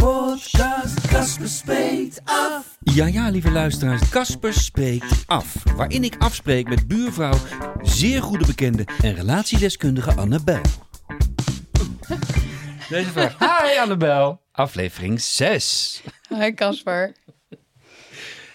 Podcast, 0.00 1.08
Casper 1.08 1.48
spreekt 1.48 2.20
af. 2.24 2.76
Ja, 2.80 3.06
ja, 3.06 3.28
lieve 3.28 3.50
luisteraars, 3.50 4.08
Casper 4.08 4.52
spreekt 4.52 5.22
af. 5.26 5.54
Waarin 5.76 6.04
ik 6.04 6.16
afspreek 6.18 6.68
met 6.68 6.88
buurvrouw, 6.88 7.34
zeer 7.82 8.22
goede 8.22 8.46
bekende 8.46 8.84
en 9.02 9.14
relatiedeskundige 9.14 10.14
Annabel. 10.14 10.60
Deze 12.88 13.10
vraag. 13.10 13.38
Hi 13.38 13.78
Annabel. 13.78 14.40
Aflevering 14.52 15.20
6. 15.20 16.02
Hoi 16.28 16.54
Casper. 16.54 17.14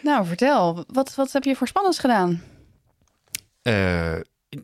nou, 0.02 0.26
vertel. 0.26 0.84
Wat, 0.88 1.16
wat 1.16 1.32
heb 1.32 1.44
je 1.44 1.56
voor 1.56 1.68
spannends 1.68 2.00
gedaan? 2.00 2.44
Eh, 3.62 4.16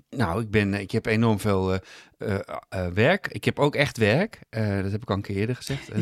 nou, 0.10 0.42
ik, 0.42 0.52
ben, 0.52 0.74
ik 0.74 0.92
heb 0.92 1.06
enorm 1.06 1.40
veel 1.40 1.74
eh, 1.74 1.80
eh, 2.22 2.40
eh, 2.70 2.88
werk. 2.94 3.28
Ik 3.28 3.44
heb 3.46 3.60
ook 3.60 3.76
echt 3.76 3.98
werk. 3.98 4.40
Eh, 4.50 4.82
dat 4.82 4.92
heb 4.92 5.02
ik 5.02 5.10
al 5.10 5.16
een 5.16 5.22
keer 5.22 5.36
eerder 5.36 5.56
gezegd. 5.56 5.90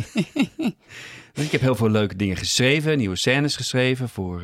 Dus 1.34 1.46
ik 1.46 1.52
heb 1.52 1.62
heel 1.62 1.76
veel 1.76 1.90
leuke 1.90 2.16
dingen 2.16 2.38
geschreven. 2.38 2.98
Nieuwe 2.98 3.16
scènes 3.16 3.56
geschreven 3.56 4.10
voor, 4.10 4.44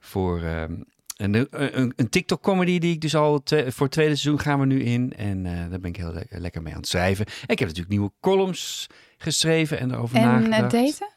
voor 0.00 0.42
ehm, 0.42 0.72
een, 1.16 1.46
een, 1.50 1.92
een 1.96 2.08
TikTok-comedy 2.08 2.78
die 2.78 2.92
ik 2.94 3.00
dus 3.00 3.14
al 3.16 3.42
voor 3.44 3.82
het 3.86 3.90
tweede 3.90 4.16
seizoen 4.16 4.40
gaan 4.40 4.60
we 4.60 4.66
nu 4.66 4.82
in. 4.82 5.12
En 5.16 5.42
daar 5.42 5.80
ben 5.80 5.90
ik 5.90 5.96
heel 5.96 6.12
le- 6.12 6.26
lekker 6.38 6.62
mee 6.62 6.72
aan 6.72 6.78
het 6.80 6.88
schrijven. 6.88 7.26
En 7.26 7.32
ik 7.48 7.58
heb 7.58 7.68
natuurlijk 7.68 7.88
nieuwe 7.88 8.10
columns 8.20 8.86
geschreven 9.18 9.78
en 9.78 9.90
erover 9.92 10.16
En 10.16 10.22
nagedacht. 10.22 10.70
daten? 10.72 11.08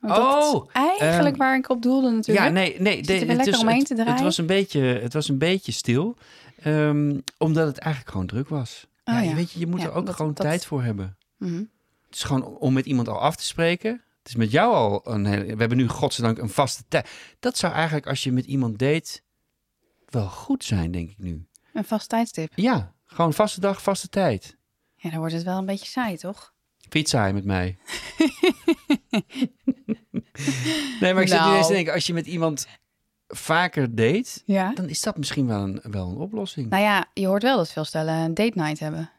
Want 0.00 0.18
Oh, 0.18 0.68
eigenlijk 0.74 1.36
ehm, 1.36 1.44
waar 1.44 1.56
ik 1.56 1.68
op 1.70 1.82
doelde 1.82 2.10
natuurlijk. 2.10 2.46
Ja, 2.46 2.52
nee, 2.52 2.76
nee. 2.80 2.96
Het 2.96 3.06
lekker 3.08 3.48
is- 3.48 3.58
omheen 3.58 3.78
het, 3.78 3.86
te 3.86 3.94
het 3.94 4.04
draaien? 4.04 4.24
was 4.24 4.38
een 4.38 4.46
beetje, 4.46 4.80
het 4.80 5.12
was 5.12 5.28
een 5.28 5.38
beetje 5.38 5.72
stil. 5.72 6.16
ehm, 6.62 7.18
omdat 7.38 7.66
het 7.66 7.78
eigenlijk 7.78 8.12
gewoon 8.12 8.26
druk 8.26 8.48
was. 8.48 8.86
Oh, 9.08 9.14
ja, 9.14 9.20
ja. 9.20 9.34
Weet 9.34 9.50
je, 9.52 9.58
je 9.58 9.66
moet 9.66 9.80
Ja, 9.80 9.86
er 9.86 9.92
ook 9.92 10.06
dat- 10.06 10.14
gewoon 10.14 10.34
dat- 10.34 10.46
tijd 10.46 10.66
voor 10.66 10.82
hebben. 10.82 11.16
Mhm. 11.36 11.64
Het 12.06 12.14
is 12.14 12.22
gewoon 12.22 12.44
om 12.44 12.72
met 12.72 12.86
iemand 12.86 13.08
al 13.08 13.20
af 13.20 13.36
te 13.36 13.44
spreken. 13.44 13.90
Het 14.18 14.28
is 14.28 14.34
met 14.36 14.50
jou 14.50 14.74
al 14.74 15.12
een 15.14 15.26
hele... 15.26 15.44
We 15.44 15.60
hebben 15.60 15.76
nu 15.78 15.88
godzijdank 15.88 16.38
een 16.38 16.48
vaste 16.48 16.84
tijd. 16.88 17.08
Dat 17.40 17.58
zou 17.58 17.72
eigenlijk 17.72 18.06
als 18.06 18.24
je 18.24 18.32
met 18.32 18.44
iemand 18.44 18.78
date 18.78 19.20
wel 20.06 20.28
goed 20.28 20.64
zijn, 20.64 20.90
denk 20.90 21.10
ik 21.10 21.18
nu. 21.18 21.46
Een 21.72 21.84
vast 21.84 22.08
tijdstip. 22.08 22.52
Ja, 22.54 22.94
gewoon 23.04 23.32
vaste 23.32 23.60
dag, 23.60 23.82
vaste 23.82 24.08
tijd. 24.08 24.56
Ja, 24.94 25.10
dan 25.10 25.18
wordt 25.18 25.34
het 25.34 25.42
wel 25.42 25.58
een 25.58 25.66
beetje 25.66 25.86
saai, 25.86 26.16
toch? 26.16 26.54
Vind 26.88 27.08
saai 27.08 27.32
met 27.32 27.44
mij? 27.44 27.78
nee, 31.00 31.12
maar 31.14 31.22
ik 31.22 31.28
zit 31.28 31.38
nu 31.38 31.44
Nou. 31.44 31.56
eens 31.56 31.66
te 31.66 31.72
denken, 31.72 31.92
als 31.92 32.06
je 32.06 32.12
met 32.12 32.26
iemand 32.26 32.66
vaker 33.28 33.94
date, 33.94 34.40
Ja. 34.44 34.72
dan 34.74 34.88
is 34.88 35.00
dat 35.02 35.16
misschien 35.16 35.46
wel 35.46 35.62
een, 35.62 35.80
wel 35.82 36.08
een 36.08 36.16
oplossing. 36.16 36.70
Nou 36.70 36.82
ja, 36.82 37.06
je 37.14 37.26
hoort 37.26 37.42
wel 37.42 37.56
dat 37.56 37.72
veel 37.72 37.84
stellen 37.84 38.14
een 38.14 38.34
date 38.34 38.58
night 38.58 38.78
hebben. 38.78 39.10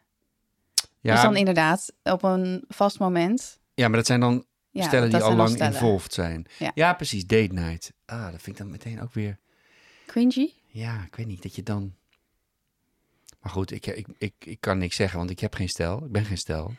ja, 1.01 1.13
Dus 1.13 1.21
dan 1.21 1.35
inderdaad 1.35 1.93
op 2.03 2.23
een 2.23 2.63
vast 2.67 2.99
moment. 2.99 3.59
ja, 3.73 3.87
maar 3.87 3.97
dat 3.97 4.05
zijn 4.05 4.19
dan 4.19 4.45
Ja, 4.71 4.83
stellen 4.83 5.09
die 5.09 5.21
al 5.23 5.35
lang 5.35 5.61
involved 5.61 6.13
zijn. 6.13 6.45
Ja. 6.59 6.71
ja, 6.75 6.93
precies, 6.93 7.25
date 7.25 7.53
night. 7.53 7.93
Ah, 8.05 8.21
dat 8.31 8.41
vind 8.41 8.47
ik 8.47 8.57
dan 8.57 8.69
meteen 8.71 9.01
ook 9.01 9.13
weer... 9.13 9.37
Cringy? 10.05 10.53
Ja, 10.67 11.03
ik 11.05 11.15
weet 11.15 11.27
niet, 11.27 11.41
dat 11.43 11.55
je 11.55 11.63
dan... 11.63 11.95
Maar 13.41 13.51
goed, 13.51 13.71
ik, 13.71 13.85
ik, 13.85 14.07
ik, 14.17 14.33
ik 14.39 14.61
kan 14.61 14.77
niks 14.77 14.95
zeggen, 14.95 15.17
want 15.17 15.29
ik 15.29 15.39
heb 15.39 15.53
geen 15.53 15.69
stijl. 15.69 16.03
Ik 16.05 16.11
ben 16.11 16.25
geen 16.25 16.37
stijl. 16.37 16.73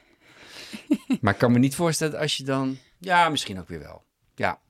maar 1.20 1.32
ik 1.32 1.38
kan 1.38 1.52
me 1.52 1.58
niet 1.58 1.74
voorstellen 1.74 2.18
als 2.18 2.36
je 2.36 2.44
dan... 2.44 2.78
Ja, 2.98 3.28
misschien 3.28 3.58
ook 3.58 3.68
weer 3.68 3.78
wel. 3.78 4.02
Ja. 4.34 4.60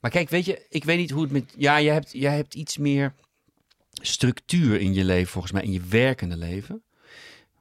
Maar 0.00 0.10
kijk, 0.10 0.28
weet 0.28 0.44
je, 0.44 0.66
ik 0.68 0.84
weet 0.84 0.98
niet 0.98 1.10
hoe 1.10 1.22
het 1.22 1.30
met... 1.32 1.54
Ja, 1.56 1.80
jij 1.80 1.92
hebt, 1.92 2.12
jij 2.12 2.36
hebt 2.36 2.54
iets 2.54 2.76
meer 2.76 3.14
structuur 3.92 4.80
in 4.80 4.94
je 4.94 5.04
leven, 5.04 5.32
volgens 5.32 5.52
mij, 5.52 5.62
in 5.62 5.72
je 5.72 5.80
werkende 5.80 6.36
leven. 6.36 6.82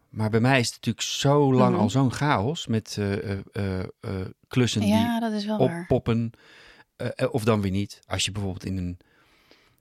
Maar 0.10 0.30
bij 0.30 0.40
mij 0.40 0.60
is 0.60 0.66
het 0.66 0.76
natuurlijk 0.76 1.06
zo 1.06 1.54
lang 1.54 1.72
Mhm. 1.74 1.82
al 1.82 1.90
zo'n 1.90 2.12
chaos 2.12 2.68
met 2.68 2.96
eh, 3.00 3.32
eh, 3.32 3.40
eh, 4.00 4.26
klussen 4.48 4.82
die 4.82 4.90
Ja, 4.90 5.20
dat 5.20 5.32
is 5.32 5.46
wel 5.46 5.58
waar. 5.58 5.82
oppoppen. 5.82 6.32
eh, 6.96 7.08
eh, 7.16 7.34
of 7.34 7.44
dan 7.44 7.62
weer 7.62 7.72
niet. 7.72 8.00
Als 8.08 8.26
je 8.26 8.32
bijvoorbeeld 8.32 8.66
in 8.66 8.78
een 8.78 8.98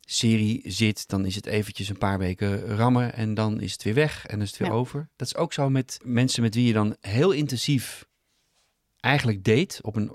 serie 0.01 0.63
zit, 0.65 1.09
dan 1.09 1.25
is 1.27 1.35
het 1.35 1.47
eventjes 1.47 1.89
een 1.89 1.99
paar 1.99 2.19
weken 2.19 2.77
rammen 2.77 3.15
en 3.15 3.35
dan 3.35 3.61
is 3.61 3.73
het 3.73 3.83
weer 3.83 3.95
weg 3.95 4.27
en 4.27 4.33
dan 4.35 4.43
is 4.43 4.49
het 4.51 4.59
weer 4.59 4.69
Ja. 4.69 4.75
over. 4.75 5.09
Dat 5.17 5.27
is 5.27 5.37
ook 5.37 5.53
zo 5.53 5.71
met 5.71 5.99
mensen 6.05 6.43
met 6.43 6.55
wie 6.55 6.67
je 6.67 6.73
dan 6.73 6.97
heel 7.01 7.31
intensief 7.31 8.07
eigenlijk 9.01 9.45
date 9.45 9.83
op 9.83 9.97
een, 9.97 10.13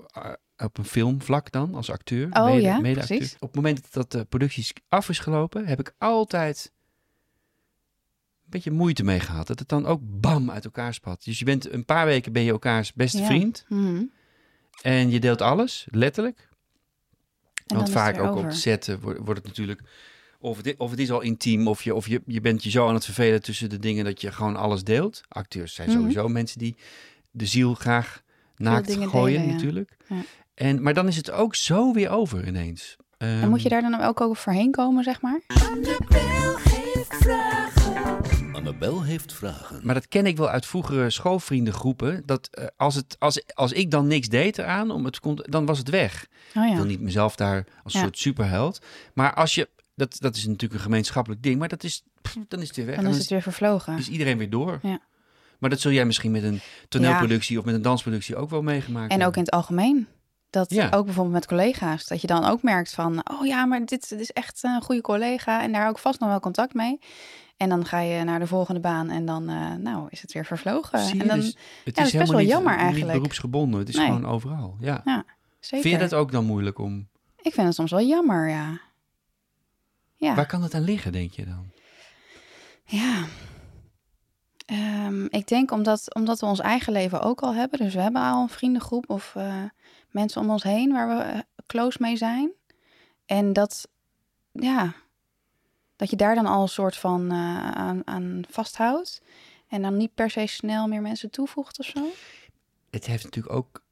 op 0.64 0.78
een 0.78 0.84
filmvlak 0.84 1.50
dan 1.50 1.74
als 1.74 1.90
acteur. 1.90 2.28
Oh 2.32 2.60
ja, 2.60 2.78
medeacteur. 2.80 3.16
precies. 3.16 3.34
Op 3.34 3.40
het 3.40 3.54
moment 3.54 3.92
dat 3.92 4.12
de 4.12 4.24
productie 4.24 4.66
af 4.88 5.08
is 5.08 5.18
gelopen, 5.18 5.66
heb 5.66 5.80
ik 5.80 5.94
altijd 5.98 6.72
een 8.44 8.50
beetje 8.50 8.70
moeite 8.70 9.04
mee 9.04 9.20
gehad. 9.20 9.46
Dat 9.46 9.58
het 9.58 9.68
dan 9.68 9.86
ook 9.86 10.00
bam 10.02 10.50
uit 10.50 10.64
elkaar 10.64 10.94
spat. 10.94 11.24
Dus 11.24 11.38
je 11.38 11.44
bent 11.44 11.72
een 11.72 11.84
paar 11.84 12.06
weken 12.06 12.32
ben 12.32 12.42
je 12.42 12.50
elkaars 12.50 12.92
beste 12.92 13.18
Ja. 13.18 13.26
vriend. 13.26 13.64
Mhm. 13.68 14.02
En 14.82 15.10
je 15.10 15.20
deelt 15.20 15.40
alles, 15.40 15.86
letterlijk. 15.90 16.48
En 17.66 17.76
Want 17.76 17.90
vaak 17.90 18.18
ook 18.20 18.30
op 18.30 18.36
over. 18.36 18.52
set 18.54 18.88
eh, 18.88 18.96
wordt, 19.00 19.18
wordt 19.18 19.38
het 19.40 19.48
natuurlijk... 19.48 19.80
Of 20.38 20.56
het, 20.62 20.74
of 20.76 20.90
het 20.90 20.98
is 20.98 21.10
al 21.10 21.20
intiem, 21.20 21.66
of, 21.68 21.82
je, 21.84 21.94
of 21.94 22.06
je, 22.08 22.22
je 22.26 22.40
bent 22.40 22.64
je 22.64 22.70
zo 22.70 22.88
aan 22.88 22.94
het 22.94 23.04
vervelen 23.04 23.42
tussen 23.42 23.68
de 23.70 23.78
dingen 23.78 24.04
dat 24.04 24.20
je 24.20 24.32
gewoon 24.32 24.56
alles 24.56 24.84
deelt. 24.84 25.20
Acteurs 25.28 25.74
zijn 25.74 25.88
Mhm. 25.88 25.98
sowieso 25.98 26.28
mensen 26.28 26.58
die 26.58 26.76
de 27.30 27.46
ziel 27.46 27.74
graag 27.74 28.22
naakt 28.56 28.92
gooien 28.92 29.24
delen, 29.40 29.46
ja. 29.46 29.52
natuurlijk. 29.52 29.96
Ja. 30.08 30.16
En, 30.54 30.82
maar 30.82 30.94
dan 30.94 31.08
is 31.08 31.16
het 31.16 31.30
ook 31.30 31.54
zo 31.54 31.92
weer 31.92 32.10
over 32.10 32.46
ineens. 32.46 32.96
En 33.18 33.48
moet 33.48 33.62
je 33.62 33.68
Ehm, 33.68 33.80
daar 33.82 33.90
dan 33.90 34.00
ook 34.08 34.20
overheen 34.20 34.70
komen, 34.70 35.04
zeg 35.04 35.20
maar? 35.20 35.40
Annabel 35.48 36.56
heeft 36.58 37.14
vragen. 37.16 38.54
Annabel 38.54 39.02
heeft 39.02 39.32
vragen. 39.32 39.80
Maar 39.82 39.94
dat 39.94 40.08
ken 40.08 40.26
ik 40.26 40.36
wel 40.36 40.48
uit 40.48 40.66
vroegere 40.66 41.10
schoolvriendengroepen. 41.10 42.22
Dat 42.26 42.48
eh, 42.50 42.66
als, 42.76 42.94
het, 42.94 43.16
als, 43.18 43.42
als 43.54 43.72
ik 43.72 43.90
dan 43.90 44.06
niks 44.06 44.28
deed 44.28 44.58
eraan, 44.58 44.90
om 44.90 45.04
het, 45.04 45.20
kon- 45.20 45.38
dan 45.50 45.66
was 45.66 45.78
het 45.78 45.88
weg. 45.90 46.26
Oh 46.54 46.62
Ik 46.64 46.70
ja. 46.70 46.76
wil 46.76 46.84
niet 46.84 47.00
mezelf 47.00 47.36
daar 47.36 47.64
als 47.82 47.94
een 47.94 48.00
Ja. 48.00 48.06
soort 48.06 48.18
superheld. 48.18 48.80
Maar 49.14 49.34
als 49.34 49.54
je, 49.54 49.68
dat, 49.94 50.16
dat 50.20 50.36
is 50.36 50.46
natuurlijk 50.46 50.72
een 50.74 50.80
gemeenschappelijk 50.80 51.42
ding, 51.42 51.58
maar 51.58 51.68
dat 51.68 51.84
is, 51.84 52.02
pff, 52.22 52.36
dan 52.48 52.60
is 52.60 52.66
het 52.66 52.76
weer 52.76 52.86
weg. 52.86 52.96
Dan 52.96 53.06
is 53.06 53.18
het 53.18 53.28
weer 53.28 53.42
vervlogen. 53.42 53.98
is 53.98 54.08
iedereen 54.08 54.38
weer 54.38 54.50
door. 54.50 54.78
Ja. 54.82 55.00
Maar 55.58 55.70
dat 55.70 55.80
zul 55.80 55.90
jij 55.92 56.04
misschien 56.04 56.30
met 56.30 56.42
een 56.42 56.60
toneelproductie 56.88 57.58
of 57.58 57.64
met 57.64 57.74
een 57.74 57.82
dansproductie 57.82 58.36
ook 58.36 58.50
wel 58.50 58.62
meegemaakt 58.62 59.10
En 59.12 59.16
ook 59.16 59.18
in 59.18 59.22
hebben. 59.22 59.42
het 59.42 59.50
algemeen. 59.50 60.06
Dat 60.52 60.70
Ja. 60.70 60.88
ook 60.90 61.04
bijvoorbeeld 61.04 61.34
met 61.34 61.46
collega's. 61.46 62.06
Dat 62.06 62.20
je 62.20 62.26
dan 62.26 62.44
ook 62.44 62.62
merkt 62.62 62.90
van, 62.94 63.22
oh 63.30 63.46
ja, 63.46 63.64
maar 63.64 63.84
dit, 63.84 64.08
dit 64.08 64.20
is 64.20 64.30
echt 64.32 64.62
een 64.62 64.82
goede 64.82 65.00
collega. 65.00 65.62
En 65.62 65.72
daar 65.72 65.88
ook 65.88 65.98
vast 65.98 66.20
nog 66.20 66.28
wel 66.28 66.40
contact 66.40 66.74
mee. 66.74 66.98
En 67.56 67.68
dan 67.68 67.84
ga 67.84 68.00
je 68.00 68.24
naar 68.24 68.38
de 68.38 68.46
volgende 68.46 68.80
baan 68.80 69.10
en 69.10 69.24
dan, 69.26 69.48
eh, 69.48 69.72
nou, 69.74 70.06
is 70.10 70.20
het 70.22 70.32
weer 70.32 70.44
vervlogen. 70.44 71.04
Je, 71.06 71.20
en 71.22 71.28
dan, 71.28 71.40
dus 71.40 71.56
het 71.84 71.94
dat 71.94 72.06
is 72.06 72.12
is 72.12 72.18
best 72.18 72.30
wel 72.30 72.40
niet, 72.40 72.48
jammer 72.48 72.72
niet 72.72 72.82
eigenlijk. 72.82 73.12
beroepsgebonden. 73.12 73.80
Het 73.80 73.88
is 73.88 73.96
Nee. 73.96 74.06
gewoon 74.06 74.26
overal. 74.26 74.76
Ja. 74.80 75.00
ja, 75.04 75.24
zeker. 75.60 75.88
Vind 75.88 76.00
je 76.00 76.08
dat 76.08 76.14
ook 76.14 76.32
dan 76.32 76.44
moeilijk 76.44 76.78
om... 76.78 77.08
Ik 77.36 77.52
vind 77.52 77.66
het 77.66 77.76
soms 77.76 77.90
wel 77.90 78.00
jammer, 78.06 78.48
ja. 78.48 78.80
Ja. 80.16 80.34
Waar 80.34 80.46
kan 80.46 80.62
het 80.62 80.74
aan 80.74 80.82
liggen, 80.84 81.12
denk 81.12 81.32
je 81.32 81.44
dan? 81.44 81.70
Ja. 82.84 83.24
Ehm, 84.66 85.24
ik 85.24 85.48
denk 85.48 85.70
omdat, 85.70 86.14
omdat 86.14 86.40
we 86.40 86.46
ons 86.46 86.60
eigen 86.60 86.92
leven 86.92 87.20
ook 87.20 87.40
al 87.40 87.54
hebben. 87.54 87.78
Dus 87.78 87.94
we 87.94 88.00
hebben 88.00 88.22
al 88.22 88.42
een 88.42 88.48
vriendengroep 88.48 89.10
of 89.10 89.32
eh, 89.36 89.62
mensen 90.12 90.40
om 90.40 90.50
ons 90.50 90.62
heen 90.62 90.92
waar 90.92 91.08
we 91.08 91.22
eh, 91.22 91.38
close 91.66 91.98
mee 92.00 92.16
zijn. 92.16 92.50
En 93.26 93.52
dat, 93.52 93.88
ja, 94.52 94.94
dat 95.96 96.10
je 96.10 96.16
daar 96.16 96.34
dan 96.34 96.46
al 96.46 96.62
een 96.62 96.68
soort 96.68 96.96
van 96.96 97.30
eh, 97.30 97.70
aan, 97.70 98.02
aan 98.04 98.42
vasthoudt. 98.50 99.22
En 99.68 99.82
dan 99.82 99.96
niet 99.96 100.14
per 100.14 100.30
se 100.30 100.46
snel 100.46 100.88
meer 100.88 101.02
mensen 101.02 101.30
toevoegt 101.30 101.78
of 101.78 101.86
zo. 101.86 102.04
Het 102.90 103.06
heeft 103.06 103.24
natuurlijk 103.24 103.54
ook 103.54 103.82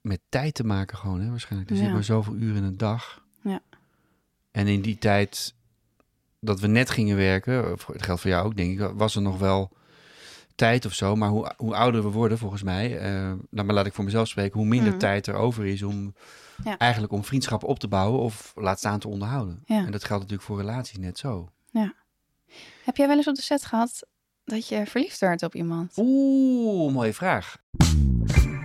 met 0.00 0.20
tijd 0.28 0.54
te 0.54 0.64
maken 0.64 0.96
gewoon, 0.98 1.20
hè, 1.20 1.30
waarschijnlijk. 1.30 1.70
Er 1.70 1.76
Ja. 1.76 1.82
zit 1.82 1.92
maar 1.92 2.04
zoveel 2.04 2.34
uren 2.34 2.56
in 2.56 2.62
een 2.64 2.76
dag. 2.76 3.24
Ja. 3.42 3.60
En 4.50 4.66
in 4.66 4.82
die 4.82 4.98
tijd 4.98 5.54
dat 6.40 6.60
we 6.60 6.66
net 6.66 6.90
gingen 6.90 7.16
werken, 7.16 7.64
het 7.64 8.02
geldt 8.02 8.20
voor 8.20 8.30
jou 8.30 8.46
ook, 8.46 8.56
denk 8.56 8.80
ik, 8.80 8.90
was 8.94 9.14
er 9.16 9.22
nog 9.22 9.38
wel 9.38 9.70
tijd 10.54 10.84
of 10.86 10.92
zo. 10.92 11.14
Maar 11.16 11.28
hoe, 11.28 11.52
hoe 11.56 11.74
ouder 11.74 12.02
we 12.02 12.08
worden, 12.10 12.38
volgens 12.38 12.62
mij, 12.62 12.98
eh, 12.98 13.12
nou, 13.50 13.66
maar 13.66 13.74
laat 13.74 13.86
ik 13.86 13.92
voor 13.94 14.04
mezelf 14.04 14.28
spreken, 14.28 14.58
hoe 14.58 14.68
minder 14.68 14.88
Mhm. 14.90 14.98
tijd 14.98 15.26
er 15.26 15.34
over 15.34 15.66
is 15.66 15.82
om 15.82 16.14
Ja. 16.64 16.78
eigenlijk 16.78 17.12
om 17.12 17.24
vriendschappen 17.24 17.68
op 17.68 17.78
te 17.78 17.88
bouwen 17.88 18.20
of 18.20 18.52
laat 18.56 18.78
staan 18.78 18.98
te 18.98 19.08
onderhouden. 19.08 19.62
Ja. 19.64 19.84
En 19.84 19.92
dat 19.92 20.04
geldt 20.04 20.22
natuurlijk 20.22 20.48
voor 20.48 20.58
relaties 20.60 20.98
net 20.98 21.18
zo. 21.18 21.48
Heb 22.84 22.96
jij 22.96 23.06
wel 23.06 23.16
eens 23.16 23.28
op 23.28 23.34
de 23.34 23.42
set 23.42 23.64
gehad 23.64 24.06
dat 24.44 24.68
je 24.68 24.86
verliefd 24.86 25.18
werd 25.18 25.42
op 25.42 25.54
iemand? 25.54 25.92
Oeh, 25.96 26.92
mooie 26.92 27.12
vraag. 27.12 27.56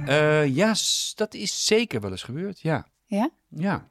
Eh, 0.05 0.55
ja, 0.55 0.73
dat 1.15 1.33
is 1.33 1.65
zeker 1.65 2.01
wel 2.01 2.11
eens 2.11 2.23
gebeurd, 2.23 2.59
ja. 2.59 2.87
Ja? 3.05 3.29
Ja. 3.47 3.87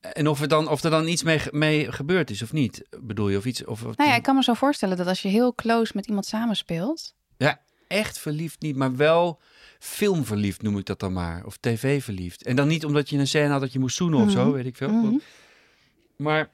En 0.00 0.28
of 0.28 0.40
er 0.40 0.48
dan, 0.48 0.68
of 0.68 0.82
er 0.84 0.90
dan 0.90 1.06
iets 1.06 1.22
mee, 1.22 1.40
mee 1.50 1.92
gebeurd 1.92 2.30
is 2.30 2.42
of 2.42 2.52
niet, 2.52 2.82
bedoel 3.00 3.28
je? 3.28 3.36
Of 3.36 3.44
iets, 3.44 3.64
of, 3.64 3.84
of 3.84 3.96
Nou 3.96 4.10
ja, 4.10 4.16
ik 4.16 4.22
kan 4.22 4.34
me 4.34 4.42
zo 4.42 4.54
voorstellen 4.54 4.96
dat 4.96 5.06
als 5.06 5.22
je 5.22 5.28
heel 5.28 5.54
close 5.54 5.92
met 5.94 6.06
iemand 6.06 6.26
samenspeelt... 6.26 7.14
Ja, 7.36 7.60
echt 7.88 8.18
verliefd 8.18 8.60
niet, 8.60 8.76
maar 8.76 8.96
wel 8.96 9.40
filmverliefd 9.78 10.62
noem 10.62 10.78
ik 10.78 10.84
dat 10.86 11.00
dan 11.00 11.12
maar. 11.12 11.44
Of 11.44 11.56
tv-verliefd. 11.56 12.42
En 12.42 12.56
dan 12.56 12.68
niet 12.68 12.84
omdat 12.84 13.08
je 13.10 13.18
een 13.18 13.26
scène 13.26 13.48
had 13.52 13.60
dat 13.60 13.72
je 13.72 13.78
moest 13.78 13.96
zoenen 13.96 14.20
of 14.20 14.30
zo, 14.30 14.44
Mhm. 14.44 14.52
weet 14.52 14.66
ik 14.66 14.76
veel. 14.76 14.88
Mhm. 14.90 15.14
Maar, 16.16 16.50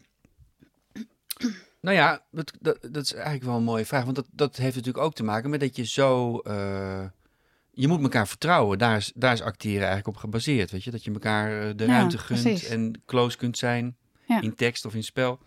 nou 1.81 1.97
ja, 1.97 2.23
dat, 2.31 2.53
dat, 2.61 2.79
dat 2.91 3.03
is 3.05 3.13
eigenlijk 3.13 3.45
wel 3.45 3.57
een 3.57 3.63
mooie 3.63 3.87
vraag. 3.87 4.05
Want 4.05 4.17
dat, 4.17 4.27
dat 4.33 4.57
heeft 4.57 4.77
natuurlijk 4.77 5.05
ook 5.05 5.15
te 5.15 5.25
maken 5.25 5.51
met 5.51 5.61
dat 5.61 5.77
je 5.77 5.85
zo... 5.87 6.39
eh, 6.39 7.05
je 7.79 7.89
moet 7.89 8.03
elkaar 8.03 8.29
vertrouwen. 8.29 8.79
Daar 8.79 8.97
is, 8.97 9.13
daar 9.15 9.33
is 9.33 9.41
acteren 9.41 9.79
eigenlijk 9.87 10.07
op 10.09 10.17
gebaseerd, 10.17 10.71
weet 10.71 10.85
je. 10.85 10.91
Dat 10.91 11.05
je 11.05 11.13
elkaar 11.13 11.69
eh, 11.69 11.77
de 11.77 11.85
Ja, 11.85 11.91
ruimte 11.91 12.19
gunt 12.19 12.43
precies. 12.43 12.69
en 12.69 13.03
close 13.07 13.37
kunt 13.37 13.59
zijn. 13.59 13.97
Ja. 14.27 14.41
In 14.41 14.55
tekst 14.55 14.85
of 14.85 14.95
in 14.95 15.05
spel. 15.05 15.39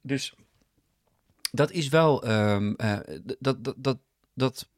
Dus 0.00 0.34
dat 1.50 1.70
is 1.70 1.88
wel... 1.88 2.22
ehm, 2.24 2.72
eh, 2.76 2.98
dat, 3.38 3.64
dat, 3.64 3.74
dat, 3.76 3.98
dat 4.34 4.68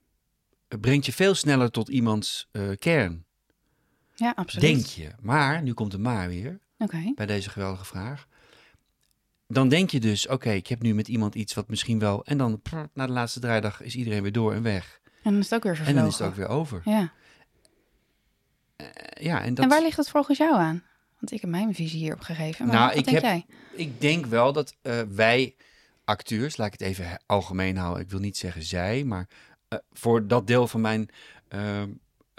brengt 0.81 1.07
je 1.07 1.13
veel 1.13 1.35
sneller 1.35 1.71
tot 1.71 1.89
iemands 1.89 2.49
eh, 2.53 2.63
kern. 2.79 3.25
Ja, 4.15 4.33
absoluut. 4.37 4.65
Denk 4.75 4.87
je. 4.87 5.11
Maar, 5.21 5.63
nu 5.63 5.73
komt 5.73 5.91
de 5.91 5.99
maar 5.99 6.29
weer 6.29 6.59
bij 7.15 7.27
deze 7.27 7.51
geweldige 7.51 7.85
vraag. 7.85 8.27
Dan 9.49 9.69
denk 9.69 9.91
je 9.91 10.01
dus, 10.01 10.29
oké, 10.29 10.51
ik 10.51 10.67
heb 10.67 10.83
nu 10.83 10.95
met 10.95 11.09
iemand 11.09 11.35
iets 11.35 11.55
wat 11.55 11.69
misschien 11.69 11.99
wel... 11.99 12.25
En 12.25 12.39
dan, 12.39 12.63
prr, 12.63 12.85
na 12.95 13.07
de 13.07 13.13
laatste 13.13 13.41
draaidag, 13.41 13.83
is 13.83 13.97
iedereen 13.97 14.23
weer 14.23 14.33
door 14.33 14.53
en 14.55 14.63
weg. 14.63 15.01
En 15.27 15.33
dan 15.33 15.41
is 15.41 15.51
het 15.51 15.55
ook 15.55 15.63
weer 15.63 15.73
En 15.73 15.77
vervlogen. 15.77 16.03
dan 16.03 16.13
is 16.13 16.19
het 16.19 16.29
ook 16.29 16.35
weer 16.35 16.49
over. 16.49 16.81
Ja. 16.85 17.13
Eh, 18.77 18.87
ja, 19.25 19.43
en 19.43 19.55
dat... 19.55 19.65
En 19.65 19.71
waar 19.71 19.83
ligt 19.83 19.97
het 19.97 20.09
volgens 20.09 20.39
jou 20.39 20.55
aan? 20.55 20.83
Want 21.19 21.33
ik 21.33 21.41
heb 21.41 21.51
mijn 21.51 21.75
visie 21.75 21.99
hierop 21.99 22.21
gegeven. 22.21 22.67
Maar 22.67 22.75
Nou, 22.75 22.89
wat 22.89 22.97
ik 22.99 23.05
denk 23.05 23.17
heb- 23.17 23.25
jij? 23.25 23.47
Ik 23.87 24.01
denk 24.01 24.27
wel 24.27 24.53
dat 24.53 24.77
eh, 24.83 25.01
wij 25.09 25.55
acteurs, 26.05 26.57
laat 26.57 26.67
ik 26.67 26.73
het 26.73 26.89
even 26.89 27.23
algemeen 27.27 27.77
houden. 27.77 28.03
Ik 28.03 28.11
wil 28.11 28.21
niet 28.21 28.37
zeggen 28.37 28.63
zij, 28.63 29.05
maar 29.05 29.29
eh, 29.69 29.79
voor 29.93 30.27
dat 30.27 30.47
deel 30.47 30.69
van 30.69 30.81
mijn 30.81 31.09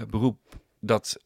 beroep 0.10 0.40
dat 0.80 1.18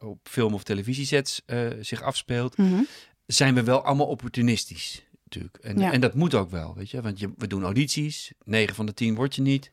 op 0.00 0.18
film- 0.22 0.54
of 0.54 0.62
televisiesets 0.62 1.42
zich 1.80 2.02
afspeelt, 2.02 2.56
Mhm. 2.56 2.82
zijn 3.26 3.54
we 3.54 3.62
wel 3.62 3.84
allemaal 3.84 4.06
opportunistisch 4.06 5.04
natuurlijk. 5.24 5.56
En, 5.56 5.78
Ja. 5.78 5.92
en 5.92 6.00
dat 6.00 6.14
moet 6.14 6.34
ook 6.34 6.50
wel, 6.50 6.74
weet 6.74 6.90
je. 6.90 7.00
Want 7.02 7.18
je, 7.18 7.32
we 7.36 7.46
doen 7.46 7.62
audities, 7.64 8.32
9 8.44 8.74
van 8.74 8.86
de 8.86 8.94
10 8.94 9.14
word 9.14 9.34
je 9.34 9.42
niet. 9.42 9.70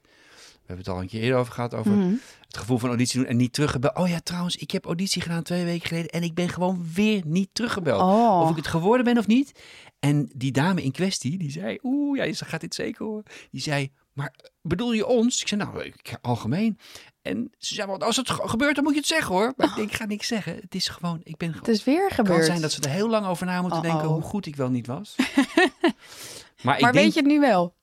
We 0.68 0.74
hebben 0.74 0.86
het 0.86 0.96
al 0.96 1.02
een 1.02 1.08
keer 1.08 1.22
eerder 1.22 1.40
over 1.40 1.54
gehad, 1.54 1.74
over 1.74 1.92
Mhm. 1.92 2.14
het 2.48 2.58
gevoel 2.58 2.78
van 2.78 2.90
auditie 2.90 3.20
doen 3.20 3.30
en 3.30 3.38
niet 3.38 3.54
teruggebeld. 3.54 3.96
Oh 3.98 4.08
ja, 4.10 4.20
trouwens, 4.20 4.56
ik 4.56 4.72
heb 4.72 4.86
auditie 4.86 5.22
gedaan 5.22 5.44
twee 5.44 5.64
weken 5.66 5.88
geleden 5.88 6.10
en 6.10 6.24
ik 6.24 6.34
ben 6.34 6.50
gewoon 6.50 6.86
weer 6.94 7.22
niet 7.26 7.50
teruggebeld. 7.54 8.02
Oh. 8.02 8.42
Of 8.42 8.50
ik 8.50 8.56
het 8.56 8.68
geworden 8.68 9.06
ben 9.06 9.18
of 9.18 9.28
niet. 9.28 9.60
En 10.00 10.30
die 10.36 10.52
dame 10.52 10.84
in 10.84 10.92
kwestie, 10.92 11.38
die 11.38 11.52
zei, 11.52 11.78
oeh, 11.84 12.18
ja, 12.18 12.24
je 12.24 12.36
gaat 12.36 12.62
dit 12.62 12.76
zeker 12.76 13.06
horen. 13.06 13.24
Die 13.52 13.62
zei, 13.62 13.92
maar 14.14 14.34
bedoel 14.62 14.92
je 14.94 15.06
ons? 15.06 15.42
Ik 15.42 15.48
zei, 15.48 15.64
nou, 15.64 15.84
ik, 15.84 16.18
algemeen. 16.22 16.78
En 17.22 17.52
ze 17.58 17.74
zei, 17.74 17.88
want 17.88 18.04
als 18.04 18.16
het 18.16 18.30
ge- 18.30 18.48
gebeurt, 18.48 18.76
dan 18.76 18.84
moet 18.84 18.94
je 18.94 19.00
het 19.00 19.08
zeggen 19.08 19.36
hoor. 19.36 19.54
Maar 19.58 19.68
ik 19.68 19.76
denk, 19.76 19.90
ik 19.90 19.96
ga 19.96 20.06
niks 20.06 20.28
zeggen. 20.28 20.56
Het 20.56 20.76
is 20.76 20.88
gewoon, 20.88 21.20
ik 21.24 21.38
ben 21.38 21.48
Het 21.50 21.58
gewoon... 21.58 21.74
is 21.76 21.84
weer 21.84 22.04
Het 22.06 22.14
gebeurd. 22.14 22.38
kan 22.38 22.46
zijn 22.46 22.62
dat 22.62 22.72
ze 22.72 22.82
er 22.82 22.90
heel 22.90 23.10
lang 23.10 23.26
over 23.26 23.46
na 23.46 23.62
moeten 23.62 23.82
denken 23.82 24.08
hoe 24.08 24.22
goed 24.22 24.46
ik 24.46 24.56
wel 24.56 24.70
niet 24.70 24.88
was. 24.88 25.16
maar 26.64 26.76
ik 26.76 26.82
maar 26.82 26.92
denk, 26.92 26.94
weet 26.94 27.14
je 27.14 27.20
het 27.20 27.30
nu 27.30 27.40
wel? 27.40 27.76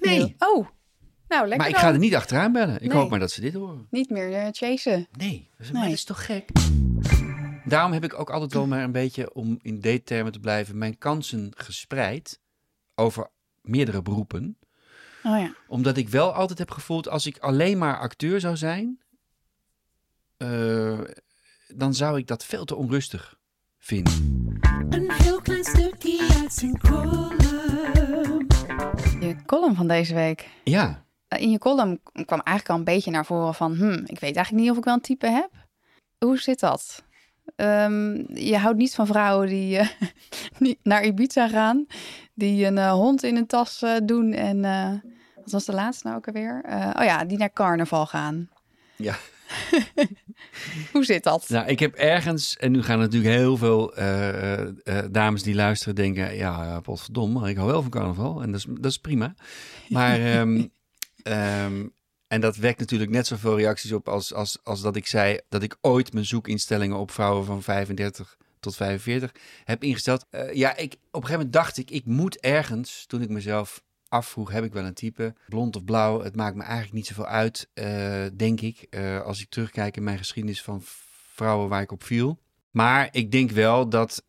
Nee. 0.00 0.18
Nu. 0.18 0.34
Oh. 0.38 0.66
Nou, 1.28 1.40
lekker 1.42 1.56
maar 1.58 1.68
ik 1.68 1.74
dan. 1.74 1.82
ga 1.82 1.92
er 1.92 1.98
niet 1.98 2.14
achteraan 2.14 2.52
bellen. 2.52 2.74
Ik 2.74 2.80
Nee. 2.88 2.96
hoop 2.96 3.10
maar 3.10 3.18
dat 3.18 3.30
ze 3.30 3.40
dit 3.40 3.54
horen. 3.54 3.86
Niet 3.90 4.10
meer 4.10 4.32
eh, 4.32 4.48
chasen. 4.52 5.06
Nee, 5.18 5.48
dat 5.56 5.66
is, 5.66 5.72
maar 5.72 5.80
Nee. 5.80 5.90
dat 5.90 5.98
is 5.98 6.04
toch 6.04 6.24
gek? 6.26 6.48
Daarom 7.64 7.92
heb 7.92 8.04
ik 8.04 8.18
ook 8.18 8.30
altijd 8.30 8.52
wel 8.52 8.66
maar 8.66 8.82
een 8.82 8.92
beetje, 8.92 9.34
om 9.34 9.58
in 9.62 9.80
date-termen 9.80 10.32
te 10.32 10.40
blijven, 10.40 10.78
mijn 10.78 10.98
kansen 10.98 11.52
gespreid 11.56 12.40
over 12.94 13.28
meerdere 13.62 14.02
beroepen. 14.02 14.56
Oh 15.22 15.38
ja. 15.40 15.54
Omdat 15.66 15.96
ik 15.96 16.08
wel 16.08 16.32
altijd 16.32 16.58
heb 16.58 16.70
gevoeld, 16.70 17.08
als 17.08 17.26
ik 17.26 17.38
alleen 17.38 17.78
maar 17.78 17.98
acteur 17.98 18.40
zou 18.40 18.56
zijn, 18.56 19.00
eh, 20.36 20.98
dan 21.74 21.94
zou 21.94 22.18
ik 22.18 22.26
dat 22.26 22.44
veel 22.44 22.64
te 22.64 22.74
onrustig 22.74 23.38
vinden. 23.78 24.12
Een 24.90 25.10
heel 25.12 25.40
klein 25.40 25.64
stukje 25.64 26.28
uit 26.42 26.52
zijn 26.52 26.78
column. 26.78 27.36
Je 29.20 29.36
column 29.46 29.74
van 29.76 29.88
deze 29.88 30.14
week. 30.14 30.48
Ja, 30.64 31.04
In 31.36 31.50
je 31.50 31.58
column 31.58 32.00
kwam 32.12 32.40
eigenlijk 32.40 32.68
al 32.68 32.76
een 32.76 32.84
beetje 32.94 33.10
naar 33.10 33.26
voren 33.26 33.54
van... 33.54 33.74
Hm, 33.74 33.92
ik 33.92 34.20
weet 34.20 34.36
eigenlijk 34.36 34.52
niet 34.52 34.70
of 34.70 34.76
ik 34.76 34.84
wel 34.84 34.94
een 34.94 35.00
type 35.00 35.26
heb. 35.26 35.50
Hoe 36.18 36.38
zit 36.38 36.60
dat? 36.60 37.02
Ehm, 37.56 38.34
je 38.34 38.56
houdt 38.56 38.78
niet 38.78 38.94
van 38.94 39.06
vrouwen 39.06 39.48
die, 39.48 39.78
eh, 39.78 39.88
naar 40.82 41.04
Ibiza 41.04 41.48
gaan. 41.48 41.86
Die 42.34 42.66
een 42.66 42.78
eh, 42.78 42.92
hond 42.92 43.22
in 43.22 43.36
een 43.36 43.46
tas 43.46 43.82
eh, 43.82 43.96
doen. 44.04 44.32
En 44.32 44.64
eh, 44.64 44.90
wat 45.34 45.50
was 45.50 45.64
de 45.64 45.72
laatste 45.72 46.06
nou 46.06 46.18
ook 46.18 46.26
alweer? 46.26 46.62
Eh, 46.64 46.90
oh 46.98 47.04
ja, 47.04 47.24
die 47.24 47.38
naar 47.38 47.52
carnaval 47.52 48.06
gaan. 48.06 48.48
ja. 48.96 49.14
Hoe 50.92 51.04
zit 51.04 51.22
dat? 51.24 51.48
Nou, 51.48 51.66
ik 51.66 51.78
heb 51.78 51.94
ergens, 51.94 52.56
en 52.56 52.72
nu 52.72 52.82
gaan 52.82 52.98
natuurlijk 52.98 53.34
heel 53.34 53.56
veel 53.56 53.94
eh, 53.94 54.28
eh, 54.52 54.68
eh, 54.84 55.04
dames 55.10 55.42
die 55.42 55.54
luisteren 55.54 55.94
denken, 55.94 56.36
ja, 56.36 56.80
potverdomme, 56.80 57.40
maar 57.40 57.48
ik 57.48 57.56
hou 57.56 57.68
wel 57.68 57.82
van 57.82 57.90
carnaval. 57.90 58.42
En 58.42 58.50
dat 58.50 58.60
is, 58.60 58.66
dat 58.68 58.90
is 58.90 58.98
prima. 58.98 59.34
Maar, 59.88 60.20
ehm, 60.20 60.64
ehm, 61.22 61.86
en 62.28 62.40
dat 62.40 62.56
wekt 62.56 62.78
natuurlijk 62.78 63.10
net 63.10 63.26
zoveel 63.26 63.56
reacties 63.56 63.92
op 63.92 64.08
als, 64.08 64.34
als, 64.34 64.58
als 64.62 64.80
dat 64.80 64.96
ik 64.96 65.06
zei 65.06 65.40
dat 65.48 65.62
ik 65.62 65.76
ooit 65.80 66.12
mijn 66.12 66.26
zoekinstellingen 66.26 66.96
op 66.96 67.10
vrouwen 67.10 67.44
van 67.44 67.62
35 67.62 68.36
tot 68.60 68.76
45 68.76 69.34
heb 69.64 69.82
ingesteld. 69.82 70.26
Eh, 70.30 70.52
ja, 70.54 70.76
ik, 70.76 70.92
op 70.92 70.98
een 71.00 71.00
gegeven 71.10 71.32
moment 71.32 71.52
dacht 71.52 71.78
ik, 71.78 71.90
ik 71.90 72.04
moet 72.04 72.40
ergens, 72.40 73.04
toen 73.06 73.22
ik 73.22 73.28
mezelf 73.28 73.82
afvroeg, 74.08 74.50
heb 74.50 74.64
ik 74.64 74.72
wel 74.72 74.84
een 74.84 74.94
type, 74.94 75.34
blond 75.48 75.76
of 75.76 75.84
blauw, 75.84 76.22
het 76.22 76.36
maakt 76.36 76.56
me 76.56 76.62
eigenlijk 76.62 76.92
niet 76.92 77.06
zoveel 77.06 77.26
uit, 77.26 77.68
eh, 77.74 78.24
denk 78.36 78.60
ik, 78.60 78.86
eh, 78.90 79.22
als 79.22 79.40
ik 79.40 79.48
terugkijk 79.48 79.96
in 79.96 80.04
mijn 80.04 80.18
geschiedenis 80.18 80.62
van 80.62 80.82
vrouwen 81.32 81.68
waar 81.68 81.82
ik 81.82 81.92
op 81.92 82.02
viel. 82.04 82.38
Maar 82.70 83.08
ik 83.10 83.32
denk 83.32 83.50
wel 83.50 83.88
dat 83.88 84.24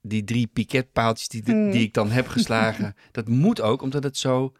die 0.00 0.24
drie 0.24 0.46
piketpaaltjes 0.46 1.28
die, 1.28 1.42
Hmm. 1.44 1.70
die 1.70 1.82
ik 1.82 1.94
dan 1.94 2.10
heb 2.10 2.28
geslagen, 2.28 2.96
dat 3.12 3.28
moet 3.28 3.60
ook, 3.60 3.82
omdat 3.82 4.02
het 4.02 4.16
zo 4.16 4.52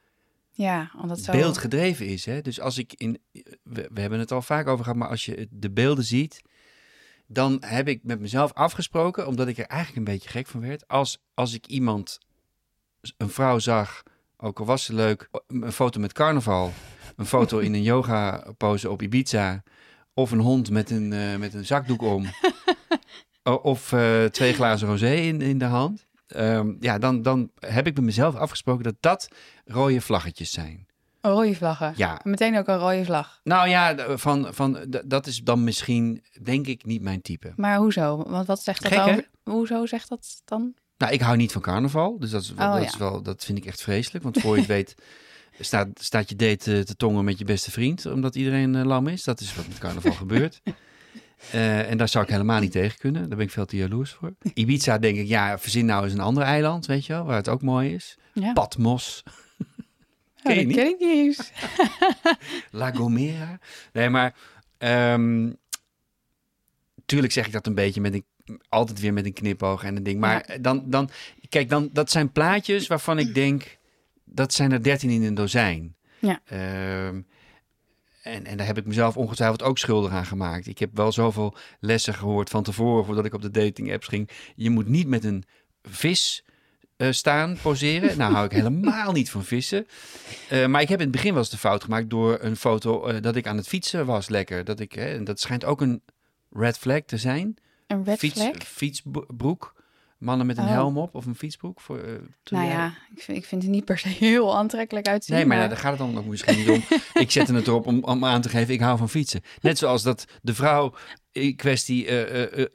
Ja, 0.56 0.90
omdat 1.00 1.20
zo... 1.20 1.32
beeldgedreven 1.32 2.06
is. 2.06 2.24
Hè? 2.24 2.40
Dus 2.40 2.60
als 2.60 2.78
ik 2.78 2.92
in, 2.92 3.18
we, 3.62 3.88
we 3.92 4.00
hebben 4.00 4.18
het 4.18 4.32
al 4.32 4.42
vaak 4.42 4.66
over 4.66 4.84
gehad, 4.84 4.98
maar 4.98 5.08
als 5.08 5.24
je 5.24 5.48
de 5.50 5.70
beelden 5.70 6.04
ziet, 6.04 6.42
dan 7.26 7.62
heb 7.66 7.88
ik 7.88 8.00
met 8.02 8.20
mezelf 8.20 8.52
afgesproken, 8.52 9.26
omdat 9.26 9.48
ik 9.48 9.58
er 9.58 9.66
eigenlijk 9.66 9.98
een 10.06 10.14
beetje 10.14 10.28
gek 10.28 10.46
van 10.46 10.60
werd. 10.60 10.88
Als, 10.88 11.18
als 11.34 11.54
ik 11.54 11.66
iemand, 11.66 12.18
een 13.16 13.30
vrouw 13.30 13.58
zag, 13.58 14.02
ook 14.36 14.58
al 14.58 14.66
was 14.66 14.84
ze 14.84 14.94
leuk, 14.94 15.28
een 15.46 15.72
foto 15.72 16.00
met 16.00 16.12
carnaval, 16.12 16.72
een 17.16 17.26
foto 17.26 17.58
in 17.58 17.74
een 17.74 17.82
yoga 17.92 18.52
pose 18.56 18.90
op 18.90 19.02
Ibiza, 19.02 19.62
of 20.14 20.30
een 20.30 20.40
hond 20.40 20.70
met 20.70 20.90
een, 20.90 21.12
eh, 21.12 21.36
met 21.36 21.54
een 21.54 21.66
zakdoek 21.66 22.02
om, 22.02 22.26
of 23.62 23.92
eh, 23.92 24.24
twee 24.24 24.52
glazen 24.52 24.88
rosé 24.88 25.14
in, 25.14 25.40
in 25.40 25.58
de 25.58 25.64
hand. 25.64 26.06
Ehm, 26.26 26.74
ja, 26.80 26.98
dan, 26.98 27.22
dan 27.22 27.50
heb 27.60 27.86
ik 27.86 27.94
met 27.94 28.04
mezelf 28.04 28.34
afgesproken 28.34 28.84
dat 28.84 28.94
dat 29.00 29.28
rode 29.64 30.00
vlaggetjes 30.00 30.50
zijn. 30.52 30.86
Rode 31.20 31.54
vlaggen. 31.54 31.92
Ja, 31.96 32.20
Meteen 32.24 32.58
ook 32.58 32.68
een 32.68 32.78
rode 32.78 33.04
vlag. 33.04 33.40
nou 33.44 33.68
ja, 33.68 33.94
van, 34.18 34.54
van, 34.54 34.78
dat 35.06 35.26
is 35.26 35.38
dan 35.42 35.64
misschien, 35.64 36.24
denk 36.42 36.66
ik, 36.66 36.84
niet 36.84 37.02
mijn 37.02 37.22
type. 37.22 37.52
Maar 37.56 37.76
hoezo? 37.76 38.24
Want 38.28 38.46
wat 38.46 38.62
zegt 38.62 38.82
dat 38.82 38.92
Gek, 38.92 39.00
over... 39.00 39.28
Hoezo 39.44 39.86
zegt 39.86 40.08
dat 40.08 40.42
dan? 40.44 40.74
Nou, 40.98 41.12
ik 41.12 41.20
hou 41.20 41.36
niet 41.36 41.52
van 41.52 41.62
carnaval, 41.62 42.18
dus 42.18 42.30
dat, 42.30 42.42
is, 42.42 42.52
wel- 42.54 42.66
Oh, 42.66 42.72
dat, 42.72 42.82
ja. 42.82 42.88
is 42.88 42.96
wel, 42.96 43.22
dat 43.22 43.44
vind 43.44 43.58
ik 43.58 43.64
echt 43.66 43.82
vreselijk. 43.82 44.24
Want 44.24 44.38
voor 44.40 44.54
je 44.54 44.58
het 44.60 44.68
weet 44.76 44.94
staat, 45.60 45.88
staat 45.94 46.28
je 46.28 46.36
date 46.36 46.56
te, 46.56 46.84
te 46.84 46.96
tongen 46.96 47.24
met 47.24 47.38
je 47.38 47.44
beste 47.44 47.70
vriend, 47.70 48.06
omdat 48.06 48.34
iedereen 48.34 48.74
eh, 48.74 48.84
lam 48.84 49.06
is. 49.06 49.24
Dat 49.24 49.40
is 49.40 49.54
wat 49.54 49.68
met 49.68 49.78
carnaval 49.78 50.12
gebeurt. 50.24 50.60
Eh, 51.50 51.90
en 51.90 51.96
daar 51.96 52.08
zou 52.08 52.24
ik 52.24 52.30
helemaal 52.30 52.60
niet 52.60 52.72
tegen 52.72 52.98
kunnen. 52.98 53.28
Daar 53.28 53.36
ben 53.36 53.46
ik 53.46 53.52
veel 53.52 53.66
te 53.66 53.76
jaloers 53.76 54.12
voor. 54.12 54.34
Ibiza 54.54 54.98
denk 54.98 55.18
ik, 55.18 55.26
ja, 55.26 55.58
verzin 55.58 55.86
nou 55.86 56.04
eens 56.04 56.12
een 56.12 56.20
ander 56.20 56.42
eiland, 56.42 56.86
weet 56.86 57.06
je 57.06 57.12
wel, 57.12 57.24
waar 57.24 57.36
het 57.36 57.48
ook 57.48 57.62
mooi 57.62 57.94
is. 57.94 58.18
Ja. 58.32 58.52
Patmos, 58.52 59.22
Oh, 60.46 60.52
ken 60.52 60.58
je 60.58 60.66
niet? 60.66 60.76
ken 60.76 60.86
ik 60.86 60.98
niet 60.98 61.08
eens. 61.08 61.52
La 62.70 62.92
Gomera. 62.92 63.58
Nee, 63.92 64.08
maar 64.08 64.34
ehm, 64.78 65.52
tuurlijk 67.06 67.32
zeg 67.32 67.46
ik 67.46 67.52
dat 67.52 67.66
een 67.66 67.74
beetje 67.74 68.00
met 68.00 68.14
een, 68.14 68.24
altijd 68.68 69.00
weer 69.00 69.12
met 69.12 69.24
een 69.24 69.32
knipoog 69.32 69.84
en 69.84 69.96
een 69.96 70.02
ding. 70.02 70.20
Maar 70.20 70.56
dan, 70.60 70.90
dan, 70.90 71.10
kijk, 71.48 71.68
dan, 71.68 71.88
dat 71.92 72.10
zijn 72.10 72.32
plaatjes 72.32 72.86
waarvan 72.86 73.18
ik 73.18 73.34
denk, 73.34 73.78
dat 74.24 74.54
zijn 74.54 74.72
er 74.72 74.82
dertien 74.82 75.10
in 75.10 75.22
een 75.22 75.34
dozijn. 75.34 75.96
Ja. 76.18 76.40
Ehm, 76.44 77.20
en, 78.26 78.46
en 78.46 78.56
daar 78.56 78.66
heb 78.66 78.78
ik 78.78 78.86
mezelf 78.86 79.16
ongetwijfeld 79.16 79.62
ook 79.62 79.78
schuldig 79.78 80.12
aan 80.12 80.26
gemaakt. 80.26 80.66
Ik 80.66 80.78
heb 80.78 80.90
wel 80.96 81.12
zoveel 81.12 81.56
lessen 81.80 82.14
gehoord 82.14 82.50
van 82.50 82.62
tevoren 82.62 83.04
voordat 83.04 83.24
ik 83.24 83.34
op 83.34 83.42
de 83.42 83.50
dating 83.50 83.92
apps 83.92 84.06
ging. 84.06 84.30
Je 84.54 84.70
moet 84.70 84.88
niet 84.88 85.06
met 85.06 85.24
een 85.24 85.44
vis 85.82 86.44
eh, 86.96 87.12
staan, 87.12 87.56
poseren. 87.62 88.18
nou 88.18 88.32
hou 88.32 88.44
ik 88.44 88.52
helemaal 88.62 89.12
niet 89.12 89.30
van 89.30 89.44
vissen. 89.44 89.86
Eh, 90.48 90.66
maar 90.66 90.80
ik 90.80 90.88
heb 90.88 90.98
in 90.98 91.04
het 91.06 91.14
begin 91.14 91.30
wel 91.30 91.38
eens 91.38 91.50
de 91.50 91.58
fout 91.58 91.84
gemaakt 91.84 92.10
door 92.10 92.38
een 92.40 92.56
foto 92.56 93.06
eh, 93.06 93.22
dat 93.22 93.36
ik 93.36 93.46
aan 93.46 93.56
het 93.56 93.68
fietsen 93.68 94.06
was 94.06 94.28
lekker. 94.28 94.64
Dat, 94.64 94.80
ik, 94.80 94.92
hè, 94.92 95.14
en 95.14 95.24
dat 95.24 95.40
schijnt 95.40 95.64
ook 95.64 95.80
een 95.80 96.02
red 96.50 96.78
flag 96.78 97.00
te 97.00 97.16
zijn. 97.16 97.56
Een 97.86 98.04
red 98.04 98.18
Fiets, 98.18 98.40
flag? 98.40 98.56
fietsbroek. 98.56 99.74
Mannen 100.18 100.46
met 100.46 100.58
een 100.58 100.64
Oh. 100.64 100.70
helm 100.70 100.98
op 100.98 101.14
of 101.14 101.26
een 101.26 101.34
fietsbroek. 101.34 101.80
Voor, 101.80 101.98
toen 102.42 102.58
Nou 102.58 102.70
ja, 102.70 102.86
ik 103.14 103.22
vind, 103.22 103.38
ik 103.38 103.44
vind 103.44 103.62
het 103.62 103.70
niet 103.70 103.84
per 103.84 103.98
se 103.98 104.08
heel 104.08 104.56
aantrekkelijk 104.56 105.08
uitzien. 105.08 105.36
Nee, 105.36 105.46
maar 105.46 105.68
daar 105.68 105.76
gaat 105.78 105.90
het 105.90 105.98
dan 105.98 106.18
ook 106.18 106.24
misschien 106.26 106.56
niet 106.58 106.68
om. 106.68 106.82
Ik 107.22 107.30
zette 107.30 107.54
het 107.54 107.66
erop 107.66 107.86
om, 107.86 108.04
om 108.04 108.24
aan 108.24 108.40
te 108.40 108.48
geven, 108.48 108.74
ik 108.74 108.80
hou 108.80 108.98
van 108.98 109.08
fietsen. 109.08 109.40
Net 109.60 109.78
zoals 109.78 110.02
dat 110.02 110.24
de 110.42 110.54
vrouw 110.54 110.94
in 111.32 111.56
kwestie 111.56 112.06
eh, 112.06 112.42
eh, 112.62 112.66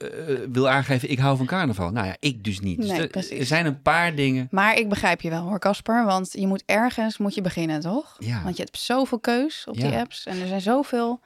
wil 0.51 0.69
aangeven, 0.69 1.10
ik 1.12 1.19
hou 1.19 1.38
van 1.38 1.45
carnaval. 1.45 1.91
Nou 1.91 2.07
ja, 2.07 2.15
ik 2.19 2.43
dus 2.43 2.60
niet. 2.60 2.81
Dus 2.81 2.89
er- 2.89 3.38
er 3.39 3.45
zijn 3.45 3.65
een 3.65 3.81
paar 3.81 4.15
dingen. 4.15 4.48
Maar 4.51 4.77
ik 4.77 4.89
begrijp 4.89 5.21
je 5.21 5.29
wel 5.29 5.43
hoor, 5.43 5.60
Casper. 5.60 6.05
Want 6.05 6.29
je 6.31 6.48
moet 6.48 6.63
ergens 6.65 7.17
moet 7.17 7.36
je 7.36 7.41
beginnen, 7.41 7.79
toch? 7.79 8.15
Ja. 8.19 8.43
Want 8.43 8.57
je 8.57 8.63
hebt 8.63 8.77
zoveel 8.79 9.19
keus 9.19 9.65
op 9.67 9.75
die 9.75 9.91
apps. 9.98 10.25
En 10.25 10.41
er 10.41 10.48
zijn 10.48 10.62
zoveel 10.62 11.19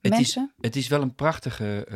Het 0.00 0.12
is, 0.12 0.18
mensen. 0.18 0.52
het 0.60 0.76
is 0.76 0.88
wel 0.88 1.02
een 1.02 1.14
prachtige 1.14 1.86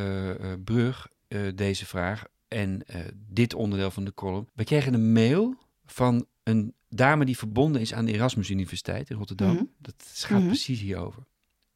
brug, 0.63 1.07
deze 1.55 1.85
vraag. 1.85 2.23
En 2.51 2.83
eh, 2.87 3.01
dit 3.15 3.53
onderdeel 3.53 3.91
van 3.91 4.03
de 4.03 4.13
column. 4.13 4.47
We 4.53 4.63
kregen 4.63 4.93
een 4.93 5.11
mail 5.13 5.55
van 5.85 6.25
een 6.43 6.73
dame 6.89 7.25
die 7.25 7.37
verbonden 7.37 7.81
is 7.81 7.93
aan 7.93 8.05
de 8.05 8.11
Erasmus 8.13 8.49
Universiteit 8.49 9.09
in 9.09 9.17
Rotterdam. 9.17 9.53
Mhm. 9.53 9.63
Dat 9.77 9.95
gaat 10.13 10.37
Mhm. 10.39 10.47
precies 10.47 10.79
hierover. 10.79 11.23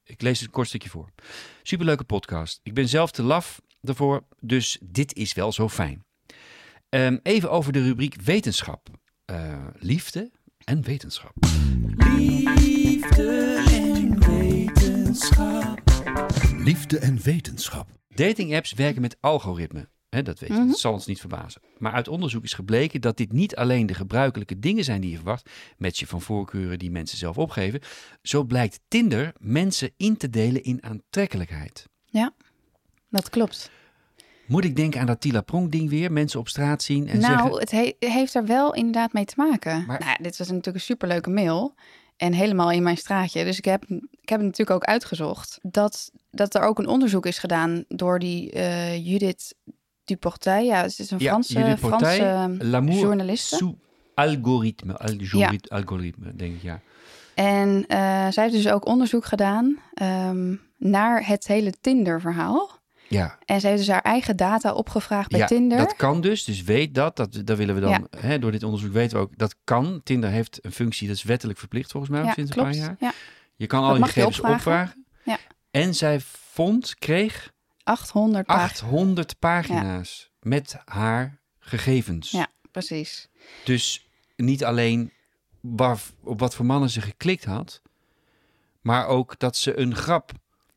Ik 0.03 0.21
lees 0.21 0.37
het 0.37 0.47
een 0.47 0.53
kort 0.53 0.67
stukje 0.67 0.89
voor. 0.89 1.09
Superleuke 1.63 2.03
podcast. 2.03 2.59
Ik 2.63 2.73
ben 2.73 2.87
zelf 2.89 3.11
te 3.11 3.23
laf 3.23 3.61
daarvoor, 3.81 4.23
dus 4.39 4.77
dit 4.83 5.15
is 5.15 5.33
wel 5.33 5.51
zo 5.51 5.69
fijn. 5.69 6.05
Ehm, 6.89 7.17
even 7.23 7.51
over 7.51 7.73
de 7.73 7.83
rubriek 7.83 8.21
wetenschap. 8.21 8.87
Eh, 9.25 9.67
liefde 9.79 10.31
en 10.63 10.81
wetenschap. 10.81 11.33
Liefde 12.17 13.63
en 13.69 14.19
wetenschap. 14.19 15.81
Liefde 16.57 16.99
en 16.99 17.21
wetenschap. 17.21 17.89
Dating 18.07 18.55
apps 18.55 18.73
werken 18.73 19.01
met 19.01 19.17
algoritmen. 19.19 19.89
Hè, 20.09 20.21
dat 20.21 20.39
weet 20.39 20.49
je, 20.49 20.55
Mhm. 20.55 20.67
dat 20.67 20.79
zal 20.79 20.93
ons 20.93 21.05
niet 21.05 21.19
verbazen. 21.19 21.61
Maar 21.77 21.91
uit 21.91 22.07
onderzoek 22.07 22.43
is 22.43 22.53
gebleken 22.53 23.01
dat 23.01 23.17
dit 23.17 23.31
niet 23.31 23.55
alleen 23.55 23.85
de 23.85 23.93
gebruikelijke 23.93 24.59
dingen 24.59 24.83
zijn 24.83 25.01
die 25.01 25.09
je 25.09 25.15
verwacht, 25.15 25.49
matchen 25.77 26.07
van 26.07 26.21
voorkeuren 26.21 26.79
die 26.79 26.91
mensen 26.91 27.17
zelf 27.17 27.37
opgeven. 27.37 27.79
Zo 28.21 28.43
blijkt 28.43 28.79
Tinder 28.87 29.33
mensen 29.39 29.91
in 29.97 30.17
te 30.17 30.29
delen 30.29 30.63
in 30.63 30.83
aantrekkelijkheid. 30.83 31.85
Dat 33.09 33.29
klopt. 33.29 33.69
Moet 34.47 34.63
ik 34.65 34.75
denken 34.75 34.99
aan 34.99 35.05
dat 35.05 35.21
Tila 35.21 35.41
Pronk 35.41 35.71
ding 35.71 35.89
weer, 35.89 36.11
mensen 36.11 36.39
op 36.39 36.47
straat 36.47 36.83
zien 36.83 37.07
en 37.07 37.19
nou, 37.19 37.33
zeggen... 37.33 37.59
het 37.59 37.71
he- 37.71 37.95
heeft 38.09 38.35
er 38.35 38.45
wel 38.45 38.73
inderdaad 38.73 39.13
mee 39.13 39.25
te 39.25 39.33
maken. 39.37 39.85
Maar- 39.85 39.99
Nou, 39.99 40.11
ja, 40.11 40.23
dit 40.23 40.37
was 40.37 40.47
natuurlijk 40.47 40.75
een 40.75 40.81
superleuke 40.81 41.29
mail. 41.29 41.73
En 42.17 42.33
helemaal 42.33 42.71
in 42.71 42.83
mijn 42.83 42.97
straatje. 42.97 43.43
Dus 43.43 43.57
ik 43.57 43.65
heb, 43.65 43.83
ik 44.21 44.29
heb 44.29 44.39
het 44.39 44.47
natuurlijk 44.47 44.69
ook 44.69 44.83
uitgezocht. 44.83 45.59
Dat, 45.61 46.11
dat 46.31 46.55
er 46.55 46.61
ook 46.61 46.79
een 46.79 46.87
onderzoek 46.87 47.25
is 47.25 47.37
gedaan 47.37 47.85
door 47.87 48.19
die 48.19 48.51
eh, 48.51 49.05
Judith 49.07 49.55
Duportet. 50.05 50.65
Ja, 50.65 50.81
het 50.81 50.99
is 50.99 51.11
een 51.11 51.19
Ja, 51.19 51.29
Franse, 51.31 51.75
Franse 51.79 52.55
L'amour 52.59 52.99
journaliste. 52.99 53.55
sous 53.55 53.73
algoritme, 54.13 54.97
algoritme, 54.97 55.59
algoritme, 55.67 56.35
denk 56.35 56.55
ik, 56.55 56.61
ja. 56.61 56.79
En 57.35 57.85
eh, 57.87 57.97
zij 58.29 58.43
heeft 58.43 58.55
dus 58.55 58.67
ook 58.69 58.85
onderzoek 58.85 59.25
gedaan 59.25 59.79
ehm, 59.93 60.55
naar 60.77 61.27
het 61.27 61.47
hele 61.47 61.73
Tinder-verhaal. 61.81 62.73
Ja, 63.09 63.37
En 63.45 63.59
ze 63.59 63.67
heeft 63.67 63.79
dus 63.79 63.87
haar 63.89 64.01
eigen 64.01 64.35
data 64.37 64.73
opgevraagd 64.73 65.29
bij 65.29 65.39
ja 65.39 65.45
Tinder. 65.45 65.77
dat 65.77 65.95
kan 65.95 66.21
dus. 66.21 66.43
Dus 66.43 66.63
weet 66.63 66.93
dat. 66.95 67.15
dat 67.15 67.41
dat 67.45 67.57
willen 67.57 67.75
we 67.75 67.81
dan, 67.81 68.07
hè, 68.17 68.39
door 68.39 68.51
dit 68.51 68.63
onderzoek 68.63 68.93
weten 68.93 69.17
we 69.17 69.23
ook, 69.23 69.37
dat 69.37 69.55
kan. 69.63 70.01
Tinder 70.03 70.29
heeft 70.29 70.59
een 70.61 70.71
functie, 70.71 71.07
dat 71.07 71.15
is 71.15 71.23
wettelijk 71.23 71.59
verplicht 71.59 71.91
volgens 71.91 72.11
mij, 72.11 72.23
ja, 72.23 72.33
sinds 72.33 72.51
klopt. 72.51 72.67
een 72.67 72.73
paar 72.79 72.85
jaar. 72.85 72.95
Ja, 72.99 73.11
Je 73.55 73.67
kan 73.67 73.81
Dat 73.81 73.89
al 73.89 73.97
je 73.97 74.03
gegevens 74.03 74.39
opvragen. 74.39 74.55
opvragen. 74.57 75.05
Ja. 75.23 75.37
En 75.71 75.95
zij 75.95 76.19
vond, 76.51 76.95
kreeg 76.99 77.51
800 77.85 78.45
pagina's. 78.45 78.71
800 78.81 79.39
pagina's 79.39 80.29
met 80.41 80.75
haar 80.85 81.37
gegevens. 81.59 82.31
Ja, 82.31 82.47
precies. 82.71 83.27
Dus 83.65 84.07
niet 84.35 84.63
alleen 84.65 85.11
waar, 85.59 85.99
op 86.23 86.39
wat 86.39 86.55
voor 86.55 86.65
mannen 86.65 86.89
ze 86.89 87.01
geklikt 87.01 87.45
had, 87.45 87.81
maar 88.81 89.07
ook 89.07 89.39
dat 89.39 89.57
ze 89.57 89.79
een 89.79 89.95
grap, 89.95 90.27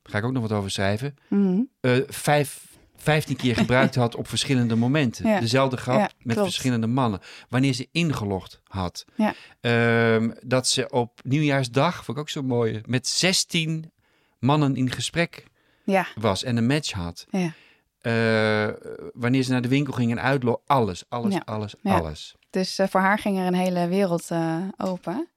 daar 0.02 0.12
ga 0.12 0.18
ik 0.18 0.24
ook 0.24 0.32
nog 0.32 0.42
wat 0.42 0.52
over 0.52 0.70
schrijven, 0.70 1.16
Mhm. 1.28 1.60
eh 1.80 1.96
vijf, 2.08 2.66
15 2.96 3.36
keer 3.36 3.56
gebruikt 3.56 3.94
had 3.94 4.14
op 4.14 4.28
verschillende 4.28 4.74
momenten. 4.76 5.26
Ja. 5.30 5.40
Dezelfde 5.40 5.76
grap 5.76 5.98
Ja, 5.98 6.10
met 6.22 6.34
klopt. 6.36 6.48
verschillende 6.50 6.86
mannen. 6.86 7.20
Wanneer 7.48 7.72
ze 7.72 7.88
ingelogd 7.92 8.60
had. 8.64 9.04
Ja. 9.16 9.34
Ehm, 9.60 10.30
dat 10.42 10.68
ze 10.68 10.90
op 10.90 11.20
nieuwjaarsdag, 11.24 11.94
vond 12.04 12.16
ik 12.18 12.22
ook 12.22 12.30
zo 12.30 12.42
mooi, 12.42 12.80
met 12.86 13.06
16 13.08 13.92
mannen 14.38 14.76
in 14.76 14.90
gesprek 14.90 15.44
Ja, 15.90 16.06
was 16.14 16.44
en 16.44 16.56
een 16.56 16.66
match 16.66 16.92
had. 16.92 17.26
ja. 17.30 17.52
Eh, 17.98 18.68
wanneer 19.12 19.42
ze 19.42 19.50
naar 19.52 19.60
de 19.62 19.68
winkel 19.68 19.92
ging 19.92 20.10
en 20.10 20.20
uitlo, 20.20 20.62
alles, 20.66 21.04
alles, 21.08 21.34
Ja. 21.34 21.42
alles, 21.44 21.74
Ja. 21.82 21.96
alles. 21.98 22.36
Dus 22.50 22.78
eh, 22.78 22.86
voor 22.88 23.00
haar 23.00 23.18
ging 23.18 23.38
er 23.38 23.46
een 23.46 23.54
hele 23.54 23.88
wereld 23.88 24.30
eh, 24.30 24.56
open. 24.76 25.28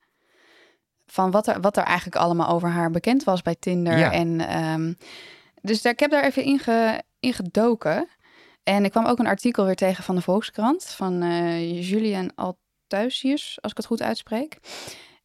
Van 1.05 1.31
wat 1.31 1.47
er, 1.47 1.61
wat 1.61 1.77
er 1.77 1.83
eigenlijk 1.83 2.15
allemaal 2.15 2.49
over 2.49 2.69
haar 2.69 2.91
bekend 2.91 3.23
was 3.23 3.41
bij 3.41 3.55
Tinder. 3.59 3.97
En, 4.11 4.39
ehm, 4.47 4.93
dus 5.61 5.81
daar, 5.81 5.91
ik 5.93 5.99
heb 5.99 6.11
daar 6.11 6.23
even 6.23 6.43
in, 6.43 6.59
ge, 6.59 7.01
in 7.19 7.33
gedoken. 7.33 8.07
En 8.63 8.85
ik 8.85 8.91
kwam 8.91 9.05
ook 9.05 9.19
een 9.19 9.27
artikel 9.27 9.65
weer 9.65 9.75
tegen 9.75 10.03
van 10.03 10.15
de 10.15 10.21
Volkskrant. 10.21 10.83
Van 10.85 11.21
eh 11.21 11.89
Julian 11.89 12.31
Althuisius, 12.35 13.57
als 13.61 13.71
ik 13.71 13.77
het 13.77 13.85
goed 13.85 14.01
uitspreek. 14.01 14.57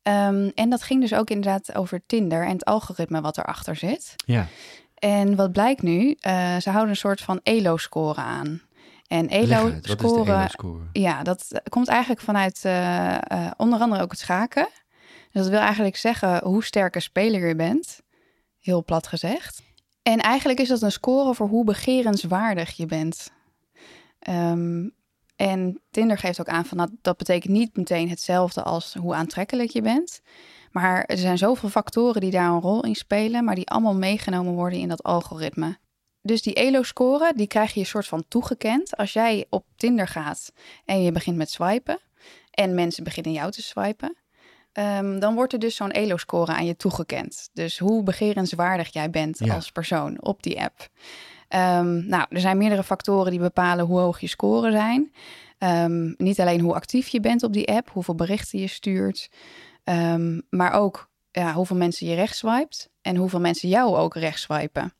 Ehm, 0.02 0.50
en 0.54 0.71
dat 0.71 0.83
ging 0.83 1.00
dus 1.00 1.14
ook 1.14 1.30
inderdaad 1.30 1.75
over 1.75 2.02
Tinder 2.06 2.45
en 2.45 2.52
het 2.52 2.64
algoritme 2.64 3.21
wat 3.21 3.38
erachter 3.38 3.76
zit. 3.76 4.14
Ja, 4.26 4.47
En 4.96 5.36
wat 5.36 5.52
blijkt 5.52 5.82
nu? 5.82 6.16
Eh, 6.20 6.56
ze 6.56 6.70
houden 6.70 6.90
een 6.90 6.96
soort 6.96 7.20
van 7.20 7.40
ELO-score 7.42 8.20
aan. 8.20 8.62
En 9.06 9.28
ELO-score 9.28 10.32
ELO-score? 10.32 10.82
ja, 10.92 11.22
dat 11.22 11.60
komt 11.68 11.88
eigenlijk 11.88 12.20
vanuit 12.20 12.64
eh, 12.64 13.14
eh, 13.14 13.50
onder 13.56 13.80
andere 13.80 14.02
ook 14.02 14.10
het 14.10 14.20
schaken. 14.20 14.68
Dus 15.32 15.42
dat 15.42 15.48
wil 15.48 15.60
eigenlijk 15.60 15.96
zeggen 15.96 16.44
hoe 16.44 16.64
sterk 16.64 16.94
een 16.94 17.02
speler 17.02 17.48
je 17.48 17.56
bent. 17.56 18.00
Heel 18.60 18.84
plat 18.84 19.06
gezegd. 19.06 19.62
En 20.02 20.18
eigenlijk 20.18 20.60
is 20.60 20.68
dat 20.68 20.82
een 20.82 20.92
score 20.92 21.34
voor 21.34 21.48
hoe 21.48 21.64
begerenswaardig 21.64 22.76
je 22.76 22.86
bent. 22.86 23.30
Ehm, 24.18 24.88
en 25.36 25.80
Tinder 25.90 26.18
geeft 26.18 26.40
ook 26.40 26.48
aan 26.48 26.64
van 26.64 26.78
dat, 26.78 26.90
dat 27.02 27.16
betekent 27.16 27.52
niet 27.52 27.76
meteen 27.76 28.08
hetzelfde 28.08 28.62
als 28.62 28.94
hoe 28.94 29.14
aantrekkelijk 29.14 29.70
je 29.70 29.82
bent. 29.82 30.20
Maar 30.76 31.04
er 31.04 31.18
zijn 31.18 31.38
zoveel 31.38 31.68
factoren 31.68 32.21
die 32.21 32.30
daar 32.30 32.50
een 32.50 32.61
rol 32.61 32.85
in 32.85 32.95
spelen, 32.95 33.45
maar 33.45 33.54
die 33.54 33.68
allemaal 33.68 33.95
meegenomen 33.95 34.52
worden 34.52 34.78
in 34.78 34.88
dat 34.88 35.02
algoritme. 35.02 35.78
Dus 36.23 36.42
die 36.42 36.54
ELO-score, 36.54 37.33
die 37.37 37.47
krijg 37.47 37.75
je 37.75 37.80
een 37.80 37.87
soort 37.87 38.06
van 38.06 38.25
toegekend. 38.28 38.97
Als 38.97 39.12
jij 39.12 39.47
op 39.50 39.64
Tinder 39.76 40.09
gaat 40.09 40.52
en 40.85 41.02
je 41.02 41.12
begint 41.12 41.37
met 41.37 41.50
swipen 41.50 41.99
en 42.50 42.75
mensen 42.75 43.04
beginnen 43.04 43.33
jou 43.33 43.50
te 43.50 43.62
swipen, 43.62 44.16
ehm, 44.73 45.18
dan 45.18 45.35
wordt 45.35 45.52
er 45.52 45.59
dus 45.59 45.76
zo'n 45.76 45.90
ELO-score 45.90 46.52
aan 46.52 46.66
je 46.66 46.76
toegekend. 46.76 47.49
Dus 47.52 47.78
hoe 47.78 48.02
begerenswaardig 48.02 48.92
jij 48.92 49.11
bent 49.11 49.38
Ja. 49.38 49.54
als 49.54 49.73
persoon 49.73 50.23
op 50.23 50.42
die 50.42 50.61
app. 50.61 50.88
Ehm, 51.49 52.06
nou, 52.09 52.26
er 52.28 52.40
zijn 52.40 52.59
meerdere 52.59 52.85
factoren 52.85 53.30
die 53.30 53.40
bepalen 53.40 53.85
hoe 53.87 53.99
hoog 53.99 54.21
je 54.21 54.26
scoren 54.26 54.73
zijn. 54.73 55.12
Ehm, 55.59 56.12
niet 56.16 56.40
alleen 56.40 56.61
hoe 56.61 56.75
actief 56.75 57.09
je 57.09 57.21
bent 57.21 57.42
op 57.42 57.52
die 57.52 57.68
app, 57.68 57.90
hoeveel 57.90 58.14
berichten 58.14 58.59
je 58.59 58.66
stuurt, 58.66 59.28
ehm, 59.87 60.40
maar 60.50 60.73
ook 60.73 61.11
ja, 61.31 61.52
hoeveel 61.52 61.76
mensen 61.76 62.07
je 62.07 62.14
rechts 62.14 62.38
swipet 62.38 62.90
en 63.00 63.16
hoeveel 63.16 63.40
mensen 63.40 63.69
jou 63.69 63.97
ook 63.97 64.14
rechts 64.14 64.43
swipen. 64.43 64.93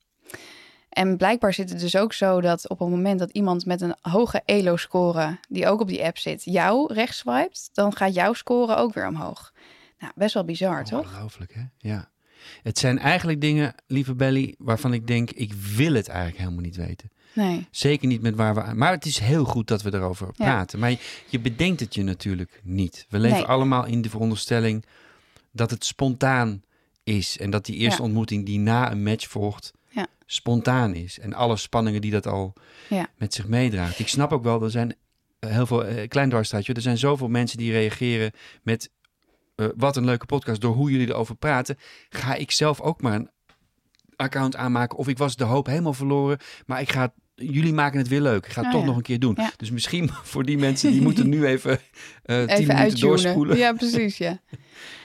En 0.89 1.17
blijkbaar 1.17 1.55
zit 1.55 1.71
het 1.71 1.81
dus 1.81 1.97
ook 1.97 2.13
zo 2.13 2.41
dat 2.41 2.69
op 2.69 2.79
het 2.79 2.89
moment 2.89 3.19
dat 3.19 3.31
iemand 3.31 3.67
met 3.67 3.81
een 3.81 3.97
hoge 4.01 4.43
ELO-score, 4.45 5.39
die 5.49 5.67
ook 5.67 5.81
op 5.81 5.89
die 5.89 6.05
app 6.05 6.19
zit, 6.19 6.45
jou 6.45 6.93
rechts 6.93 7.19
swipet, 7.19 7.69
dan 7.73 7.97
gaat 7.97 8.15
jouw 8.15 8.33
score 8.33 8.77
ook 8.77 8.95
weer 8.95 9.07
omhoog. 9.07 9.53
Nou, 9.99 10.13
best 10.15 10.35
wel 10.35 10.45
bizar, 10.45 10.85
toch? 10.85 11.01
Ongelooflijk, 11.01 11.55
hè? 11.55 11.63
Ja. 11.79 12.11
Het 12.63 12.79
zijn 12.79 12.99
eigenlijk 12.99 13.41
dingen, 13.41 13.75
lieve 13.87 14.15
Belly, 14.15 14.55
waarvan 14.59 14.93
ik 14.93 15.07
denk, 15.07 15.31
ik 15.31 15.53
wil 15.53 15.95
het 15.95 16.09
eigenlijk 16.09 16.39
helemaal 16.39 16.63
niet 16.63 16.77
weten. 16.77 17.11
Nee. 17.37 17.67
Zeker 17.71 18.09
niet 18.09 18.23
met 18.23 18.35
waar 18.35 18.55
we 18.55 18.63
aan. 18.63 18.79
Maar 18.79 18.91
het 18.93 19.05
is 19.07 19.19
heel 19.19 19.45
goed 19.45 19.69
dat 19.69 19.83
we 19.83 19.95
erover 19.95 20.27
Ja. 20.27 20.33
praten. 20.45 20.79
Maar 20.79 20.91
je, 20.91 20.99
je 21.29 21.41
bedenkt 21.41 21.81
het 21.81 21.95
je 21.95 22.03
natuurlijk 22.03 22.61
niet. 22.63 23.07
We 23.09 23.19
leven 23.19 23.37
Nee. 23.37 23.47
allemaal 23.47 23.85
in 23.87 24.03
de 24.03 24.11
veronderstelling 24.11 24.85
dat 25.53 25.71
het 25.71 25.85
spontaan 25.85 26.63
is. 27.05 27.39
En 27.39 27.51
dat 27.51 27.65
die 27.67 27.77
eerste 27.77 28.01
Ja. 28.01 28.07
ontmoeting 28.07 28.47
die 28.47 28.59
na 28.59 28.91
een 28.91 29.03
match 29.03 29.29
volgt, 29.29 29.73
Ja. 29.89 30.07
spontaan 30.27 30.95
is. 30.95 31.19
En 31.19 31.33
alle 31.35 31.57
spanningen 31.57 32.01
die 32.01 32.11
dat 32.11 32.27
al 32.27 32.53
met 33.17 33.35
zich 33.35 33.47
meedraagt. 33.49 33.99
Ik 33.99 34.09
snap 34.09 34.33
ook 34.33 34.43
wel, 34.43 34.63
er 34.63 34.71
zijn 34.71 34.95
heel 35.41 35.67
veel, 35.67 35.85
eh, 35.85 36.09
klein 36.09 36.29
dwarsstraatje, 36.29 36.73
er 36.75 36.81
zijn 36.83 36.99
zoveel 36.99 37.29
mensen 37.29 37.59
die 37.59 37.73
reageren 37.73 38.33
met 38.63 38.91
eh, 39.57 39.67
wat 39.77 39.97
een 39.97 40.05
leuke 40.05 40.27
podcast. 40.27 40.61
Door 40.61 40.75
hoe 40.75 40.91
jullie 40.91 41.09
erover 41.09 41.35
praten, 41.37 41.79
ga 42.09 42.35
ik 42.35 42.51
zelf 42.51 42.81
ook 42.81 43.03
maar 43.03 43.15
een 43.15 43.31
account 44.17 44.57
aanmaken. 44.57 44.99
Of 44.99 45.09
ik 45.09 45.19
was 45.19 45.37
de 45.37 45.45
hoop 45.45 45.67
helemaal 45.67 45.93
verloren, 45.93 46.39
maar 46.67 46.81
ik 46.81 46.93
ga 46.93 47.13
jullie 47.37 47.73
maken 47.73 47.99
het 47.99 48.09
weer 48.09 48.21
leuk. 48.21 48.47
Ik 48.47 48.53
ga 48.53 48.61
het 48.61 48.67
Oh, 48.67 48.73
toch 48.73 48.81
ja. 48.81 48.87
nog 48.87 48.97
een 48.97 49.03
keer 49.03 49.19
doen. 49.19 49.35
Ja. 49.37 49.51
Dus 49.57 49.71
misschien 49.71 50.11
voor 50.33 50.45
die 50.45 50.59
mensen 50.59 50.93
die 50.93 51.03
moeten 51.03 51.29
nu 51.29 51.47
even 51.47 51.79
eh 52.23 52.39
tien 52.45 52.49
Even 52.49 52.75
minuten 52.75 53.01
doorspoelen. 53.01 53.57
Ja, 53.57 53.73
precies, 53.73 54.19
ja. 54.19 54.41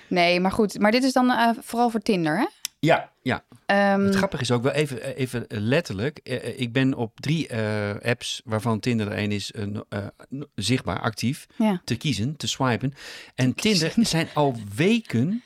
Nee, 0.07 0.39
maar 0.39 0.51
goed. 0.51 0.79
Maar 0.79 0.91
dit 0.91 1.03
is 1.03 1.13
dan 1.13 1.29
eh, 1.31 1.49
vooral 1.61 1.89
voor 1.89 1.99
Tinder, 1.99 2.37
hè? 2.37 2.45
Ja, 2.79 3.11
ja. 3.21 3.43
Ehm, 3.65 4.01
Het 4.01 4.15
grappige 4.15 4.41
is 4.43 4.51
ook 4.51 4.63
wel 4.63 4.71
even, 4.71 5.15
even 5.15 5.45
letterlijk. 5.47 6.17
eh, 6.23 6.35
eh, 6.35 6.59
Ik 6.59 6.73
ben 6.73 6.93
op 6.93 7.19
drie 7.19 7.47
eh, 7.47 8.09
apps, 8.09 8.41
waarvan 8.45 8.79
Tinder 8.79 9.07
er 9.07 9.17
één 9.17 9.31
is, 9.31 9.51
eh, 9.51 10.07
zichtbaar 10.55 10.99
actief, 10.99 11.47
ja. 11.57 11.81
te 11.83 11.95
kiezen, 11.95 12.35
te 12.37 12.47
swipen. 12.47 12.93
En 13.35 13.53
Tinder 13.55 13.93
zijn 13.97 14.27
al 14.33 14.55
weken, 14.75 15.43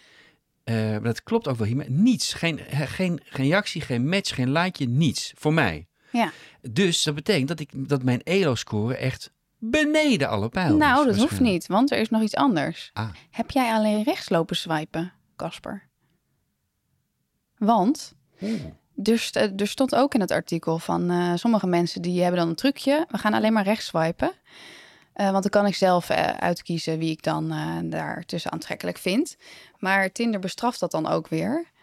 eh, 0.63 0.97
dat 1.03 1.23
klopt 1.23 1.47
ook 1.47 1.57
wel 1.57 1.67
hier, 1.67 1.75
maar 1.75 1.89
niets. 1.91 2.33
Geen, 2.33 2.59
eh, 2.59 2.79
geen, 2.79 3.19
geen 3.23 3.47
reactie, 3.47 3.81
geen 3.81 4.07
match, 4.09 4.35
geen 4.35 4.51
likeje, 4.51 4.89
niets. 4.89 5.33
Voor 5.37 5.53
mij. 5.53 5.87
Ja. 6.15 6.31
Dus 6.61 7.03
dat 7.03 7.15
betekent 7.15 7.47
dat, 7.47 7.59
ik, 7.59 7.69
dat 7.73 8.03
mijn 8.03 8.21
ELO-score 8.23 8.95
echt 8.97 9.31
beneden 9.57 10.29
alle 10.29 10.49
pijlen 10.49 10.77
nou, 10.77 11.05
dat 11.05 11.17
hoeft 11.17 11.39
niet, 11.39 11.67
want 11.67 11.91
er 11.91 11.97
is 11.97 12.09
nog 12.09 12.21
iets 12.21 12.35
anders. 12.35 12.89
Ah. 12.93 13.09
Heb 13.31 13.51
jij 13.51 13.71
alleen 13.73 14.03
rechts 14.03 14.29
lopen 14.29 14.55
swipen, 14.55 15.13
Casper? 15.35 15.87
Want 17.57 18.13
er, 19.03 19.19
st- 19.19 19.35
er 19.35 19.67
stond 19.67 19.95
ook 19.95 20.13
in 20.13 20.21
het 20.21 20.31
artikel 20.31 20.79
van 20.79 21.09
eh, 21.09 21.31
sommige 21.35 21.67
mensen 21.67 22.01
die 22.01 22.21
hebben 22.21 22.39
dan 22.39 22.49
een 22.49 22.55
trucje. 22.55 23.05
We 23.09 23.17
gaan 23.17 23.33
alleen 23.33 23.53
maar 23.53 23.63
rechts 23.63 23.85
swipen. 23.85 24.31
Eh, 25.13 25.29
want 25.31 25.41
dan 25.41 25.51
kan 25.51 25.65
ik 25.65 25.75
zelf 25.75 26.09
eh, 26.09 26.23
uitkiezen 26.27 26.97
wie 26.99 27.11
ik 27.11 27.23
dan 27.23 27.51
eh 27.51 27.77
daartussen 27.83 28.51
aantrekkelijk 28.51 28.97
vind. 28.97 29.35
Maar 29.79 30.11
Tinder 30.11 30.39
bestraft 30.39 30.79
dat 30.79 30.91
dan 30.91 31.07
ook 31.07 31.27
weer. 31.27 31.73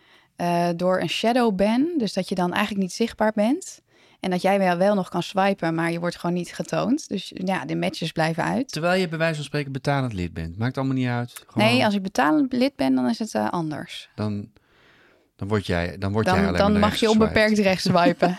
door 0.76 1.00
een 1.00 1.08
shadow 1.08 1.54
ban. 1.54 1.94
Dus 1.98 2.12
dat 2.12 2.28
je 2.28 2.34
dan 2.34 2.52
eigenlijk 2.52 2.82
niet 2.82 2.92
zichtbaar 2.92 3.32
bent. 3.34 3.80
En 4.22 4.30
dat 4.30 4.42
jij 4.42 4.58
wel, 4.58 4.76
wel 4.76 4.94
nog 4.94 5.08
kan 5.08 5.22
swipen, 5.22 5.74
maar 5.74 5.92
je 5.92 6.00
wordt 6.00 6.16
gewoon 6.18 6.34
niet 6.34 6.54
getoond. 6.54 7.08
Dus 7.08 7.32
ja, 7.34 7.64
de 7.64 7.76
matches 7.76 8.12
blijven 8.12 8.44
uit. 8.44 8.72
Terwijl 8.72 9.00
je 9.00 9.08
bij 9.08 9.18
wijze 9.18 9.34
van 9.34 9.44
spreken 9.44 9.72
betalend 9.72 10.12
lid 10.12 10.32
bent. 10.32 10.58
Maakt 10.58 10.76
allemaal 10.76 10.96
niet 10.96 11.08
uit. 11.08 11.42
Gewoon, 11.46 11.68
Nee, 11.68 11.84
als 11.84 11.94
ik 11.94 12.02
betalend 12.02 12.52
lid 12.52 12.76
ben, 12.76 12.94
dan 12.94 13.08
is 13.08 13.18
het 13.18 13.34
eh, 13.34 13.48
anders. 13.50 14.08
dan, 14.14 14.48
dan 15.36 15.48
word 15.48 15.66
jij, 15.66 15.98
dan 15.98 16.12
word 16.12 16.26
jij 16.26 16.34
Dan, 16.34 16.46
alleen 16.46 16.58
dan 16.58 16.78
mag 16.78 16.96
je 16.96 17.10
onbeperkt 17.10 17.58
rechts 17.58 17.84
swipen. 17.84 18.38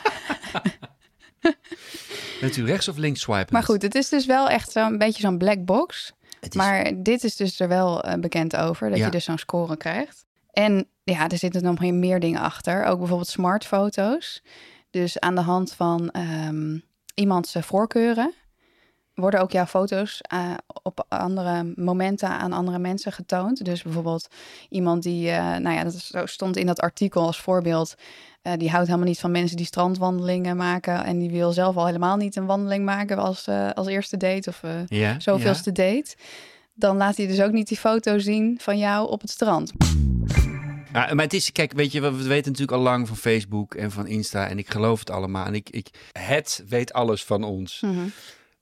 Bent 2.41 2.57
u 2.57 2.65
rechts 2.65 2.87
of 2.87 2.97
links 2.97 3.21
swipen? 3.21 3.53
maar 3.53 3.63
goed, 3.63 3.81
het 3.81 3.95
is 3.95 4.09
dus 4.09 4.25
wel 4.25 4.49
echt 4.49 4.71
zo'n 4.71 4.97
beetje 4.97 5.21
zo'n 5.21 5.37
black 5.37 5.65
box. 5.65 6.11
Is, 6.39 6.55
Maar 6.55 6.91
dit 7.03 7.23
is 7.23 7.35
dus 7.35 7.59
er 7.59 7.67
wel 7.67 8.03
eh, 8.03 8.19
bekend 8.19 8.55
over, 8.55 8.89
dat 8.89 8.97
Ja. 8.97 9.05
je 9.05 9.11
dus 9.11 9.23
zo'n 9.23 9.37
score 9.37 9.77
krijgt. 9.77 10.25
En 10.51 10.87
ja, 11.03 11.29
er 11.29 11.37
zitten 11.37 11.63
nog 11.63 11.79
meer 11.79 12.19
dingen 12.19 12.39
achter. 12.41 12.83
Ook 12.85 12.97
bijvoorbeeld 12.97 13.29
smartfoto's. 13.29 14.41
Dus 14.93 15.19
aan 15.19 15.35
de 15.35 15.41
hand 15.41 15.73
van 15.73 16.09
ehm, 16.11 16.77
iemands 17.13 17.55
eh, 17.55 17.61
voorkeuren 17.63 18.33
worden 19.13 19.39
ook 19.41 19.51
jouw 19.51 19.65
foto's 19.65 20.21
eh, 20.21 20.51
op 20.83 21.05
andere 21.07 21.73
momenten 21.75 22.29
aan 22.29 22.53
andere 22.53 22.79
mensen 22.79 23.11
getoond. 23.11 23.65
Dus 23.65 23.81
bijvoorbeeld 23.83 24.27
iemand 24.69 25.03
die, 25.03 25.29
eh, 25.29 25.37
nou 25.57 25.75
ja, 25.75 25.83
dat 25.83 25.93
is- 25.93 26.07
zo 26.07 26.25
stond 26.25 26.57
in 26.57 26.65
dat 26.65 26.79
artikel 26.79 27.21
als 27.25 27.39
voorbeeld. 27.41 27.95
die 28.57 28.69
houdt 28.69 28.87
helemaal 28.87 29.07
niet 29.07 29.19
van 29.19 29.31
mensen 29.31 29.57
die 29.57 29.65
strandwandelingen 29.65 30.57
maken. 30.57 31.03
En 31.03 31.19
die 31.19 31.29
wil 31.31 31.51
zelf 31.51 31.75
al 31.77 31.85
helemaal 31.85 32.17
niet 32.17 32.35
een 32.35 32.45
wandeling 32.45 32.85
maken 32.85 33.17
als, 33.17 33.47
als 33.73 33.87
eerste 33.87 34.17
date 34.17 34.49
of 34.49 34.61
ja, 34.87 35.19
zoveelste 35.19 35.71
date. 35.71 36.15
Dan 36.73 36.97
laat 36.97 37.17
hij 37.17 37.27
dus 37.27 37.41
ook 37.41 37.51
niet 37.51 37.67
die 37.67 37.77
foto 37.77 38.19
zien 38.19 38.57
van 38.61 38.77
jou 38.77 39.09
op 39.09 39.21
het 39.21 39.29
strand. 39.29 39.71
Ja. 40.93 41.13
Maar 41.13 41.23
het 41.25 41.33
is, 41.33 41.51
kijk, 41.51 41.73
weet 41.73 41.91
je, 41.91 42.01
we 42.01 42.11
we 42.11 42.23
weten 42.23 42.51
natuurlijk 42.51 42.77
al 42.77 42.83
lang 42.83 43.07
van 43.07 43.17
Facebook 43.17 43.75
en 43.75 43.91
van 43.91 44.07
Insta. 44.07 44.47
En 44.47 44.57
ik 44.57 44.69
geloof 44.69 44.99
het 44.99 45.09
allemaal. 45.09 45.45
En 45.45 45.53
ik, 45.55 45.69
ik, 45.69 45.87
het 46.11 46.63
weet 46.67 46.93
alles 46.93 47.23
van 47.23 47.43
ons. 47.43 47.81
Mhm. 47.81 48.05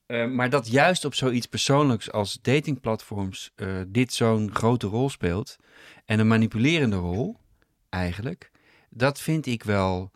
Eh, 0.06 0.26
maar 0.28 0.50
dat 0.50 0.68
juist 0.68 1.06
op 1.06 1.14
zoiets 1.16 1.46
persoonlijks 1.46 2.12
als 2.12 2.40
datingplatforms 2.42 3.52
eh, 3.56 3.68
dit 3.88 4.14
zo'n 4.14 4.50
grote 4.54 4.88
rol 4.88 5.10
speelt. 5.10 5.56
En 6.06 6.20
een 6.20 6.28
manipulerende 6.28 6.96
rol, 6.96 7.38
eigenlijk. 7.90 8.52
Dat 8.90 9.20
vind 9.22 9.46
ik 9.46 9.64
wel. 9.64 10.12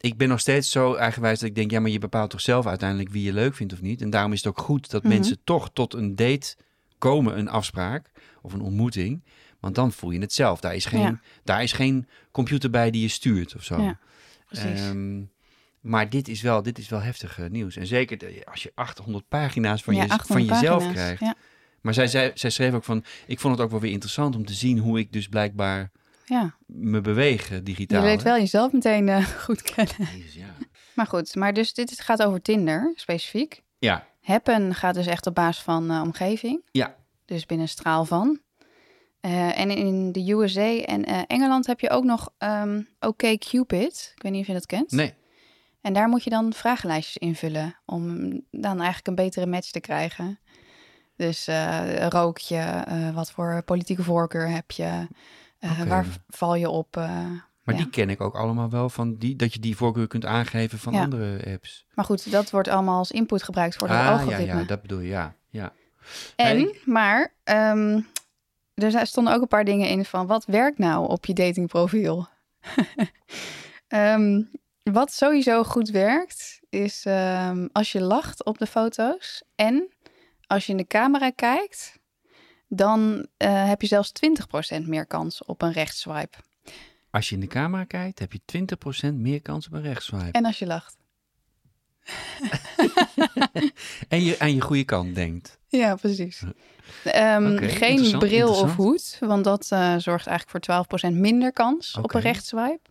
Ik 0.00 0.16
ben 0.16 0.28
nog 0.28 0.40
steeds 0.40 0.70
zo 0.70 0.94
eigenwijs 0.94 1.38
dat 1.38 1.48
ik 1.48 1.54
denk, 1.54 1.70
ja, 1.70 1.80
maar 1.80 1.90
je 1.90 1.98
bepaalt 1.98 2.30
toch 2.30 2.40
zelf 2.40 2.66
uiteindelijk 2.66 3.08
wie 3.10 3.22
je 3.22 3.32
leuk 3.32 3.54
vindt 3.54 3.72
of 3.72 3.80
niet. 3.80 4.00
En 4.02 4.10
daarom 4.10 4.32
is 4.32 4.38
het 4.38 4.46
ook 4.46 4.60
goed 4.60 4.90
dat 4.90 5.02
Mhm. 5.02 5.12
mensen 5.12 5.38
toch 5.44 5.70
tot 5.72 5.94
een 5.94 6.16
date 6.16 6.56
komen, 6.98 7.38
een 7.38 7.48
afspraak 7.48 8.10
of 8.42 8.52
een 8.52 8.60
ontmoeting. 8.60 9.22
Want 9.64 9.76
dan 9.76 9.92
voel 9.92 10.10
je 10.10 10.20
het 10.20 10.32
zelf. 10.32 10.60
Daar 10.60 10.74
is 10.74 10.84
geen, 10.84 11.00
Ja. 11.00 11.20
daar 11.44 11.62
is 11.62 11.72
geen 11.72 12.08
computer 12.30 12.70
bij 12.70 12.90
die 12.90 13.02
je 13.02 13.08
stuurt 13.08 13.54
of 13.54 13.64
zo. 13.64 13.82
Ja, 13.82 13.98
precies. 14.46 14.80
Ehm, 14.80 15.22
maar 15.80 16.08
dit 16.08 16.28
is 16.28 16.40
wel, 16.42 16.62
dit 16.62 16.78
is 16.78 16.88
wel 16.88 17.00
heftig 17.00 17.38
eh, 17.38 17.50
nieuws. 17.50 17.76
En 17.76 17.86
zeker 17.86 18.44
als 18.50 18.62
je 18.62 18.72
800 18.74 19.28
pagina's 19.28 19.82
van, 19.82 19.94
Ja, 19.94 20.02
je, 20.04 20.10
800 20.10 20.48
van 20.48 20.58
jezelf 20.58 20.78
pagina's. 20.82 21.02
krijgt. 21.04 21.20
Ja, 21.20 21.34
Maar 21.80 21.94
zij, 21.94 22.06
zij, 22.06 22.30
zij 22.34 22.50
schreef 22.50 22.72
ook 22.74 22.84
van, 22.84 23.04
ik 23.26 23.40
vond 23.40 23.54
het 23.54 23.64
ook 23.64 23.70
wel 23.70 23.80
weer 23.80 23.92
interessant 23.92 24.36
om 24.36 24.44
te 24.44 24.52
zien 24.54 24.78
hoe 24.78 24.98
ik 24.98 25.12
dus 25.12 25.28
blijkbaar 25.28 25.90
ja. 26.24 26.54
me 26.66 27.00
beweeg 27.00 27.48
eh, 27.50 27.56
je 27.56 27.62
digitaal. 27.62 28.02
leert 28.02 28.22
hè. 28.22 28.24
wel 28.30 28.38
jezelf 28.38 28.72
meteen 28.72 29.08
eh, 29.08 29.24
goed 29.46 29.62
kennen. 29.62 29.94
Jezus, 30.16 30.34
ja. 30.34 30.54
Maar 30.94 31.06
goed, 31.06 31.34
maar 31.34 31.52
dus 31.52 31.74
dit 31.74 32.00
gaat 32.00 32.22
over 32.22 32.42
Tinder 32.42 32.92
specifiek. 32.96 33.62
ja, 33.78 34.06
Happen 34.20 34.74
gaat 34.74 34.94
dus 34.94 35.06
echt 35.06 35.26
op 35.26 35.34
basis 35.34 35.62
van 35.62 36.00
omgeving. 36.00 36.62
ja. 36.72 36.94
Dus 37.26 37.46
binnen 37.46 37.66
een 37.66 37.72
straal 37.72 38.04
van. 38.04 38.40
Eh, 39.24 39.58
en 39.58 39.70
in 39.70 40.12
de 40.12 40.32
USA 40.32 40.76
en 40.76 41.04
eh, 41.04 41.22
Engeland 41.26 41.66
heb 41.66 41.80
je 41.80 41.90
ook 41.90 42.04
nog 42.04 42.32
ehm 42.38 42.82
OkCupid. 43.00 44.12
Ik 44.16 44.22
weet 44.22 44.32
niet 44.32 44.40
of 44.40 44.46
je 44.46 44.52
dat 44.52 44.66
kent. 44.66 44.90
Nee. 44.90 45.14
En 45.80 45.92
daar 45.92 46.08
moet 46.08 46.24
je 46.24 46.30
dan 46.30 46.52
vragenlijstjes 46.52 47.16
invullen 47.16 47.76
om 47.84 48.16
dan 48.50 48.76
eigenlijk 48.76 49.06
een 49.06 49.14
betere 49.14 49.46
match 49.46 49.70
te 49.70 49.80
krijgen. 49.80 50.38
Dus 51.16 51.46
eh, 51.46 52.06
rook 52.08 52.38
je, 52.38 52.82
wat 53.14 53.30
voor 53.30 53.62
politieke 53.64 54.02
voorkeur 54.02 54.48
heb 54.48 54.70
je, 54.70 55.06
waar 55.86 56.06
val 56.28 56.54
je 56.54 56.70
op. 56.70 56.94
Maar 56.96 57.74
ja. 57.74 57.76
die 57.76 57.90
ken 57.90 58.10
ik 58.10 58.20
ook 58.20 58.34
allemaal 58.34 58.70
wel 58.70 58.88
van 58.88 59.16
die, 59.16 59.36
dat 59.36 59.52
je 59.52 59.60
die 59.60 59.76
voorkeur 59.76 60.06
kunt 60.06 60.24
aangeven 60.24 60.78
van 60.78 60.92
Ja. 60.92 61.02
andere 61.02 61.52
apps. 61.52 61.86
Maar 61.94 62.04
goed, 62.04 62.30
dat 62.30 62.50
wordt 62.50 62.68
allemaal 62.68 62.98
als 62.98 63.10
input 63.10 63.42
gebruikt 63.42 63.76
voor 63.76 63.88
het 63.88 63.96
ah, 63.96 64.04
ja, 64.04 64.12
algoritme. 64.12 64.60
ja, 64.60 64.64
dat 64.64 64.82
bedoel 64.82 65.00
je, 65.00 65.08
ja. 65.08 65.36
ja. 65.48 65.72
En, 66.36 66.74
maar, 66.84 67.34
ehm, 67.44 68.00
er 68.74 69.06
stonden 69.06 69.34
ook 69.34 69.40
een 69.40 69.48
paar 69.48 69.64
dingen 69.64 69.88
in 69.88 70.04
van 70.04 70.26
wat 70.26 70.44
werkt 70.44 70.78
nou 70.78 71.08
op 71.08 71.26
je 71.26 71.32
datingprofiel? 71.32 72.26
Ehm, 73.88 74.42
wat 74.82 75.12
sowieso 75.12 75.64
goed 75.64 75.88
werkt, 75.88 76.60
is 76.68 77.04
ehm, 77.04 77.66
als 77.72 77.92
je 77.92 78.00
lacht 78.00 78.44
op 78.44 78.58
de 78.58 78.66
foto's 78.66 79.42
en 79.54 79.88
als 80.46 80.66
je 80.66 80.72
in 80.72 80.78
de 80.78 80.86
camera 80.86 81.30
kijkt, 81.30 81.98
dan 82.68 83.26
eh, 83.36 83.68
heb 83.68 83.80
je 83.80 83.86
zelfs 83.86 84.12
20% 84.76 84.86
meer 84.86 85.06
kans 85.06 85.44
op 85.44 85.62
een 85.62 85.72
rechtswipe. 85.72 86.36
Als 87.10 87.28
je 87.28 87.34
in 87.34 87.40
de 87.40 87.46
camera 87.46 87.84
kijkt, 87.84 88.18
heb 88.18 88.32
je 88.32 88.40
20% 89.10 89.14
meer 89.14 89.42
kans 89.42 89.66
op 89.66 89.72
een 89.72 89.82
rechtsswipe. 89.82 90.30
En 90.30 90.44
als 90.44 90.58
je 90.58 90.66
lacht. 90.66 90.96
En 94.08 94.22
je 94.22 94.38
aan 94.38 94.54
je 94.54 94.60
goede 94.60 94.84
kant 94.84 95.14
denkt. 95.14 95.58
Ja, 95.76 95.94
precies. 95.94 96.42
Ehm, 97.04 97.56
geen 97.56 97.90
interessant, 97.90 98.18
bril 98.18 98.48
of 98.60 98.76
hoed, 98.76 99.16
want 99.20 99.44
dat 99.44 99.70
eh, 99.70 99.96
zorgt 99.96 100.26
eigenlijk 100.26 100.50
voor 100.50 100.60
12% 101.10 101.14
minder 101.14 101.52
kans 101.52 101.96
op 101.96 102.14
een 102.14 102.20
rechtswipe. 102.20 102.90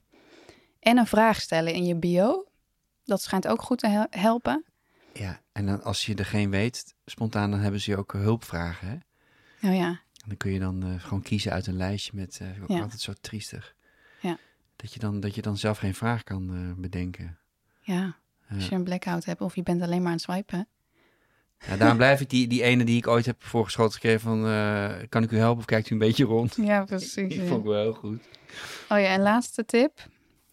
En 0.79 0.97
een 0.97 1.07
vraag 1.07 1.41
stellen 1.41 1.73
in 1.73 1.85
je 1.85 1.95
bio. 1.95 2.47
Dat 3.05 3.21
schijnt 3.21 3.47
ook 3.47 3.61
goed 3.61 3.77
te 3.77 3.87
hel- 3.87 4.07
helpen. 4.09 4.63
Ja, 5.13 5.41
en 5.51 5.65
dan 5.65 5.83
als 5.83 6.05
je 6.05 6.15
er 6.15 6.25
geen 6.25 6.49
weet, 6.49 6.93
spontaan, 7.05 7.51
dan 7.51 7.59
hebben 7.59 7.81
ze 7.81 7.91
je 7.91 7.97
ook 7.97 8.13
hulpvragen, 8.13 8.87
hè? 8.87 8.95
Oh 9.69 9.75
ja, 9.75 9.87
En 9.89 10.27
dan 10.27 10.37
kun 10.37 10.51
je 10.51 10.59
dan 10.59 10.83
eh, 10.83 10.89
gewoon 11.03 11.21
kiezen 11.21 11.51
uit 11.51 11.67
een 11.67 11.77
lijstje 11.77 12.11
met, 12.15 12.39
ook 12.61 12.69
Ja. 12.69 12.81
altijd 12.81 13.01
zo 13.01 13.13
triestig. 13.21 13.75
Ja. 14.21 14.37
Dat 14.75 14.93
je, 14.93 14.99
dan, 14.99 15.19
dat 15.19 15.35
je 15.35 15.41
dan 15.41 15.57
zelf 15.57 15.77
geen 15.77 15.93
vraag 15.95 16.23
kan 16.23 16.75
bedenken. 16.81 17.37
ja. 17.81 18.15
Als 18.55 18.67
je 18.69 18.75
een 18.75 18.83
blackout 18.83 19.25
hebt 19.25 19.41
of 19.41 19.55
je 19.55 19.63
bent 19.63 19.81
alleen 19.81 19.97
maar 20.01 20.07
aan 20.07 20.13
het 20.13 20.21
swipen. 20.21 20.67
Ja, 21.67 21.77
daarom 21.77 21.97
blijf 21.97 22.21
ik 22.21 22.29
die, 22.29 22.47
die 22.47 22.63
ene 22.63 22.83
die 22.83 22.97
ik 22.97 23.07
ooit 23.07 23.25
heb 23.25 23.43
voorgeschoten 23.43 23.93
gekregen 23.93 24.19
van, 24.19 24.47
eh, 24.47 24.89
kan 25.09 25.23
ik 25.23 25.31
u 25.31 25.37
helpen 25.37 25.59
of 25.59 25.65
kijkt 25.65 25.89
u 25.89 25.93
een 25.93 25.99
beetje 25.99 26.23
rond? 26.25 26.55
Ja, 26.61 26.83
precies. 26.83 27.13
Die 27.33 27.41
ja. 27.41 27.47
vond 27.47 27.59
ik 27.59 27.65
wel 27.65 27.81
heel 27.81 27.93
goed. 27.93 28.21
Oh 28.89 28.99
ja, 28.99 29.05
en 29.05 29.21
laatste 29.21 29.65
tip. 29.65 30.07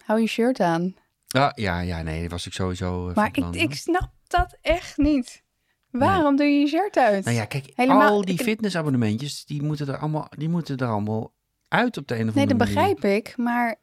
Hou 0.05 0.21
je 0.21 0.27
shirt 0.27 0.61
aan. 0.61 0.95
Ah, 1.29 1.51
ja, 1.55 1.81
ja, 1.81 2.03
nee, 2.03 2.23
dat 2.23 2.31
was 2.31 2.47
ik 2.47 2.53
sowieso 2.53 3.09
eh, 3.09 3.15
Maar 3.15 3.27
ik, 3.27 3.33
plan, 3.33 3.55
ik 3.55 3.75
snap 3.75 4.11
dat 4.27 4.59
echt 4.61 4.97
niet. 4.97 5.43
Waarom 5.91 6.37
doe 6.37 6.47
je 6.47 6.61
je 6.61 6.67
shirt 6.67 6.97
uit? 6.99 7.25
Nou 7.25 7.37
ja, 7.37 7.45
kijk, 7.45 7.73
Helemaal- 7.75 8.09
al 8.11 8.25
die 8.25 8.35
ik- 8.35 8.43
fitnessabonnementjes, 8.43 9.45
die 9.45 9.63
moeten 9.63 9.89
er 9.89 9.97
allemaal, 9.97 10.27
die 10.37 10.49
moeten 10.49 10.77
er 10.77 10.87
allemaal 10.89 11.33
uit 11.69 11.97
op 11.97 12.07
de 12.09 12.19
een 12.19 12.29
of 12.29 12.35
nee, 12.35 12.43
andere 12.47 12.65
dat 12.67 12.75
manier. 12.75 12.95
begrijp 12.95 13.17
ik. 13.25 13.37
Maar 13.37 13.77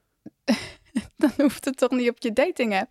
dan 1.17 1.31
hoeft 1.37 1.65
het 1.65 1.77
toch 1.77 1.91
niet 1.91 2.09
op 2.09 2.15
je 2.19 2.33
dating 2.33 2.73
app. 2.79 2.89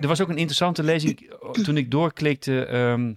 Er 0.00 0.08
was 0.08 0.20
ook 0.20 0.28
een 0.28 0.36
interessante 0.36 0.82
lezing 0.82 1.30
toen 1.64 1.76
ik 1.76 1.90
doorklikte 1.90 2.64
ehm, 2.64 3.12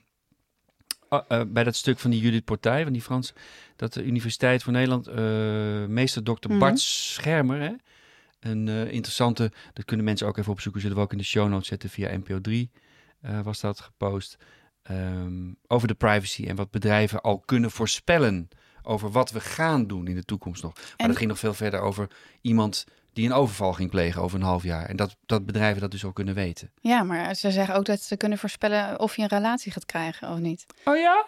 ah, 1.07 1.23
eh, 1.27 1.41
bij 1.47 1.63
dat 1.63 1.75
stuk 1.75 1.99
van 1.99 2.11
die 2.11 2.21
Judith 2.21 2.45
Portij, 2.45 2.83
van 2.83 2.93
die 2.93 3.01
Frans, 3.01 3.33
dat 3.75 3.93
de 3.93 4.03
Universiteit 4.03 4.63
van 4.63 4.73
Nederland, 4.73 5.07
eh, 5.07 5.85
meester 5.85 6.23
dokter 6.23 6.49
Mhm. 6.49 6.59
Bart 6.59 6.79
Schermer, 6.79 7.59
hè, 7.61 7.71
Een 8.39 8.67
eh, 8.67 8.91
interessante, 8.91 9.51
dat 9.73 9.85
kunnen 9.85 10.05
mensen 10.05 10.27
ook 10.27 10.37
even 10.37 10.51
opzoeken. 10.51 10.81
Zullen 10.81 10.97
we 10.97 11.03
ook 11.03 11.11
in 11.11 11.17
de 11.17 11.23
show 11.23 11.49
notes 11.49 11.67
zetten 11.67 11.89
via 11.89 12.17
NPO 12.17 12.41
3. 12.41 12.71
eh, 13.21 13.41
was 13.41 13.59
dat 13.59 13.79
gepost. 13.79 14.37
Ehm, 14.81 15.51
over 15.67 15.87
de 15.87 15.93
privacy 15.93 16.45
en 16.45 16.55
wat 16.55 16.71
bedrijven 16.71 17.21
al 17.21 17.39
kunnen 17.39 17.71
voorspellen 17.71 18.47
over 18.81 19.11
wat 19.11 19.31
we 19.31 19.39
gaan 19.39 19.87
doen 19.87 20.07
in 20.07 20.15
de 20.15 20.23
toekomst 20.23 20.63
nog. 20.63 20.73
Maar 20.75 20.93
En- 20.97 21.07
dat 21.07 21.17
ging 21.17 21.29
nog 21.29 21.39
veel 21.39 21.53
verder 21.53 21.79
over 21.79 22.07
iemand 22.41 22.85
die 23.13 23.25
een 23.25 23.33
overval 23.33 23.73
ging 23.73 23.89
plegen 23.89 24.21
over 24.21 24.39
een 24.39 24.45
half 24.45 24.63
jaar. 24.63 24.85
En 24.85 24.95
dat, 24.95 25.15
dat 25.25 25.45
bedrijven 25.45 25.81
dat 25.81 25.91
dus 25.91 26.05
al 26.05 26.13
kunnen 26.13 26.33
weten. 26.35 26.71
Ja, 26.81 27.03
maar 27.03 27.35
ze 27.35 27.51
zeggen 27.51 27.75
ook 27.75 27.85
dat 27.85 28.01
ze 28.01 28.17
kunnen 28.17 28.37
voorspellen 28.37 28.99
of 28.99 29.15
je 29.15 29.21
een 29.21 29.27
relatie 29.27 29.71
gaat 29.71 29.85
krijgen 29.85 30.31
of 30.31 30.37
niet. 30.39 30.65
Oh 30.85 30.97
ja? 30.97 31.25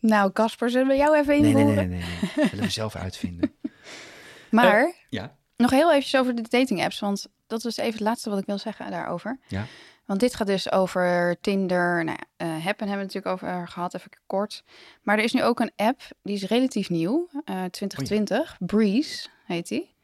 Nou, 0.00 0.32
Casper, 0.32 0.70
zullen 0.70 0.88
we 0.88 0.94
jou 0.96 1.16
even 1.16 1.40
Nee, 1.40 1.50
invoeren? 1.50 1.74
nee, 1.76 1.86
nee, 1.86 1.98
nee, 1.98 2.08
nee. 2.20 2.30
Dat 2.36 2.50
willen 2.50 2.64
we 2.64 2.70
zelf 2.70 2.96
uitvinden. 2.96 3.52
Maar 4.50 4.92
Ja. 5.10 5.36
nog 5.56 5.70
heel 5.70 5.90
eventjes 5.90 6.20
over 6.20 6.34
de 6.34 6.42
dating 6.48 6.82
apps, 6.84 7.00
want 7.00 7.26
dat 7.46 7.64
is 7.64 7.76
even 7.76 7.92
het 7.92 8.00
laatste 8.00 8.30
wat 8.30 8.38
ik 8.38 8.46
wil 8.46 8.58
zeggen 8.58 8.90
daarover. 8.90 9.38
Ja. 9.48 9.64
Want 10.04 10.20
dit 10.20 10.34
gaat 10.34 10.46
dus 10.46 10.72
over 10.72 11.36
Tinder, 11.40 12.04
nou 12.04 12.18
ja, 12.18 12.24
eh, 12.36 12.48
Happen 12.48 12.88
hebben 12.88 13.06
we 13.06 13.12
het 13.12 13.14
natuurlijk 13.14 13.26
over 13.42 13.68
gehad, 13.68 13.94
even 13.94 14.10
kort. 14.26 14.64
Maar 15.02 15.18
er 15.18 15.24
is 15.24 15.32
nu 15.32 15.42
ook 15.42 15.60
een 15.60 15.72
app, 15.76 16.00
die 16.22 16.34
is 16.34 16.42
relatief 16.44 16.90
nieuw, 16.90 17.28
eh 17.32 17.64
2020, 17.64 18.56
Breeze 18.58 19.28
heet 19.46 19.68
die. 19.68 19.94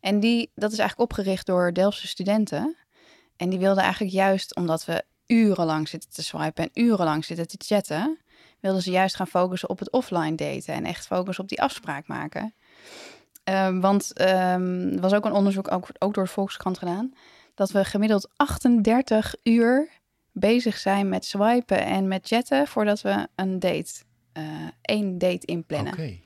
En 0.00 0.20
die, 0.20 0.50
dat 0.54 0.72
is 0.72 0.78
eigenlijk 0.78 1.10
opgericht 1.10 1.46
door 1.46 1.72
Delftse 1.72 2.06
studenten. 2.06 2.76
En 3.36 3.48
die 3.48 3.58
wilden 3.58 3.82
eigenlijk 3.82 4.12
juist, 4.12 4.56
omdat 4.56 4.84
we 4.84 5.04
urenlang 5.26 5.88
zitten 5.88 6.10
te 6.10 6.22
swipen 6.22 6.64
en 6.64 6.70
urenlang 6.82 7.24
zitten 7.24 7.48
te 7.48 7.56
chatten, 7.58 8.18
wilden 8.60 8.82
ze 8.82 8.90
juist 8.90 9.16
gaan 9.16 9.26
focussen 9.26 9.68
op 9.68 9.78
het 9.78 9.90
offline 9.90 10.34
daten 10.34 10.74
en 10.74 10.84
echt 10.84 11.06
focussen 11.06 11.44
op 11.44 11.48
die 11.48 11.62
afspraak 11.62 12.06
maken. 12.06 12.54
Ehm, 13.44 13.80
want 13.80 14.12
ehm, 14.12 14.92
er 14.94 15.00
was 15.00 15.12
ook 15.12 15.24
een 15.24 15.32
onderzoek, 15.32 15.72
ook, 15.72 15.88
ook 15.98 16.14
door 16.14 16.24
de 16.24 16.30
Volkskrant 16.30 16.78
gedaan, 16.78 17.12
dat 17.54 17.70
we 17.70 17.84
gemiddeld 17.84 18.30
38 18.36 19.34
uur 19.42 19.88
bezig 20.32 20.78
zijn 20.78 21.08
met 21.08 21.24
swipen 21.24 21.84
en 21.84 22.08
met 22.08 22.26
chatten 22.26 22.66
voordat 22.66 23.02
we 23.02 23.28
een 23.34 23.58
date, 23.58 23.92
eh, 24.32 24.44
één 24.82 25.18
date 25.18 25.46
inplannen. 25.46 25.92
Oké. 25.92 26.18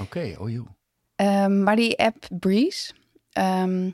Oké, 0.00 0.36
oh 0.38 0.50
joh. 0.50 0.66
Ehm, 1.16 1.62
maar 1.62 1.76
die 1.76 1.98
app 1.98 2.28
Breeze, 2.38 2.92
ehm, 3.36 3.90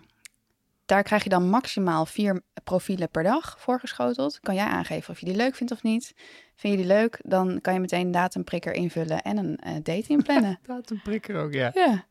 daar 0.87 1.02
krijg 1.02 1.22
je 1.22 1.28
dan 1.28 1.48
maximaal 1.48 2.07
vier 2.07 2.42
profielen 2.64 3.09
per 3.09 3.22
dag 3.22 3.57
voorgeschoteld. 3.59 4.40
Kan 4.40 4.55
jij 4.55 4.66
aangeven 4.66 5.11
of 5.12 5.20
je 5.20 5.26
die 5.26 5.37
leuk 5.37 5.55
vindt 5.55 5.72
of 5.72 5.83
niet. 5.83 6.14
Vind 6.57 6.74
je 6.74 6.81
die 6.81 6.88
leuk, 6.88 7.20
dan 7.24 7.61
kan 7.61 7.74
je 7.74 7.81
meteen 7.81 8.07
een 8.07 8.11
datumprikker 8.11 8.72
invullen 8.72 9.22
en 9.22 9.37
een 9.37 9.57
eh, 9.57 9.72
date 9.74 10.09
inplannen. 10.09 10.59
Datumprikker 10.66 11.37
ook, 11.37 11.52
ja. 11.52 11.70
ja, 11.74 12.05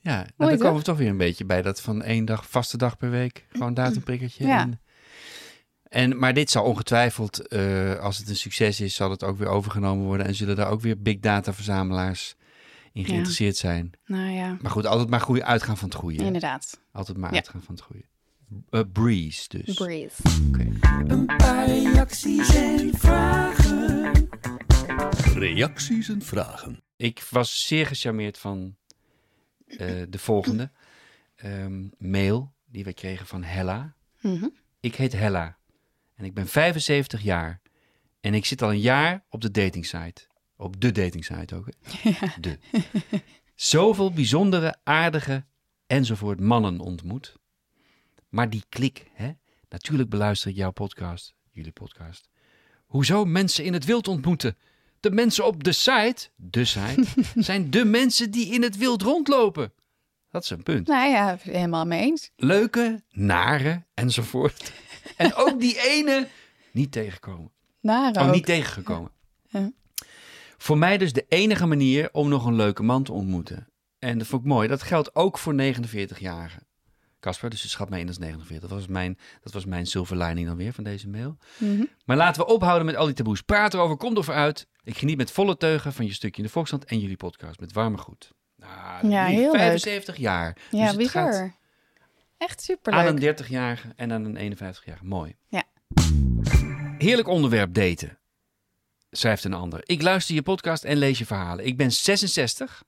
Ja, 0.00 0.26
nou, 0.36 0.50
dan 0.50 0.58
komen 0.58 0.78
we 0.78 0.84
toch 0.84 0.98
weer 0.98 1.08
een 1.08 1.16
beetje 1.16 1.44
bij 1.44 1.62
dat 1.62 1.80
van 1.80 2.02
één 2.02 2.24
dag, 2.24 2.50
vaste 2.50 2.76
dag 2.76 2.96
per 2.96 3.10
week. 3.10 3.46
Gewoon 3.48 3.74
datumprikkertje. 3.84 4.46
Ja. 4.46 4.60
En, 4.60 4.80
en, 5.82 6.18
maar 6.18 6.34
dit 6.34 6.50
zal 6.50 6.64
ongetwijfeld, 6.64 7.48
eh, 7.48 7.98
als 7.98 8.18
het 8.18 8.28
een 8.28 8.36
succes 8.36 8.80
is, 8.80 8.94
zal 8.94 9.10
het 9.10 9.24
ook 9.24 9.38
weer 9.38 9.48
overgenomen 9.48 10.04
worden. 10.04 10.26
En 10.26 10.34
zullen 10.34 10.56
daar 10.56 10.70
ook 10.70 10.80
weer 10.80 11.02
big 11.02 11.18
data 11.20 11.52
verzamelaars 11.52 12.36
in 12.94 13.00
Ja. 13.02 13.06
geïnteresseerd 13.08 13.56
zijn. 13.56 13.90
nou 14.06 14.30
ja, 14.30 14.56
Maar 14.62 14.70
goed, 14.70 14.86
altijd 14.86 15.08
maar 15.08 15.20
goede 15.20 15.44
uitgaan 15.44 15.76
van 15.76 15.88
het 15.88 15.98
goede. 15.98 16.16
hè? 16.18 16.24
inderdaad. 16.26 16.80
Altijd 16.92 17.16
maar 17.18 17.30
Ja. 17.30 17.36
uitgaan 17.36 17.62
van 17.62 17.74
het 17.74 17.84
goede. 17.84 18.04
Eh, 18.70 18.80
breeze 18.92 19.48
dus. 19.48 19.74
Breeze. 19.74 20.22
Oké. 20.48 20.72
Een 21.06 21.26
paar 21.26 21.66
reacties 21.66 22.54
en 22.54 22.90
vragen. 22.98 24.28
Reacties 25.34 26.08
en 26.08 26.22
vragen. 26.22 26.82
Ik 26.96 27.26
was 27.30 27.66
zeer 27.66 27.86
gecharmeerd 27.86 28.38
van 28.38 28.76
eh, 29.66 30.02
de 30.08 30.18
volgende 30.18 30.70
ehm, 31.36 31.86
mail 31.98 32.52
die 32.66 32.84
we 32.84 32.92
kregen 32.92 33.26
van 33.26 33.42
Hella. 33.42 33.94
Mhm. 34.20 34.48
Ik 34.80 34.94
heet 34.94 35.12
Hella 35.12 35.56
en 36.14 36.24
ik 36.24 36.34
ben 36.34 36.46
75 36.46 37.22
jaar 37.22 37.60
en 38.20 38.34
ik 38.34 38.44
zit 38.44 38.62
al 38.62 38.70
een 38.70 38.80
jaar 38.80 39.24
op 39.28 39.40
de 39.40 39.50
datingsite. 39.50 40.26
Op 40.56 40.80
de 40.80 40.92
datingsite 40.92 41.54
ook. 41.54 41.68
Hè? 41.90 42.10
De. 42.40 42.58
Zoveel 43.54 44.12
bijzondere, 44.12 44.76
aardige 44.84 45.44
enzovoort 45.86 46.40
mannen 46.40 46.80
ontmoet. 46.80 47.36
Maar 48.28 48.50
die 48.50 48.64
klik, 48.68 49.10
hè? 49.12 49.30
Natuurlijk 49.68 50.08
beluister 50.10 50.50
ik 50.50 50.56
jouw 50.56 50.70
podcast, 50.70 51.34
jullie 51.50 51.72
podcast. 51.72 52.28
Hoezo 52.86 53.24
mensen 53.24 53.64
in 53.64 53.72
het 53.72 53.84
wild 53.84 54.08
ontmoeten? 54.08 54.56
De 55.00 55.10
mensen 55.10 55.46
op 55.46 55.64
de 55.64 55.72
site, 55.72 56.28
de 56.36 56.64
site, 56.64 57.04
zijn 57.34 57.70
de 57.70 57.84
mensen 57.84 58.30
die 58.30 58.52
in 58.52 58.62
het 58.62 58.76
wild 58.76 59.02
rondlopen. 59.02 59.72
Dat 60.30 60.42
is 60.42 60.50
een 60.50 60.62
punt 60.62 60.86
Nou 60.86 61.08
ja, 61.10 61.36
helemaal 61.40 61.84
mee 61.86 62.00
eens. 62.00 62.30
leuke, 62.36 63.02
nare 63.10 63.84
enzovoort. 63.94 64.72
En 65.16 65.34
ook 65.34 65.60
die 65.60 65.80
ene 65.88 66.28
niet 66.72 66.92
tegenkomen. 66.92 67.50
Nare 67.80 68.20
Oh, 68.20 68.26
ook. 68.26 68.34
niet 68.34 68.46
tegengekomen. 68.46 69.10
Ja. 69.48 69.70
Voor 70.64 70.78
mij 70.78 70.98
dus 70.98 71.12
de 71.12 71.24
enige 71.28 71.66
manier 71.66 72.08
om 72.12 72.28
nog 72.28 72.46
een 72.46 72.54
leuke 72.54 72.82
man 72.82 73.02
te 73.02 73.12
ontmoeten. 73.12 73.68
En 73.98 74.18
dat 74.18 74.26
vond 74.26 74.42
ik 74.42 74.48
mooi. 74.48 74.68
Dat 74.68 74.82
geldt 74.82 75.14
ook 75.14 75.38
voor 75.38 75.54
49-jarigen. 75.54 76.66
Casper, 77.20 77.50
dus 77.50 77.62
je 77.62 77.68
schat 77.68 77.88
mij 77.90 78.00
in 78.00 78.08
als 78.08 78.18
49. 78.18 78.68
Dat 78.68 78.78
was 78.78 78.88
mijn, 78.88 79.18
dat 79.42 79.52
was 79.52 79.64
mijn 79.64 79.86
silver 79.86 80.16
lining 80.16 80.46
dan 80.46 80.56
weer 80.56 80.72
van 80.72 80.84
deze 80.84 81.08
mail. 81.08 81.36
Mhm. 81.58 81.84
Maar 82.04 82.16
laten 82.16 82.42
we 82.46 82.52
ophouden 82.52 82.86
met 82.86 82.96
al 82.96 83.04
die 83.06 83.14
taboes. 83.14 83.40
Praat 83.40 83.74
erover, 83.74 83.96
kom 83.96 84.16
er 84.16 84.32
uit. 84.32 84.66
Ik 84.84 84.98
geniet 84.98 85.16
met 85.16 85.30
volle 85.30 85.56
teugen 85.56 85.92
van 85.92 86.06
je 86.06 86.12
stukje 86.12 86.40
in 86.42 86.46
de 86.46 86.52
Volkskrant 86.52 86.84
en 86.84 86.98
jullie 86.98 87.16
podcast 87.16 87.60
met 87.60 87.72
warme 87.72 87.98
goed. 87.98 88.32
Nou, 88.56 89.08
Ja, 89.08 89.24
heel 89.24 89.52
leuk. 89.52 89.60
75 89.60 90.16
jaar. 90.16 90.56
Ja, 90.70 90.86
dus 90.86 90.96
bizar. 90.96 91.32
gaat 91.32 91.50
Echt 92.38 92.58
aan 92.58 92.64
superleuk. 92.64 93.38
een 93.38 93.44
30-jarige 93.44 93.92
en 93.96 94.12
aan 94.12 94.24
een 94.24 94.56
51-jarige. 94.56 95.04
Mooi. 95.04 95.36
Ja. 95.48 95.62
Heerlijk 96.98 97.28
onderwerp 97.28 97.74
daten, 97.74 98.18
schrijft 99.18 99.44
een 99.44 99.54
ander. 99.54 99.80
Ik 99.82 100.02
luister 100.02 100.34
je 100.34 100.42
podcast 100.42 100.84
en 100.84 100.96
lees 100.96 101.18
je 101.18 101.26
verhalen. 101.26 101.66
Ik 101.66 101.76
ben 101.76 101.92
66 101.92 102.82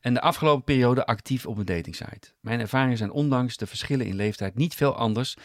en 0.00 0.14
de 0.14 0.20
afgelopen 0.20 0.64
periode 0.64 1.06
actief 1.06 1.46
op 1.46 1.58
een 1.58 1.64
datingsite. 1.64 2.32
Mijn 2.40 2.60
ervaringen 2.60 2.96
zijn 2.96 3.10
ondanks 3.10 3.56
de 3.56 3.66
verschillen 3.66 4.06
in 4.06 4.14
leeftijd 4.14 4.54
niet 4.54 4.74
veel 4.74 4.94
anders 4.94 5.36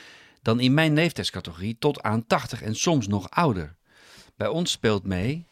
dan 0.42 0.60
in 0.60 0.74
mijn 0.74 0.94
leeftijdscategorie 0.94 1.78
tot 1.80 2.02
aan 2.02 2.28
80 2.28 2.62
en 2.62 2.76
soms 2.76 3.08
nog 3.08 3.30
ouder. 3.30 3.76
Bij 4.36 4.48
ons 4.48 4.72
speelt 4.72 5.04
mee. 5.06 5.48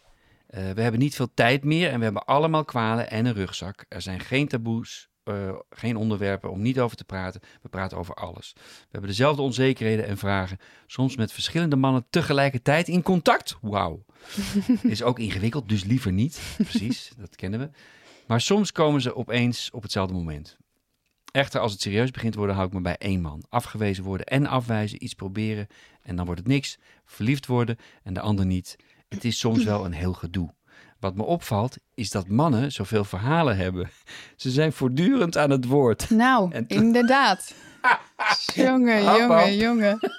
eh, 0.47 0.71
we 0.71 0.81
hebben 0.81 0.99
niet 0.99 1.15
veel 1.15 1.33
tijd 1.33 1.63
meer 1.63 1.89
en 1.89 1.97
we 1.97 2.03
hebben 2.03 2.25
allemaal 2.25 2.65
kwalen 2.65 3.09
en 3.09 3.25
een 3.25 3.33
rugzak. 3.33 3.85
Er 3.89 4.01
zijn 4.01 4.19
geen 4.19 4.47
taboes, 4.47 5.09
eh, 5.23 5.55
geen 5.69 5.95
onderwerpen 5.95 6.51
om 6.51 6.61
niet 6.61 6.79
over 6.79 6.97
te 6.97 7.03
praten. 7.03 7.41
We 7.61 7.69
praten 7.69 7.97
over 7.97 8.15
alles. 8.15 8.53
We 8.55 8.87
hebben 8.91 9.09
dezelfde 9.09 9.41
onzekerheden 9.41 10.05
en 10.05 10.17
vragen. 10.17 10.57
Soms 10.87 11.15
met 11.15 11.31
verschillende 11.31 11.75
mannen 11.75 12.05
tegelijkertijd 12.09 12.87
in 12.87 13.01
contact. 13.01 13.57
Wauw. 13.61 14.05
Is 14.83 15.03
ook 15.03 15.19
ingewikkeld, 15.19 15.69
dus 15.69 15.83
liever 15.83 16.11
niet. 16.11 16.55
Precies, 16.57 17.11
dat 17.17 17.35
kennen 17.35 17.59
we. 17.59 17.69
Maar 18.27 18.41
soms 18.41 18.71
komen 18.71 19.01
ze 19.01 19.15
opeens 19.15 19.69
op 19.71 19.81
hetzelfde 19.81 20.13
moment. 20.13 20.57
Echter, 21.31 21.59
als 21.59 21.71
het 21.71 21.81
serieus 21.81 22.11
begint 22.11 22.31
te 22.31 22.37
worden, 22.37 22.55
hou 22.55 22.67
ik 22.67 22.73
me 22.73 22.81
bij 22.81 22.97
één 22.97 23.21
man. 23.21 23.43
Afgewezen 23.49 24.03
worden 24.03 24.25
en 24.25 24.45
afwijzen, 24.45 25.03
iets 25.03 25.13
proberen 25.13 25.67
en 26.01 26.15
dan 26.15 26.25
wordt 26.25 26.41
het 26.41 26.49
niks. 26.49 26.77
Verliefd 27.05 27.45
worden 27.45 27.77
en 28.03 28.13
de 28.13 28.19
ander 28.19 28.45
niet. 28.45 28.75
Het 29.09 29.25
is 29.25 29.39
soms 29.39 29.63
wel 29.63 29.85
een 29.85 29.93
heel 29.93 30.13
gedoe. 30.13 30.53
Wat 31.01 31.15
me 31.15 31.23
opvalt, 31.23 31.77
is 31.93 32.09
dat 32.09 32.27
mannen 32.27 32.71
zoveel 32.71 33.03
verhalen 33.03 33.57
hebben. 33.57 33.89
Ze 34.35 34.49
zijn 34.49 34.73
voortdurend 34.73 35.37
aan 35.37 35.49
het 35.49 35.65
woord. 35.65 36.09
Nou, 36.09 36.51
En- 36.51 36.65
inderdaad. 36.67 37.53
jongen, 38.53 39.03
Hap, 39.05 39.19
hap. 39.19 39.29
jongen, 39.29 39.55
jongen. 39.57 39.99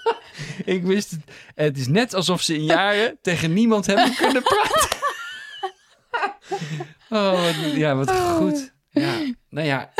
Ik 0.64 0.82
wist 0.84 1.10
het. 1.10 1.20
Het 1.54 1.78
is 1.78 1.86
net 1.88 2.14
alsof 2.14 2.42
ze 2.42 2.54
in 2.54 2.64
jaren 2.64 3.18
tegen 3.22 3.52
niemand 3.52 3.86
hebben 3.86 4.14
kunnen 4.14 4.42
praten. 4.42 4.88
Oh, 7.10 7.44
wat, 7.44 7.72
ja, 7.74 7.94
wat 7.94 8.10
goed. 8.10 8.72
Ja, 8.90 9.12
nou 9.48 9.66
ja, 9.66 9.92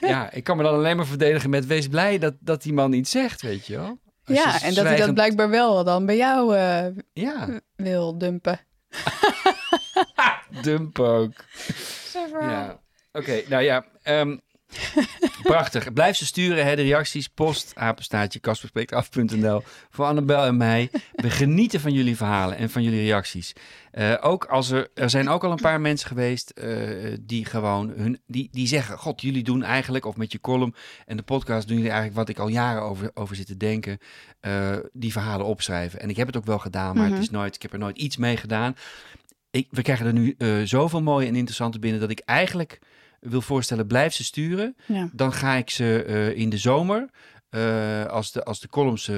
ja, 0.00 0.30
ik 0.30 0.44
kan 0.44 0.56
me 0.56 0.62
dan 0.62 0.74
alleen 0.74 0.96
maar 0.96 1.06
verdedigen 1.06 1.50
met 1.50 1.66
wees 1.66 1.88
blij 1.88 2.18
dat, 2.18 2.34
dat 2.40 2.62
die 2.62 2.72
man 2.72 2.92
iets 2.92 3.10
zegt, 3.10 3.42
weet 3.42 3.66
je 3.66 3.76
wel. 3.76 3.98
Als 4.24 4.36
Ja, 4.36 4.52
je 4.52 4.60
en 4.64 4.74
dat 4.74 4.84
hij 4.84 4.96
dat 4.96 5.14
blijkbaar 5.14 5.50
wel 5.50 5.84
dan 5.84 6.06
bij 6.06 6.16
jou 6.16 6.56
eh, 6.56 6.86
Ja, 7.12 7.60
wil 7.76 8.18
dumpen. 8.18 8.60
Dump 10.62 10.98
ook. 10.98 11.32
Ja, 12.40 12.80
oké, 13.12 13.42
nou 13.48 13.62
ja. 13.62 13.84
ehm, 14.02 14.36
prachtig. 15.42 15.92
Blijf 15.92 16.16
ze 16.16 16.26
sturen, 16.26 16.64
hè, 16.64 16.76
de 16.76 16.82
reacties. 16.82 17.28
Post, 17.28 17.72
apenstaartje, 17.74 18.38
kasperspreektaf.nl 18.38 19.62
voor 19.90 20.04
Annabel 20.04 20.44
en 20.44 20.56
mij. 20.56 20.90
We 21.12 21.30
genieten 21.42 21.80
van 21.80 21.92
jullie 21.92 22.16
verhalen 22.16 22.56
en 22.56 22.70
van 22.70 22.82
jullie 22.82 23.00
reacties. 23.00 23.52
Eh, 23.90 24.14
ook 24.20 24.44
als 24.44 24.70
er, 24.70 24.88
er 24.94 25.10
zijn 25.10 25.28
ook 25.28 25.44
al 25.44 25.50
een 25.50 25.56
paar 25.60 25.80
mensen 25.80 26.08
geweest 26.08 26.50
eh, 26.50 26.78
die 27.20 27.44
gewoon 27.44 27.92
hun, 27.96 28.20
die, 28.26 28.48
die 28.52 28.66
zeggen: 28.66 28.98
God, 28.98 29.20
jullie 29.20 29.42
doen 29.44 29.62
eigenlijk, 29.62 30.04
of 30.04 30.16
met 30.16 30.32
je 30.32 30.40
column 30.40 30.74
en 31.06 31.16
de 31.16 31.22
podcast 31.22 31.66
doen 31.68 31.76
jullie 31.76 31.92
eigenlijk 31.92 32.20
wat 32.20 32.28
ik 32.28 32.38
al 32.42 32.48
jaren 32.48 32.82
over, 32.82 33.10
over 33.14 33.36
zit 33.36 33.46
te 33.46 33.56
denken. 33.56 33.98
eh, 34.40 34.76
die 34.92 35.12
verhalen 35.12 35.46
opschrijven. 35.46 36.00
En 36.00 36.08
ik 36.10 36.16
heb 36.16 36.26
het 36.26 36.36
ook 36.36 36.44
wel 36.46 36.58
gedaan, 36.58 36.96
maar 36.96 37.10
het 37.10 37.18
is 37.18 37.30
nooit, 37.30 37.54
ik 37.54 37.62
heb 37.62 37.72
er 37.72 37.78
nooit 37.78 37.98
iets 37.98 38.16
mee 38.16 38.36
gedaan. 38.36 38.76
Ik, 39.56 39.66
we 39.70 39.82
krijgen 39.82 40.06
er 40.06 40.12
nu 40.12 40.34
eh, 40.38 40.48
zoveel 40.64 41.02
mooie 41.02 41.26
en 41.26 41.34
interessante 41.36 41.78
binnen 41.78 42.00
dat 42.00 42.10
ik 42.10 42.18
eigenlijk 42.24 42.78
wil 43.20 43.40
voorstellen, 43.40 43.86
blijf 43.86 44.12
ze 44.14 44.24
sturen. 44.24 44.76
Ja. 44.86 45.08
Dan 45.12 45.32
ga 45.32 45.54
ik 45.54 45.70
ze 45.70 46.02
eh, 46.04 46.36
in 46.38 46.50
de 46.50 46.58
zomer 46.58 47.10
eh, 47.48 48.04
als, 48.04 48.32
de, 48.32 48.44
als 48.44 48.60
de 48.60 48.68
columns 48.68 49.10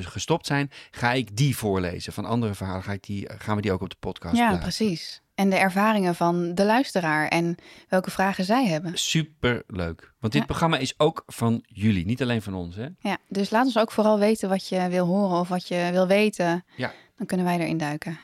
gestopt 0.00 0.46
zijn, 0.46 0.70
ga 0.90 1.12
ik 1.12 1.36
die 1.36 1.56
voorlezen. 1.56 2.12
Van 2.12 2.24
andere 2.24 2.54
verhalen 2.54 2.82
ga 2.82 2.92
ik 2.92 3.02
die, 3.02 3.28
gaan 3.38 3.56
we 3.56 3.62
die 3.62 3.72
ook 3.72 3.80
op 3.82 3.90
de 3.90 3.96
podcast 4.00 4.36
Ja, 4.36 4.48
plaatsen. 4.48 4.62
precies. 4.62 5.22
En 5.34 5.50
de 5.50 5.56
ervaringen 5.56 6.14
van 6.14 6.54
de 6.54 6.64
luisteraar 6.64 7.28
en 7.28 7.54
welke 7.88 8.10
vragen 8.10 8.44
zij 8.44 8.66
hebben. 8.66 8.98
Super 8.98 9.62
leuk. 9.66 10.12
Want 10.20 10.32
dit 10.32 10.42
Ja. 10.42 10.46
programma 10.48 10.76
is 10.78 10.94
ook 10.96 11.22
van 11.26 11.64
jullie, 11.66 12.06
niet 12.06 12.22
alleen 12.22 12.42
van 12.42 12.54
ons. 12.54 12.76
Hè? 12.76 12.86
Ja, 13.00 13.16
dus 13.28 13.50
laat 13.50 13.64
ons 13.64 13.78
ook 13.78 13.92
vooral 13.92 14.18
weten 14.18 14.48
wat 14.48 14.68
je 14.68 14.88
wil 14.88 15.06
horen 15.06 15.38
of 15.38 15.48
wat 15.48 15.68
je 15.68 15.88
wil 15.92 16.06
weten. 16.06 16.64
Ja. 16.76 16.92
Dan 17.16 17.26
kunnen 17.26 17.46
wij 17.46 17.58
erin 17.58 17.78
duiken. 17.78 18.18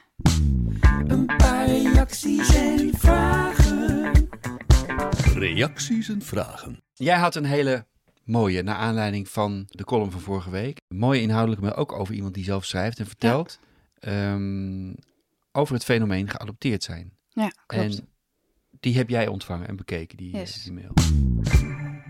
Reacties 1.83 2.55
en 2.55 2.91
vragen. 2.99 4.29
Reacties 5.35 6.09
en 6.09 6.23
vragen. 6.23 6.83
Jij 6.93 7.17
had 7.17 7.35
een 7.35 7.45
hele 7.45 7.87
mooie, 8.25 8.63
naar 8.63 8.75
aanleiding 8.77 9.29
van 9.29 9.65
de 9.69 9.85
column 9.85 10.11
van 10.11 10.21
vorige 10.21 10.51
week. 10.51 10.81
Een 10.89 10.97
mooie 10.97 11.21
inhoudelijke, 11.21 11.65
maar 11.65 11.77
ook 11.77 11.93
over 11.93 12.15
iemand 12.15 12.35
die 12.35 12.45
zelf 12.45 12.65
schrijft 12.65 12.99
en 12.99 13.07
vertelt. 13.07 13.59
ehm, 13.99 14.93
over 15.53 15.75
het 15.75 15.85
fenomeen 15.85 16.29
geadopteerd 16.31 16.83
zijn. 16.83 17.13
Ja, 17.29 17.53
klopt. 17.67 17.99
En 17.99 18.09
die 18.81 18.97
heb 18.97 19.09
jij 19.09 19.27
ontvangen 19.27 19.69
en 19.69 19.77
bekeken, 19.77 20.17
die, 20.17 20.37
Yes. 20.37 20.63
die 20.63 20.73
mail. 20.73 20.93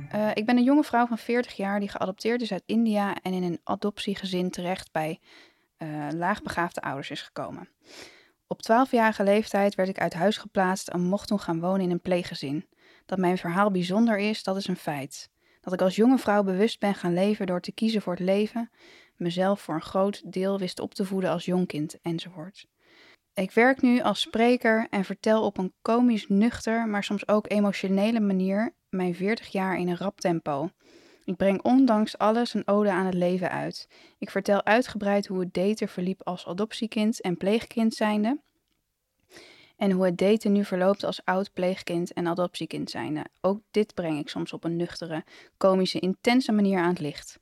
Eh, 0.09 0.31
ik 0.35 0.47
ben 0.47 0.57
een 0.57 0.65
jonge 0.65 0.85
vrouw 0.85 1.07
van 1.07 1.19
40 1.19 1.53
jaar 1.57 1.81
die 1.81 1.89
geadopteerd 1.89 2.41
is 2.43 2.53
uit 2.53 2.63
India 2.67 3.15
en 3.23 3.33
in 3.33 3.43
een 3.43 3.61
adoptiegezin 3.65 4.51
terecht 4.51 4.93
bij 4.93 5.21
eh, 5.77 5.89
laagbegaafde 6.11 6.81
ouders 6.81 7.11
is 7.11 7.23
gekomen. 7.23 7.69
Op 8.47 8.61
12-jarige 8.63 9.25
leeftijd 9.25 9.75
werd 9.75 9.89
ik 9.89 9.99
uit 9.99 10.15
huis 10.15 10.37
geplaatst 10.37 10.89
en 10.89 11.01
mocht 11.01 11.29
toen 11.29 11.41
gaan 11.41 11.61
wonen 11.61 11.81
in 11.81 11.91
een 11.91 12.01
pleeggezin. 12.01 12.67
Dat 13.07 13.19
mijn 13.19 13.39
verhaal 13.39 13.71
bijzonder 13.71 14.19
is, 14.19 14.43
dat 14.43 14.57
is 14.57 14.67
een 14.67 14.77
feit. 14.77 15.31
Dat 15.61 15.73
ik 15.73 15.81
als 15.81 15.97
jonge 15.97 16.19
vrouw 16.19 16.43
bewust 16.43 16.81
ben 16.81 16.95
gaan 16.95 17.15
leven 17.15 17.47
door 17.47 17.61
te 17.61 17.73
kiezen 17.73 18.03
voor 18.03 18.13
het 18.13 18.23
leven, 18.23 18.71
mezelf 19.17 19.61
voor 19.61 19.75
een 19.75 19.83
groot 19.83 20.33
deel 20.33 20.59
wist 20.59 20.81
op 20.81 20.95
te 20.95 21.05
voeden 21.05 21.31
als 21.31 21.45
jongkind 21.45 21.99
enzovoort. 22.03 22.67
Ik 23.35 23.51
werk 23.51 23.83
nu 23.83 24.01
als 24.01 24.21
spreker 24.21 24.87
en 24.91 25.05
vertel 25.05 25.45
op 25.45 25.59
een 25.59 25.73
komisch 25.83 26.29
nuchter, 26.29 26.89
maar 26.89 27.05
soms 27.05 27.29
ook 27.29 27.51
emotionele 27.51 28.21
manier 28.21 28.75
mijn 28.89 29.15
40 29.15 29.49
jaar 29.49 29.79
in 29.79 29.89
een 29.89 29.97
rap 29.97 30.21
tempo. 30.21 30.71
Ik 31.25 31.37
breng 31.37 31.63
ondanks 31.63 32.19
alles 32.19 32.55
een 32.55 32.67
ode 32.67 32.91
aan 32.91 33.07
het 33.07 33.15
leven 33.15 33.51
uit. 33.51 33.89
Ik 34.19 34.31
vertel 34.31 34.65
uitgebreid 34.65 35.27
hoe 35.27 35.41
het 35.41 35.55
daten 35.55 35.89
verliep 35.89 36.21
als 36.23 36.47
adoptiekind 36.47 37.21
en 37.21 37.37
pleegkind 37.37 37.95
zijnde. 37.95 38.41
En 39.77 39.91
hoe 39.91 40.05
het 40.05 40.19
daten 40.19 40.53
nu 40.53 40.65
verloopt 40.65 41.05
als 41.05 41.25
oud 41.25 41.53
pleegkind 41.53 42.13
en 42.13 42.27
adoptiekind 42.27 42.91
zijnde. 42.91 43.25
Ook 43.41 43.61
dit 43.71 43.95
breng 43.95 44.19
ik 44.19 44.29
soms 44.29 44.53
op 44.53 44.65
een 44.65 44.77
nuchtere, 44.77 45.25
komische, 45.57 45.99
intense 45.99 46.53
manier 46.53 46.79
aan 46.79 46.89
het 46.89 47.01
licht. 47.01 47.39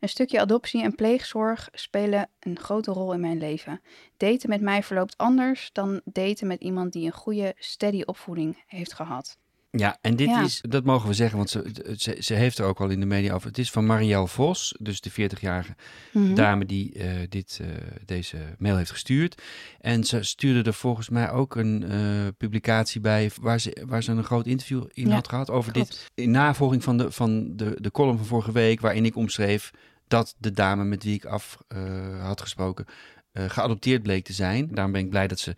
Een 0.00 0.08
stukje 0.08 0.40
adoptie 0.40 0.82
en 0.82 0.94
pleegzorg 0.94 1.68
spelen 1.72 2.28
een 2.40 2.58
grote 2.58 2.90
rol 2.90 3.12
in 3.12 3.20
mijn 3.20 3.38
leven. 3.38 3.80
Daten 4.16 4.48
met 4.48 4.60
mij 4.60 4.82
verloopt 4.82 5.16
anders 5.16 5.70
dan 5.72 6.00
daten 6.04 6.46
met 6.46 6.60
iemand 6.60 6.92
die 6.92 7.06
een 7.06 7.12
goede, 7.12 7.54
steady 7.58 8.02
opvoeding 8.04 8.62
heeft 8.66 8.92
gehad. 8.92 9.38
Ja, 9.76 9.98
en 10.00 10.16
dit 10.16 10.28
Ja. 10.28 10.42
is, 10.44 10.60
dat 10.68 10.84
mogen 10.84 11.08
we 11.08 11.14
zeggen, 11.14 11.36
want 11.36 11.50
ze, 11.50 11.94
ze, 11.96 12.16
ze 12.20 12.34
heeft 12.34 12.58
er 12.58 12.64
ook 12.64 12.80
al 12.80 12.88
in 12.88 13.00
de 13.00 13.06
media 13.06 13.34
over. 13.34 13.48
Het 13.48 13.58
is 13.58 13.70
van 13.70 13.86
Marielle 13.86 14.26
Vos, 14.28 14.74
dus 14.80 15.00
de 15.00 15.10
40-jarige 15.10 15.74
Mhm. 16.12 16.34
dame 16.34 16.64
die 16.66 16.92
eh, 16.92 17.10
dit, 17.28 17.58
eh, 17.62 17.66
deze 18.04 18.36
mail 18.58 18.76
heeft 18.76 18.90
gestuurd. 18.90 19.42
En 19.80 20.04
ze 20.04 20.22
stuurde 20.22 20.62
er 20.68 20.74
volgens 20.74 21.08
mij 21.08 21.30
ook 21.30 21.56
een 21.56 21.82
eh, 21.90 22.00
publicatie 22.36 23.00
bij 23.00 23.30
waar 23.40 23.60
ze, 23.60 23.82
waar 23.86 24.02
ze 24.02 24.10
een 24.12 24.24
groot 24.24 24.46
interview 24.46 24.84
in 24.92 25.08
Ja, 25.08 25.14
had 25.14 25.28
gehad 25.28 25.50
over 25.50 25.72
dit. 25.72 26.10
In 26.14 26.30
navolging 26.30 26.82
van 26.82 26.96
de, 26.96 27.10
van 27.10 27.56
de, 27.56 27.76
de 27.80 27.90
column 27.90 28.16
van 28.16 28.26
vorige 28.26 28.52
week, 28.52 28.80
waarin 28.80 29.04
ik 29.04 29.16
omschreef 29.16 29.70
dat 30.08 30.34
de 30.38 30.50
dame 30.50 30.84
met 30.84 31.04
wie 31.04 31.14
ik 31.14 31.24
af 31.24 31.58
had 32.20 32.40
gesproken 32.40 32.84
geadopteerd 33.32 34.02
bleek 34.02 34.24
te 34.24 34.32
zijn. 34.32 34.68
Daarom 34.70 34.92
ben 34.92 35.00
ik 35.02 35.10
blij 35.10 35.26
dat 35.28 35.38
ze 35.38 35.54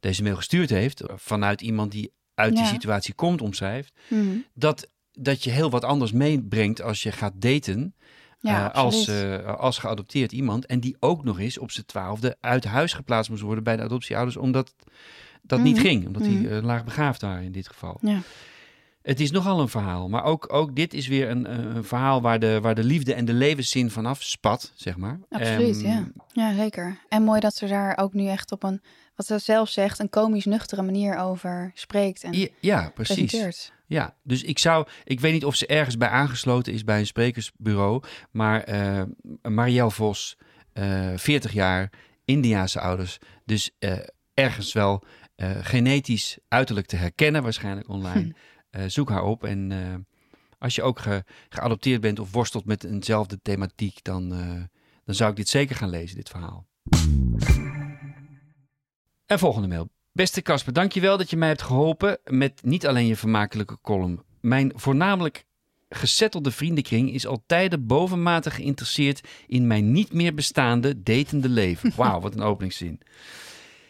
deze 0.00 0.22
mail 0.22 0.36
gestuurd 0.36 0.70
heeft 0.70 1.02
vanuit 1.14 1.60
iemand 1.60 1.92
die 1.92 2.12
uit 2.36 2.54
die 2.54 2.64
Ja. 2.64 2.68
situatie 2.70 3.14
komt, 3.14 3.40
omschrijft. 3.42 3.92
Mhm. 4.08 4.36
Dat, 4.54 4.90
dat 5.12 5.44
je 5.44 5.50
heel 5.50 5.70
wat 5.70 5.84
anders 5.84 6.12
meebrengt 6.12 6.82
als 6.82 7.02
je 7.02 7.12
gaat 7.12 7.32
daten 7.36 7.94
Ja, 8.40 8.72
eh, 8.72 8.74
als, 8.82 9.08
eh, 9.08 9.54
als 9.56 9.78
geadopteerd 9.78 10.32
iemand. 10.32 10.66
En 10.66 10.80
die 10.80 10.96
ook 11.00 11.24
nog 11.24 11.38
eens 11.38 11.58
op 11.58 11.70
zijn 11.70 11.86
twaalfde 11.86 12.36
uit 12.40 12.64
huis 12.64 12.92
geplaatst 12.92 13.30
moest 13.30 13.42
worden 13.42 13.64
bij 13.64 13.76
de 13.76 13.82
adoptieouders, 13.82 14.36
omdat 14.36 14.74
dat 15.42 15.60
niet 15.60 15.76
Mhm. 15.76 15.84
ging. 15.84 16.06
Omdat 16.06 16.22
Mhm. 16.22 16.30
die 16.30 16.48
eh, 16.48 16.62
laag 16.62 16.84
begaafd 16.84 17.20
waren 17.20 17.44
in 17.44 17.52
dit 17.52 17.68
geval. 17.68 17.98
Ja. 18.00 18.18
Het 19.02 19.20
is 19.20 19.30
nogal 19.30 19.60
een 19.60 19.68
verhaal. 19.68 20.08
Maar 20.08 20.24
ook, 20.24 20.52
ook 20.52 20.76
dit 20.76 20.94
is 20.94 21.06
weer 21.06 21.30
een, 21.30 21.52
een 21.52 21.76
een 21.76 21.84
verhaal 21.84 22.20
waar 22.20 22.38
de, 22.38 22.58
waar 22.60 22.74
de 22.74 22.84
liefde 22.84 23.14
en 23.14 23.24
de 23.24 23.32
levenszin 23.32 23.90
vanaf 23.90 24.22
spat, 24.22 24.72
zeg 24.74 24.96
maar. 24.96 25.20
Absoluut, 25.28 25.76
Ehm, 25.82 25.86
ja. 25.86 26.06
Ja, 26.32 26.54
zeker. 26.54 26.98
En 27.08 27.22
mooi 27.22 27.40
dat 27.40 27.54
ze 27.54 27.66
daar 27.66 27.96
ook 27.98 28.12
nu 28.12 28.26
echt 28.28 28.52
op 28.52 28.62
een, 28.62 28.82
wat 29.16 29.26
ze 29.26 29.38
zelf 29.38 29.68
zegt, 29.68 29.98
een 29.98 30.08
komisch 30.08 30.44
nuchtere 30.44 30.82
manier 30.82 31.16
over 31.16 31.70
spreekt 31.74 32.22
en 32.24 32.32
Ja, 32.32 32.48
ja, 32.60 32.90
precies. 32.94 33.14
presenteert. 33.16 33.72
Ja, 33.86 34.16
dus 34.22 34.42
ik 34.42 34.58
zou, 34.58 34.86
ik 35.04 35.20
weet 35.20 35.32
niet 35.32 35.44
of 35.44 35.54
ze 35.54 35.66
ergens 35.66 35.96
bij 35.96 36.08
aangesloten 36.08 36.72
is 36.72 36.84
bij 36.84 36.98
een 36.98 37.06
sprekersbureau, 37.06 38.02
maar 38.30 38.62
eh 38.62 39.02
Marielle 39.42 39.90
Vos, 39.90 40.36
eh 40.72 41.12
40 41.16 41.52
jaar, 41.52 41.92
Indiaanse 42.24 42.80
ouders, 42.80 43.18
dus 43.44 43.70
eh, 43.78 43.98
ergens 44.34 44.72
wel 44.72 45.02
genetisch 45.60 46.38
uiterlijk 46.48 46.86
te 46.86 46.96
herkennen, 46.96 47.42
waarschijnlijk 47.42 47.88
online. 47.88 48.34
Zoek 48.86 49.08
haar 49.10 49.22
op 49.22 49.44
en 49.44 49.72
als 50.58 50.74
je 50.74 50.82
ook 50.82 50.98
ge- 50.98 51.24
geadopteerd 51.48 52.00
bent 52.00 52.18
of 52.18 52.32
worstelt 52.32 52.64
met 52.64 52.84
eenzelfde 52.84 53.38
thematiek, 53.42 54.04
dan, 54.04 54.28
dan 55.04 55.14
zou 55.14 55.30
ik 55.30 55.36
dit 55.36 55.48
zeker 55.48 55.76
gaan 55.76 55.90
lezen, 55.90 56.16
dit 56.16 56.28
verhaal. 56.28 56.66
En 59.26 59.38
volgende 59.38 59.68
mail. 59.68 59.88
Beste 60.12 60.42
Casper, 60.42 60.72
dankjewel 60.72 61.16
dat 61.16 61.30
je 61.30 61.36
mij 61.36 61.48
hebt 61.48 61.62
geholpen 61.62 62.18
met 62.24 62.60
niet 62.62 62.86
alleen 62.86 63.06
je 63.06 63.16
vermakelijke 63.16 63.78
column. 63.82 64.22
Mijn 64.40 64.72
voornamelijk 64.74 65.44
gesettelde 65.88 66.50
vriendenkring 66.50 67.12
is 67.12 67.26
al 67.26 67.42
tijden 67.46 67.86
bovenmatig 67.86 68.54
geïnteresseerd 68.54 69.28
in 69.46 69.66
mijn 69.66 69.92
niet 69.92 70.12
meer 70.12 70.34
bestaande 70.34 71.02
datende 71.02 71.48
leven. 71.48 71.92
Wauw, 71.96 72.20
wat 72.20 72.34
een 72.34 72.42
openingszin. 72.42 73.00